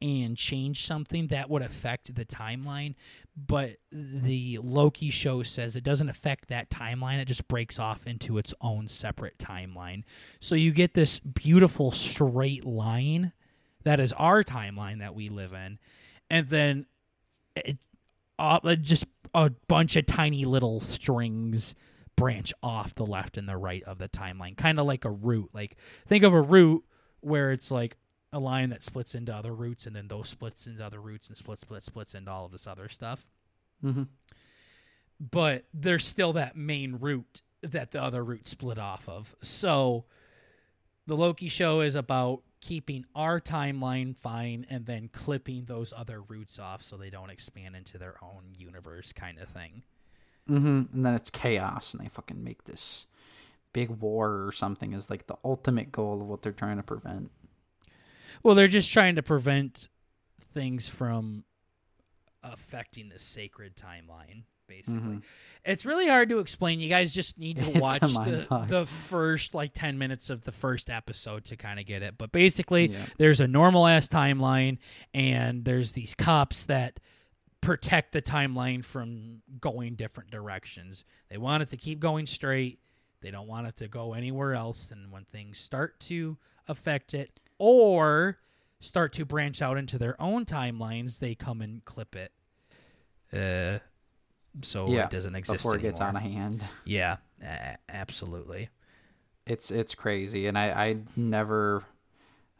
[0.00, 2.96] and change something, that would affect the timeline.
[3.36, 8.38] But the Loki show says it doesn't affect that timeline, it just breaks off into
[8.38, 10.02] its own separate timeline.
[10.40, 13.30] So you get this beautiful straight line
[13.84, 15.78] that is our timeline that we live in.
[16.28, 16.86] And then
[17.54, 17.78] it,
[18.36, 21.76] uh, just a bunch of tiny little strings
[22.22, 25.50] branch off the left and the right of the timeline, kind of like a root.
[25.52, 26.84] Like think of a root
[27.20, 27.96] where it's like
[28.32, 31.36] a line that splits into other roots, and then those splits into other roots, and
[31.36, 33.26] splits, splits, splits into all of this other stuff.
[33.84, 34.04] Mm-hmm.
[35.18, 39.34] But there's still that main root that the other root split off of.
[39.42, 40.04] So
[41.08, 46.60] the Loki show is about keeping our timeline fine and then clipping those other roots
[46.60, 49.82] off so they don't expand into their own universe kind of thing.
[50.50, 50.94] Mm-hmm.
[50.94, 53.06] And then it's chaos, and they fucking make this
[53.72, 57.30] big war or something is like the ultimate goal of what they're trying to prevent.
[58.42, 59.88] Well, they're just trying to prevent
[60.52, 61.44] things from
[62.42, 65.00] affecting the sacred timeline, basically.
[65.18, 65.22] Mhm.
[65.64, 66.80] It's really hard to explain.
[66.80, 70.50] You guys just need to It's watch the, the first like 10 minutes of the
[70.52, 72.18] first episode to kind of get it.
[72.18, 73.06] But basically, Yeah.
[73.16, 74.78] there's a normal ass timeline,
[75.14, 76.98] and there's these cops that
[77.62, 81.04] protect the timeline from going different directions.
[81.30, 82.78] They want it to keep going straight.
[83.22, 84.90] They don't want it to go anywhere else.
[84.90, 86.36] And when things start to
[86.68, 88.38] affect it or
[88.80, 92.32] start to branch out into their own timelines, they come and clip it.
[93.32, 93.78] Uh,
[94.60, 96.42] so Yeah, it doesn't exist Before it gets out anymore.
[96.44, 96.64] of hand.
[96.84, 98.68] Yeah, a- absolutely.
[99.46, 101.84] It's it's crazy, and I I never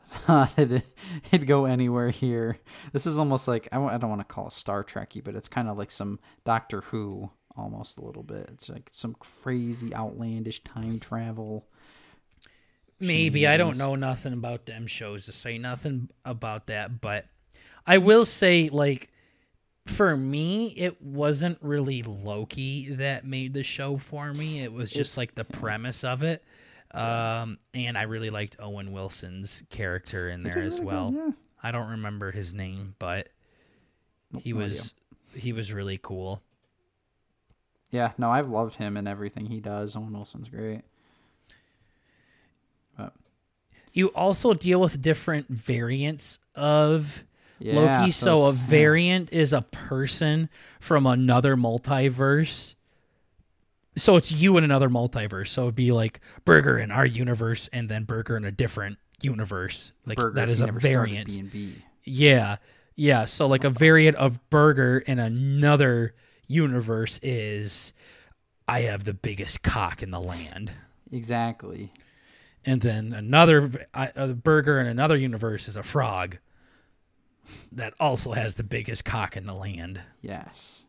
[0.04, 0.84] thought it,
[1.32, 2.58] it'd go anywhere here.
[2.92, 5.34] This is almost like I, w- I don't want to call it Star Trekky, but
[5.34, 8.48] it's kind of like some Doctor Who almost a little bit.
[8.52, 11.66] It's like some crazy outlandish time travel.
[13.00, 17.26] Maybe I don't know nothing about them shows to say nothing about that, but
[17.86, 19.10] I will say like
[19.86, 24.62] for me it wasn't really Loki that made the show for me.
[24.62, 26.44] It was just It's- like the premise of it.
[26.94, 31.12] Um and I really liked Owen Wilson's character in there as really good, well.
[31.14, 31.30] yeah.
[31.62, 33.28] I don't remember his name, but
[34.38, 34.94] he no was
[35.34, 36.42] he was really cool.
[37.90, 39.94] Yeah, no, I've loved him and everything he does.
[39.96, 40.82] Owen Wilson's great.
[42.96, 43.12] But
[43.92, 47.24] You also deal with different variants of
[47.58, 48.10] yeah, Loki.
[48.10, 48.68] So, a it's- yeah.
[48.70, 50.48] variant is a person
[50.80, 52.74] from another multiverse.
[53.96, 55.48] So it's you in another multiverse.
[55.48, 59.92] So it'd be like Burger in our universe, and then Burger in a different universe.
[60.06, 61.28] Like Burger that is a variant.
[61.28, 61.74] B&B.
[62.04, 62.56] Yeah,
[62.96, 63.26] yeah.
[63.26, 66.14] So like a variant of Burger in another
[66.48, 67.92] universe is,
[68.66, 70.72] I have the biggest cock in the land.
[71.12, 71.90] Exactly.
[72.64, 76.38] and then another uh, a burger in another universe is a frog
[77.70, 80.00] that also has the biggest cock in the land.
[80.22, 80.86] Yes.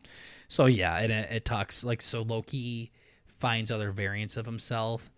[0.48, 2.92] So yeah, it it talks like so Loki
[3.26, 5.10] finds other variants of himself,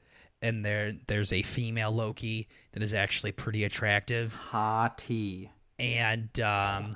[0.43, 5.51] and there there's a female Loki that is actually pretty attractive, Hottie.
[5.79, 6.93] and um,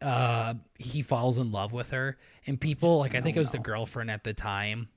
[0.00, 2.16] uh, he falls in love with her,
[2.46, 4.88] and people like I think it was the girlfriend at the time.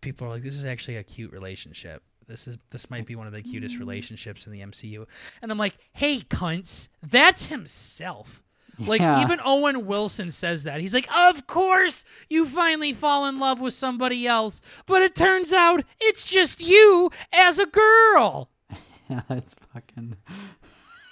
[0.00, 2.02] People are like, "This is actually a cute relationship.
[2.26, 5.06] This is this might be one of the cutest relationships in the MCU."
[5.40, 8.42] And I'm like, "Hey, cunts, that's himself."
[8.78, 9.22] Like Yeah.
[9.22, 10.80] even Owen Wilson says that.
[10.80, 15.52] He's like, "Of course, you finally fall in love with somebody else, but it turns
[15.52, 18.48] out it's just you as a girl."
[19.10, 20.16] Yeah, it's fucking.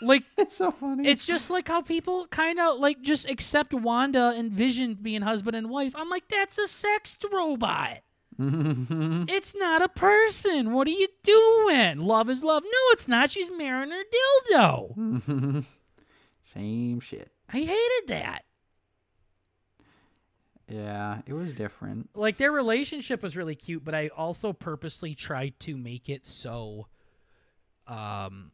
[0.02, 1.06] Like It's so funny.
[1.06, 5.54] it's just like how people kind of like just accept Wanda and Vision being husband
[5.54, 5.92] and wife.
[5.94, 7.98] I'm like, that's a sex robot.
[8.38, 10.72] It's not a person.
[10.72, 11.98] What are you doing?
[12.00, 12.62] Love is love.
[12.64, 13.30] No, it's not.
[13.30, 14.02] She's marrying her
[14.54, 15.64] dildo.
[16.42, 17.30] Same shit.
[17.52, 18.44] I hated that.
[20.68, 22.10] Yeah, it was different.
[22.14, 26.86] Like their relationship was really cute, but I also purposely tried to make it so
[27.88, 28.52] um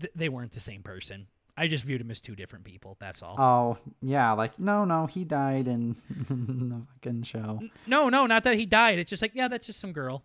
[0.00, 1.28] th- they weren't the same person.
[1.56, 2.96] I just viewed them as two different people.
[3.00, 3.36] That's all.
[3.38, 5.94] Oh, yeah, like no, no, he died in
[6.28, 7.60] the fucking show.
[7.86, 8.98] no, no, not that he died.
[8.98, 10.24] It's just like, yeah, that's just some girl.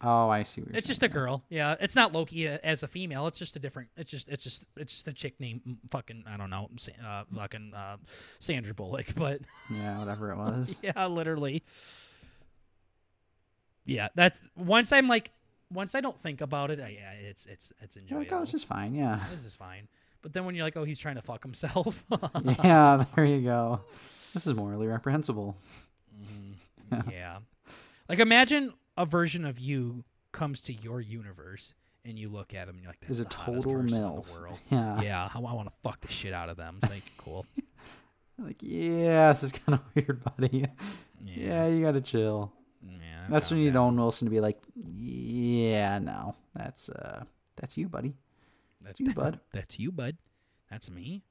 [0.00, 0.60] Oh, I see.
[0.60, 1.42] You're It's just a girl.
[1.48, 3.26] Yeah, it's not Loki uh, as a female.
[3.26, 3.88] It's just a different.
[3.96, 4.28] It's just.
[4.28, 4.64] It's just.
[4.76, 6.24] It's just a chick named fucking.
[6.28, 6.68] I don't know.
[7.04, 7.96] Uh, fucking uh,
[8.38, 9.06] Sandra Bullock.
[9.16, 9.40] But.
[9.70, 10.76] Yeah, whatever it was.
[10.82, 11.64] yeah, literally.
[13.84, 15.30] Yeah, that's once I'm like,
[15.72, 18.20] once I don't think about it, I, yeah, it's it's it's You're enjoyable.
[18.24, 18.94] like, oh, this is fine.
[18.94, 19.18] Yeah.
[19.32, 19.88] This is fine.
[20.22, 22.04] But then when you're like, oh, he's trying to fuck himself.
[22.62, 23.80] yeah, there you go.
[24.34, 25.56] This is morally reprehensible.
[27.10, 27.38] yeah.
[28.08, 31.72] Like imagine a version of you comes to your universe
[32.04, 34.02] and you look at him and you're like, that's Is a the total person in
[34.02, 34.58] the world.
[34.70, 35.00] Yeah.
[35.00, 36.78] Yeah, I, want to fuck the shit out of them.
[36.82, 37.46] It's like cool.
[38.40, 40.58] Like, yeah, this is kind of weird, buddy.
[40.58, 40.66] Yeah,
[41.24, 42.52] Yeah, you gotta chill.
[42.86, 43.82] yeah, That's when you down.
[43.86, 47.24] Owen Wilson to be like, yeah, no, that's uh,
[47.56, 48.14] that's you, buddy.
[48.80, 49.40] That's you, bud.
[49.52, 50.16] That's you, bud.
[50.70, 51.24] That's me.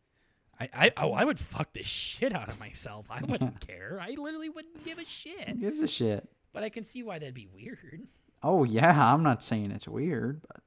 [0.59, 3.05] I, I oh I would fuck the shit out of myself.
[3.09, 3.99] I wouldn't care.
[4.01, 5.61] I literally wouldn't give a Who shit.
[5.61, 6.27] gives a shit?
[6.57, 8.07] But I can see why that'd be weird.
[8.41, 10.61] Oh yeah, I'm not saying it's weird, but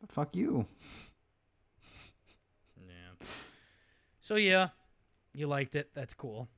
[0.00, 0.64] but fuck you.
[2.76, 3.26] Yeah.
[4.20, 4.68] So yeah,
[5.32, 5.90] you liked it.
[5.92, 6.48] That's cool.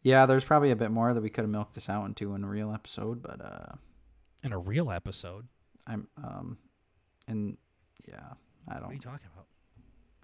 [0.00, 2.44] Yeah, there's probably a bit more that we could have milked this out into in
[2.44, 3.74] a real episode, but uh,
[4.42, 5.46] In a real episode.
[5.86, 6.56] I'm um,
[7.28, 7.58] and
[8.08, 8.20] yeah,
[8.68, 9.48] I don't What are you talking about?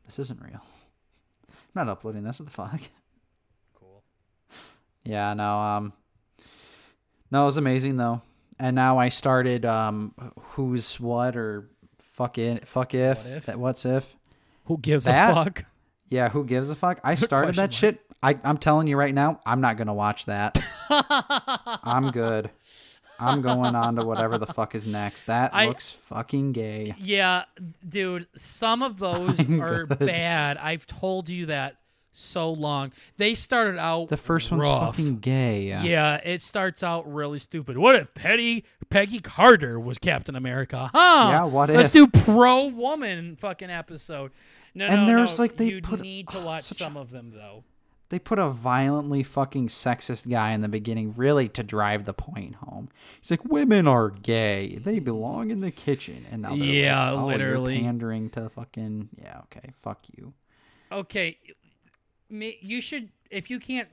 [0.06, 0.62] This isn't real.
[1.50, 2.40] I'm not uploading this.
[2.40, 2.80] What the fuck?
[5.08, 5.92] Yeah, no, um
[7.30, 8.20] No, it was amazing though.
[8.58, 10.14] And now I started um
[10.50, 11.68] who's what or
[11.98, 13.46] fuck it fuck if, What if?
[13.46, 14.14] that what's if.
[14.66, 15.64] Who gives That- a fuck?
[16.10, 17.00] Yeah, who gives a fuck?
[17.04, 18.00] I started that shit.
[18.22, 20.58] I I'm telling you right now, I'm not to watch that.
[20.90, 22.50] I'm good.
[23.20, 25.24] I'm going on to whatever the fuck is next.
[25.24, 26.94] That I- looks fucking gay.
[26.98, 27.44] Yeah,
[27.86, 29.98] dude, some of those I'm are good.
[30.00, 30.56] bad.
[30.56, 31.76] I've told you that
[32.18, 32.92] so long.
[33.16, 34.96] They started out The first one's rough.
[34.96, 35.68] fucking gay.
[35.68, 37.78] Yeah, it starts out really stupid.
[37.78, 40.90] What if Petty Peggy Carter was Captain America?
[40.92, 41.26] Huh?
[41.30, 41.92] Yeah, what if Let's if?
[41.92, 44.32] do pro woman fucking episode.
[44.74, 45.44] No, And no, there's, no.
[45.44, 47.64] like, they you put- need to oh, watch such some of them though.
[48.10, 52.54] They put a violently fucking sexist guy in the beginning, really to drive the point
[52.54, 52.88] home.
[53.20, 57.22] He's like, "Women are gay; they belong in the kitchen." And now, they're Yeah, like,
[57.22, 57.80] oh, literally.
[57.80, 59.40] pandering to the fucking yeah.
[59.54, 60.32] Okay, fuck you.
[60.90, 61.36] Okay,
[62.30, 63.88] you should if you can't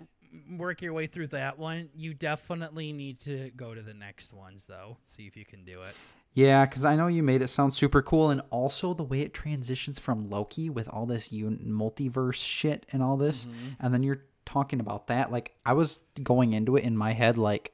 [0.57, 4.65] work your way through that one, you definitely need to go to the next ones
[4.65, 4.97] though.
[5.05, 5.95] See if you can do it.
[6.33, 9.33] Yeah, because I know you made it sound super cool, and also the way it
[9.33, 13.69] transitions from Loki with all this un- multiverse shit and all this, mm-hmm.
[13.79, 15.31] and then you're talking about that.
[15.31, 17.71] Like I was going into it in my head, like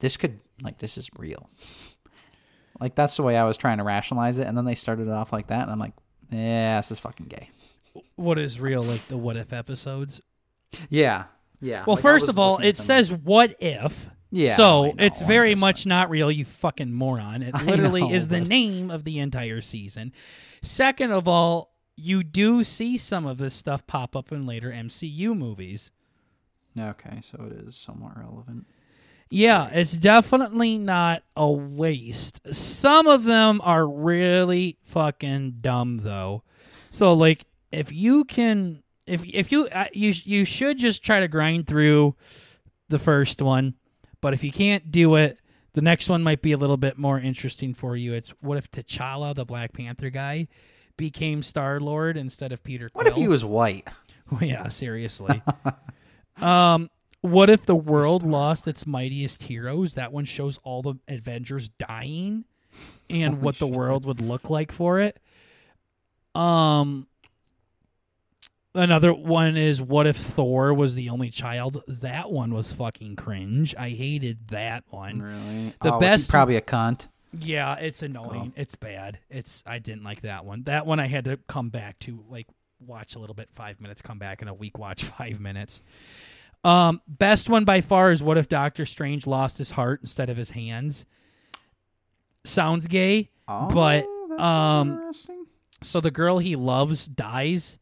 [0.00, 1.48] this could, like this is real.
[2.78, 5.12] Like that's the way I was trying to rationalize it, and then they started it
[5.12, 5.94] off like that, and I'm like,
[6.30, 7.48] yeah, this is fucking gay.
[8.16, 10.20] What is real like the what if episodes?
[10.88, 11.24] Yeah,
[11.60, 11.84] yeah.
[11.86, 14.10] Well, Like, first of all, it says what if.
[14.34, 17.42] Yeah, So know, it's very much not real, you fucking moron.
[17.42, 20.12] It literally know, is the name of the entire season.
[20.62, 25.36] Second of all, you do see some of this stuff pop up in later MCU
[25.36, 25.90] movies.
[26.78, 28.66] okay, so it is somewhat relevant.
[29.28, 32.40] Yeah, it's definitely not a waste.
[32.54, 36.42] Some of them are really fucking dumb though.
[36.90, 41.28] So like if you can if if you uh, you you should just try to
[41.28, 42.14] grind through
[42.88, 43.74] the first one,
[44.20, 45.38] but if you can't do it,
[45.72, 48.12] the next one might be a little bit more interesting for you.
[48.12, 50.48] It's what if T'Challa, the Black Panther guy,
[50.96, 53.04] became Star Lord instead of Peter Quill?
[53.04, 53.88] What if he was white?
[54.30, 55.42] Well, yeah, seriously.
[56.40, 56.90] um,
[57.22, 59.94] what if the world lost its mightiest heroes?
[59.94, 62.44] That one shows all the Avengers dying
[63.08, 63.74] and what the shit.
[63.74, 65.18] world would look like for it.
[66.34, 67.06] Um,
[68.74, 71.82] another one is what if Thor was the only child?
[71.86, 73.74] That one was fucking cringe.
[73.78, 75.20] I hated that one.
[75.20, 75.74] Really?
[75.82, 77.08] The oh, best- probably a cunt.
[77.38, 78.52] Yeah, it's annoying.
[78.56, 79.18] It's bad.
[79.30, 80.64] It's I didn't like that one.
[80.64, 82.46] That one I had to come back to like
[82.78, 85.80] watch a little bit, five minutes, come back in a week, watch five minutes.
[86.64, 90.36] Um, best one by far is what if Doctor Strange lost his heart instead of
[90.36, 91.04] his hands?
[92.44, 93.30] Sounds gay.
[93.48, 94.06] Oh, But,
[94.38, 95.46] um, interesting.
[95.82, 97.78] So the girl he loves dies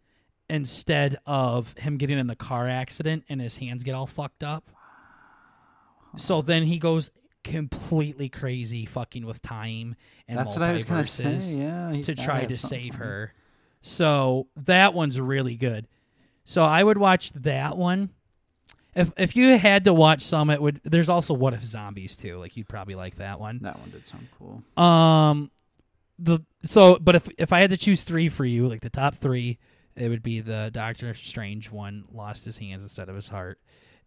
[0.51, 4.71] instead of him getting in the car accident and his hands get all fucked up.
[6.17, 7.11] So then he goes
[7.45, 9.97] completely crazy, fucking with time
[10.29, 11.59] and That's what I was gonna multiverses say.
[11.59, 13.33] Yeah, he's to gotta try have to something save her.
[13.83, 15.87] So that one's really good.
[16.45, 18.11] So I would watch that one.
[18.95, 20.81] If if you had to watch some, it would.
[20.83, 22.39] There's also What If Zombies too.
[22.39, 23.61] Like you'd probably like that one.
[23.63, 24.63] That one did sound cool.
[24.83, 25.51] Um,
[26.19, 29.15] the so but if if I had to choose three for you, like the top
[29.15, 29.59] three,
[30.01, 33.61] it would be the Doctor Strange one, lost his hands instead of his heart,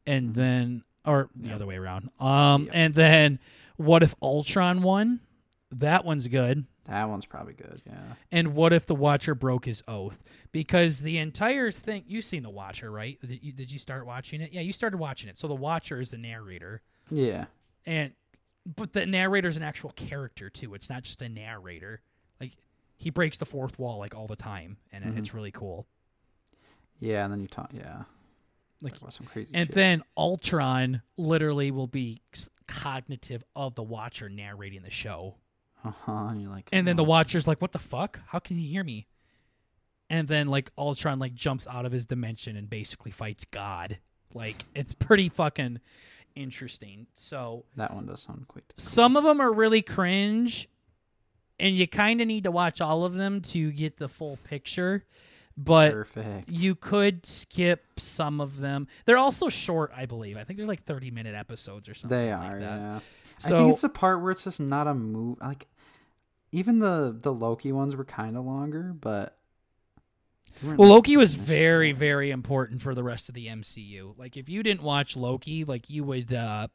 [0.05, 2.09] and then or the other way around.
[2.19, 3.39] Um, and then
[3.77, 5.19] what if Ultron won?
[5.71, 6.65] That one's good.
[6.87, 7.81] That one's probably good.
[7.85, 8.13] Yeah.
[8.31, 10.21] And what if the Watcher broke his oath?
[10.51, 13.17] Because the entire thing, you've seen the Watcher, right?
[13.21, 14.51] Did you, did you start watching it?
[14.53, 15.37] Yeah, you started watching it.
[15.39, 17.45] So the Watcher is the narrator, Yeah.
[17.85, 18.11] and
[18.65, 20.73] but the narrator is an actual character too.
[20.73, 22.01] It's not just a narrator.
[23.03, 25.17] He breaks the fourth wall like all the time, and Mhm.
[25.17, 25.85] it's really cool.
[26.99, 27.71] Yeah, and then you talk.
[27.73, 28.03] Yeah,
[28.81, 29.51] Like, some crazy.
[29.53, 29.75] and shit.
[29.75, 32.21] then Ultron literally will be
[32.67, 35.35] cognitive of the Watcher narrating the show,
[35.83, 38.21] uh huh, and you're like, and then the oh, Watcher's like, "What the fuck?
[38.27, 39.07] How can he hear me?"
[40.09, 43.97] And then like Ultron like jumps out of his dimension and basically fights God.
[44.33, 45.79] Like it's pretty fucking
[46.35, 47.07] interesting.
[47.15, 48.63] So That one does sound quite.
[48.77, 50.67] some of them are really cringe
[51.59, 55.03] and you kind of need to watch all of them to get the full picture
[55.55, 56.49] but Perfect.
[56.49, 60.83] you could skip some of them they're also short i believe i think they're like
[60.83, 62.79] 30 minute episodes or something They like are, that.
[62.79, 62.99] yeah.
[63.45, 65.37] I think it's the part where it's just not a move.
[65.41, 65.67] Like,
[66.51, 69.37] even the the Loki ones were kind of longer, but.
[70.63, 74.61] well loki was very very important for the rest of the mcu like if you
[74.61, 76.67] didn't watch loki like you would uh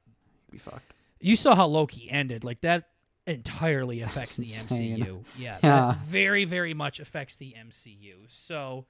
[0.51, 0.93] Be fucked.
[1.21, 2.89] you saw how loki ended like that
[3.29, 5.95] entirely affects the mcu yeah, Yeah.
[6.05, 8.87] very very much affects the mcu so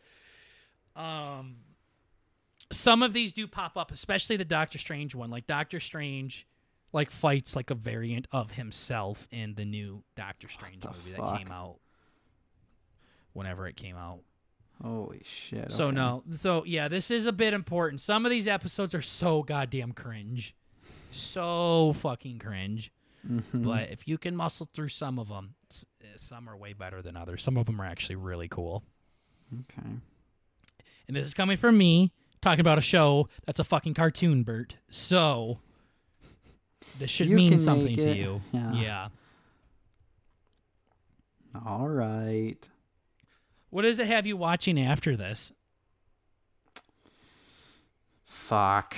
[0.96, 1.56] um
[2.70, 6.46] some of these do pop up especially the doctor strange one like doctor strange
[6.92, 11.32] like fights like a variant of himself in the new doctor strange movie fuck?
[11.32, 11.76] that came out
[13.32, 14.20] whenever it came out
[14.82, 15.72] Holy shit.
[15.72, 15.96] so okay.
[15.96, 18.00] no, so yeah, this is a bit important.
[18.00, 20.54] Some of these episodes are so goddamn cringe,
[21.10, 22.92] so fucking cringe.
[23.28, 23.64] Mhm.
[23.64, 25.54] But if you can muscle through some of them,
[26.16, 27.42] some are way better than others.
[27.42, 28.82] Some of them are actually really cool.
[29.60, 29.88] Okay.
[31.06, 34.76] And this is coming from me talking about a show that's a fucking cartoon, Bert.
[34.90, 35.58] So
[36.98, 38.42] this should You mean something to you.
[38.52, 38.72] Yeah.
[38.72, 39.08] yeah.
[41.66, 42.68] All right.
[43.70, 45.52] What does it have you watching after this?
[48.24, 48.96] Fuck.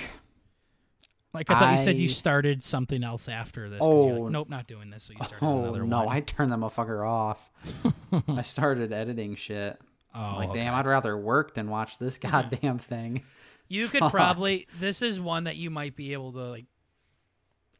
[1.33, 3.79] Like I thought you said you started something else after this.
[3.81, 4.05] Oh.
[4.05, 5.03] like, nope, not doing this.
[5.03, 6.03] So you started Oh another no!
[6.03, 6.15] one.
[6.15, 7.49] I turned the motherfucker off.
[8.27, 9.79] I started editing shit.
[10.13, 10.59] oh, like, okay.
[10.59, 13.23] damn, I'd rather work than watch this goddamn thing.
[13.69, 14.11] You could Fuck.
[14.11, 14.67] probably.
[14.79, 16.65] This is one that you might be able to like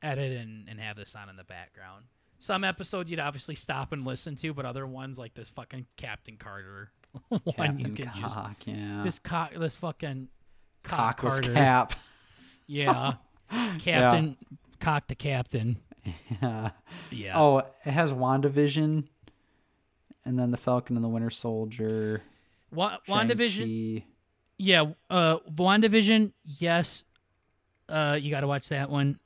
[0.01, 2.05] edit and, and have this on in the background.
[2.39, 6.37] Some episodes you'd obviously stop and listen to, but other ones like this fucking Captain
[6.37, 6.91] Carter
[7.29, 9.01] one you Captain could just yeah.
[9.03, 10.29] this cock this fucking
[10.83, 11.53] cock Cockless Carter.
[11.53, 11.93] cap.
[12.67, 13.13] Yeah,
[13.79, 14.37] Captain
[14.79, 15.77] Cock the Captain.
[16.41, 16.71] yeah.
[17.11, 17.39] Yeah.
[17.39, 19.03] Oh, it has WandaVision,
[20.25, 22.21] and then the Falcon and the Winter Soldier.
[22.71, 24.03] Wa- WandaVision.
[24.57, 27.03] Yeah, uh WandaVision, yes.
[27.89, 29.19] Uh you got to watch that one.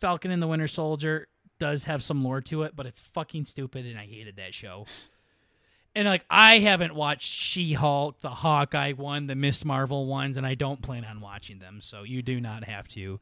[0.00, 1.28] Falcon and the Winter Soldier
[1.58, 4.86] does have some lore to it, but it's fucking stupid and I hated that show.
[5.96, 10.54] And like I haven't watched She-Hulk, the Hawkeye one, the Miss Marvel ones, and I
[10.54, 11.80] don't plan on watching them.
[11.80, 13.20] So you do not have to.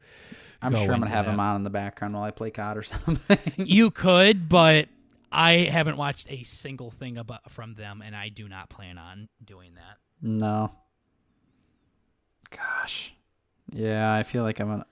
[0.61, 2.83] I'm sure I'm gonna have them on in the background while I play COD or
[2.83, 3.37] something.
[3.57, 4.87] You could, but
[5.31, 9.29] I haven't watched a single thing about from them, and I do not plan on
[9.43, 9.97] doing that.
[10.21, 10.71] no.
[12.49, 13.13] Gosh.
[13.71, 14.85] Yeah, I feel like I'm gonna.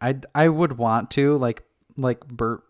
[0.00, 1.62] I I would want to like
[1.96, 2.62] like Bert.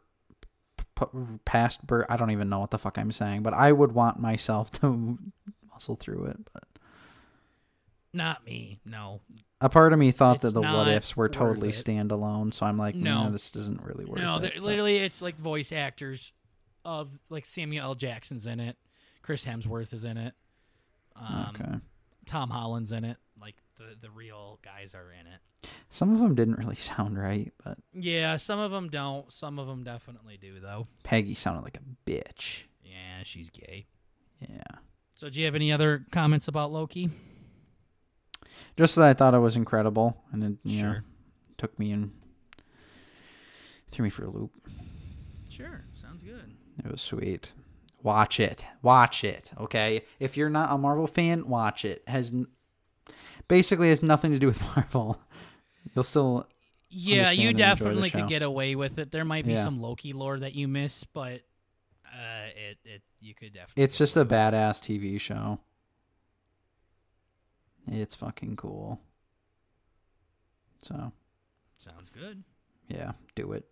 [1.44, 4.18] Past Bert, I don't even know what the fuck I'm saying, but I would want
[4.20, 5.18] myself to
[5.72, 6.38] muscle through it.
[6.52, 6.64] But
[8.12, 8.80] Not me.
[8.84, 9.20] No.
[9.60, 12.78] a part of me thought It's that the what ifs were totally standalone, so I'm
[12.78, 13.24] like, No.
[13.24, 14.18] no, this doesn't really work.
[14.18, 14.42] No, it.
[14.42, 16.32] they're- but- literally, it's like voice actors
[16.84, 17.94] of like Samuel L.
[17.94, 18.76] Jackson's in it,
[19.22, 20.34] Chris Hemsworth is in it,
[21.14, 21.74] um, okay.
[22.26, 23.16] Tom Holland's in it.
[23.80, 25.70] The the real guys are in it.
[25.88, 29.32] Some of them didn't really sound right, but Yeah, some of them don't.
[29.32, 30.86] Some of them definitely do, though.
[31.02, 32.64] Peggy sounded like a bitch.
[32.84, 33.86] Yeah, she's gay.
[34.40, 34.62] Yeah.
[35.14, 37.08] So, do you have any other comments about Loki?
[38.76, 40.96] Just that I thought it was incredible, and it you know,
[41.56, 42.12] took me and
[43.90, 44.52] threw me for a loop.
[45.48, 46.54] Sure, sounds good.
[46.84, 47.52] It was sweet.
[48.02, 48.62] Watch it.
[48.82, 49.50] Watch it.
[49.58, 50.02] Okay.
[50.18, 52.02] If you're not a Marvel fan, watch it.
[52.06, 52.32] Has
[53.50, 55.20] basically has nothing to do with Marvel.
[55.94, 56.46] You'll still
[56.88, 59.10] Yeah, you and enjoy the definitely could get away with it.
[59.10, 59.64] There might be Yeah.
[59.64, 61.42] some Loki lore that you miss, but
[62.06, 63.82] uh, it it you could definitely.
[63.82, 65.58] It's just a badass TV show.
[67.90, 69.00] It's fucking cool.
[70.82, 71.12] So,
[71.78, 72.42] Sounds good.
[72.88, 73.64] yeah, do it.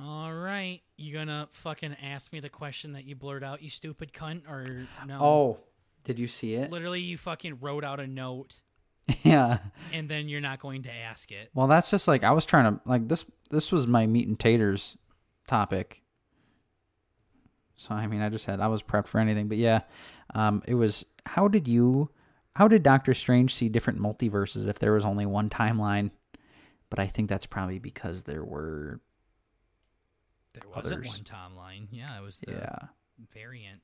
[0.00, 4.12] All right, you gonna fucking ask me the question that you blurred out, you stupid
[4.12, 5.18] cunt, or no?
[5.20, 5.58] Oh,
[6.08, 6.72] did you see it?
[6.72, 8.60] literally, you fucking wrote out a note,
[9.22, 9.58] yeah.
[9.92, 11.50] and then you're not going to ask it.
[11.54, 13.24] Well, that's just like I was trying to like this.
[13.50, 14.96] This was my meat and taters
[15.46, 16.02] topic.
[17.76, 19.82] So I mean, I just had I was prepped for anything, but yeah,
[20.34, 21.06] um, it was.
[21.26, 22.10] How did you?
[22.56, 26.10] How did Doctor Strange see different multiverses if there was only one timeline?
[26.90, 29.00] But I think that's probably because there were.
[30.54, 31.08] There wasn't Others.
[31.08, 31.86] one timeline.
[31.92, 32.78] Yeah, it was the Yeah.
[33.32, 33.82] variant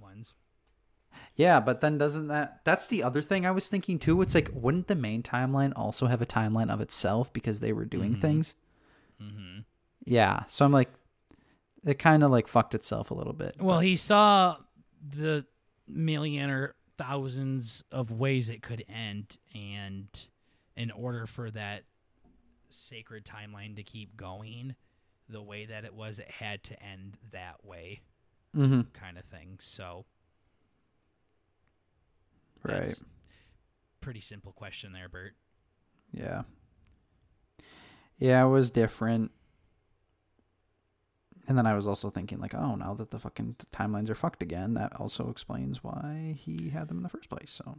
[0.00, 0.34] ones.
[1.36, 4.20] Yeah, but then doesn't that that's the other thing I was thinking too.
[4.22, 7.84] It's like wouldn't the main timeline also have a timeline of itself because they were
[7.84, 8.20] doing Mhm.
[8.20, 8.54] things?
[9.22, 9.60] Mm-hmm.
[10.04, 10.44] Yeah.
[10.48, 10.90] So I'm like
[11.84, 13.56] it kind of like fucked itself a little bit.
[13.60, 14.56] Well, he saw
[15.00, 15.46] the
[15.86, 20.08] million or thousands of ways it could end, and
[20.76, 21.84] in order for that
[22.68, 24.74] sacred timeline to keep going
[25.28, 28.00] the way that it was, it had to end that way,
[28.54, 29.58] hmm kind of thing.
[29.60, 30.04] So,
[32.62, 32.86] Right.
[32.86, 33.02] that's
[34.00, 35.34] pretty simple question there, Bert.
[36.12, 36.42] Yeah.
[38.18, 39.30] Yeah, it was different.
[41.46, 44.42] And then I was also thinking, like, oh, now that the fucking timelines are fucked
[44.42, 47.50] again, that also explains why he had them in the first place.
[47.50, 47.78] So,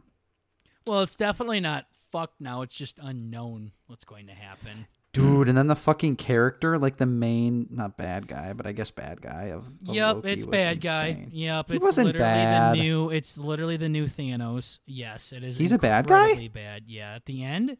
[0.86, 2.62] Well, it's definitely not fucked now.
[2.62, 4.86] It's just unknown what's going to happen.
[5.12, 5.22] Mm.
[5.22, 8.90] dude, and then the fucking character, like the main, not bad guy, but I guess
[8.90, 11.26] bad guy of, of yep, Loki it's bad guy.
[11.32, 12.72] Yep, He it's wasn't literally bad.
[12.76, 13.10] the new.
[13.10, 14.78] It's literally the new Thanos.
[14.86, 15.56] Yes, it is.
[15.56, 16.48] He's a bad guy?
[16.48, 16.84] Bad.
[16.86, 17.76] Yeah, at the end.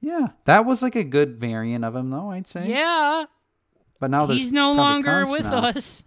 [0.00, 2.30] Yeah, that was like a good variant of him, though.
[2.30, 2.68] I'd say.
[2.68, 3.26] Yeah,
[4.00, 5.66] but now he's no longer with now.
[5.66, 6.02] us.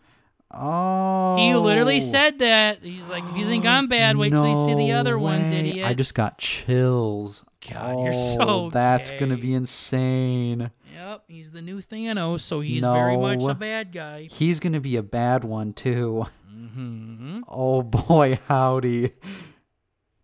[0.57, 2.80] Oh, He literally said that.
[2.82, 5.52] He's like, if you think I'm bad, wait till you see the No other ones,
[5.52, 5.86] idiot.
[5.86, 7.44] I just got chills.
[7.69, 10.72] God, you're Oh, so That's gonna be insane.
[10.94, 14.27] Yep, he's the new Thanos, so he's very much a bad guy.
[14.32, 16.26] He's gonna be a bad one too.
[16.52, 17.41] Mm-hmm.
[17.48, 19.14] Oh boy, howdy.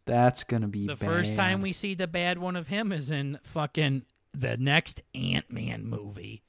[0.05, 3.37] That's gonna be The first time we see the bad one of him is in
[3.43, 4.03] fucking
[4.33, 6.41] the next Ant Man movie.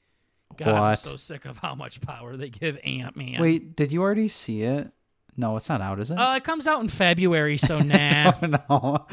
[0.57, 3.41] God, I'm so sick of how much power they give Ant Man.
[3.41, 4.91] Wait, did you already see it?
[5.35, 6.15] No, it's not out, is it?
[6.15, 8.33] uh, it comes out in February, so nah.
[8.41, 9.07] oh no.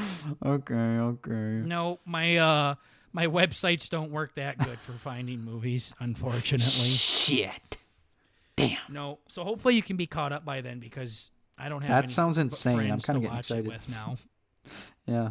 [0.44, 1.30] Okay, okay.
[1.66, 2.74] no, my uh,
[3.12, 6.88] my websites don't work that good for finding movies, unfortunately.
[6.90, 7.78] Shit.
[8.56, 8.78] Damn.
[8.90, 12.04] No, so hopefully you can be caught up by then because I don't have.
[12.04, 12.90] That sounds insane.
[12.90, 13.66] I'm kinda getting excited.
[13.66, 14.16] with now.
[15.06, 15.30] Yeah.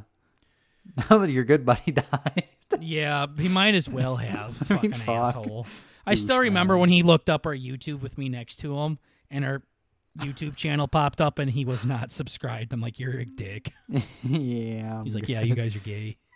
[1.09, 2.45] Now that your good buddy died.
[2.81, 4.57] Yeah, he might as well have.
[4.57, 5.07] Fucking fuck.
[5.07, 5.67] asshole.
[6.09, 8.97] I still remember when he looked up our YouTube with me next to him,
[9.29, 9.61] and our
[10.17, 12.73] YouTube channel popped up, and he was not subscribed.
[12.73, 13.71] I'm like, you're a dick.
[14.23, 14.99] yeah.
[14.99, 16.17] I'm He's like, yeah, you guys are gay.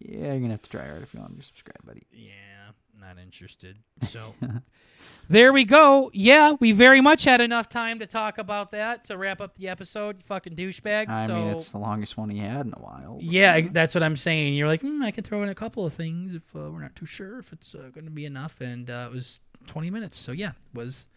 [0.00, 2.06] Yeah, you're gonna have to try hard if you want to subscribe, buddy.
[2.12, 2.32] Yeah,
[3.00, 3.76] not interested.
[4.08, 4.34] So
[5.28, 6.10] there we go.
[6.12, 9.68] Yeah, we very much had enough time to talk about that to wrap up the
[9.68, 10.22] episode.
[10.24, 11.08] Fucking douchebag.
[11.08, 13.14] I so mean, it's the longest one he had in a while.
[13.14, 14.54] but- yeah, that's what I'm saying.
[14.54, 16.96] You're like, mm, I can throw in a couple of things if uh, we're not
[16.96, 20.18] too sure if it's uh, going to be enough, and uh, it was 20 minutes.
[20.18, 21.08] So yeah, it was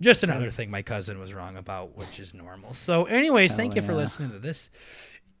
[0.00, 2.72] just another thing my cousin was wrong about, which is normal.
[2.72, 4.70] So, anyways, thank Hell you for listening to this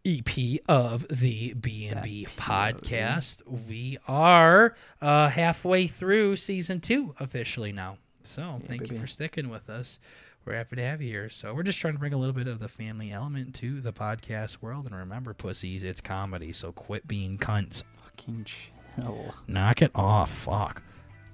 [0.04, 3.46] EP of the B and B That podcast.
[3.46, 7.98] We are uh, halfway through season two officially now.
[8.22, 9.98] So thank you for sticking with us.
[10.44, 11.28] We're happy to have you here.
[11.28, 13.92] So we're just trying to bring a little bit of the family element to the
[13.92, 14.86] podcast world.
[14.86, 16.52] And remember, pussies, it's comedy.
[16.52, 17.84] So quit being cunts.
[18.02, 19.34] Fucking chill.
[19.46, 20.30] Knock it off.
[20.30, 20.82] Fuck.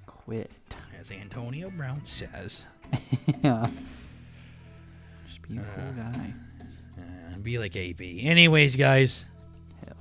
[0.06, 0.51] Quit.
[0.98, 2.66] As Antonio Brown says.
[3.44, 3.68] yeah.
[5.28, 6.34] Just be a cool guy.
[7.42, 8.22] Be like AB.
[8.22, 9.26] Anyways, guys,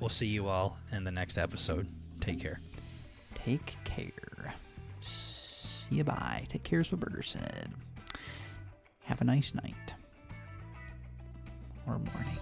[0.00, 1.86] we'll see you all in the next episode.
[2.20, 2.60] Take care.
[3.34, 4.54] Take care.
[5.00, 6.44] See you bye.
[6.48, 7.70] Take care, is what Burger said.
[9.04, 9.94] Have a nice night.
[11.86, 12.38] Or morning.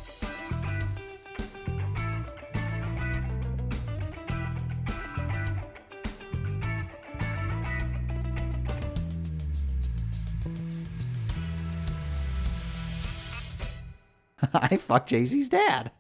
[14.55, 15.91] I fucked Jay Z's dad.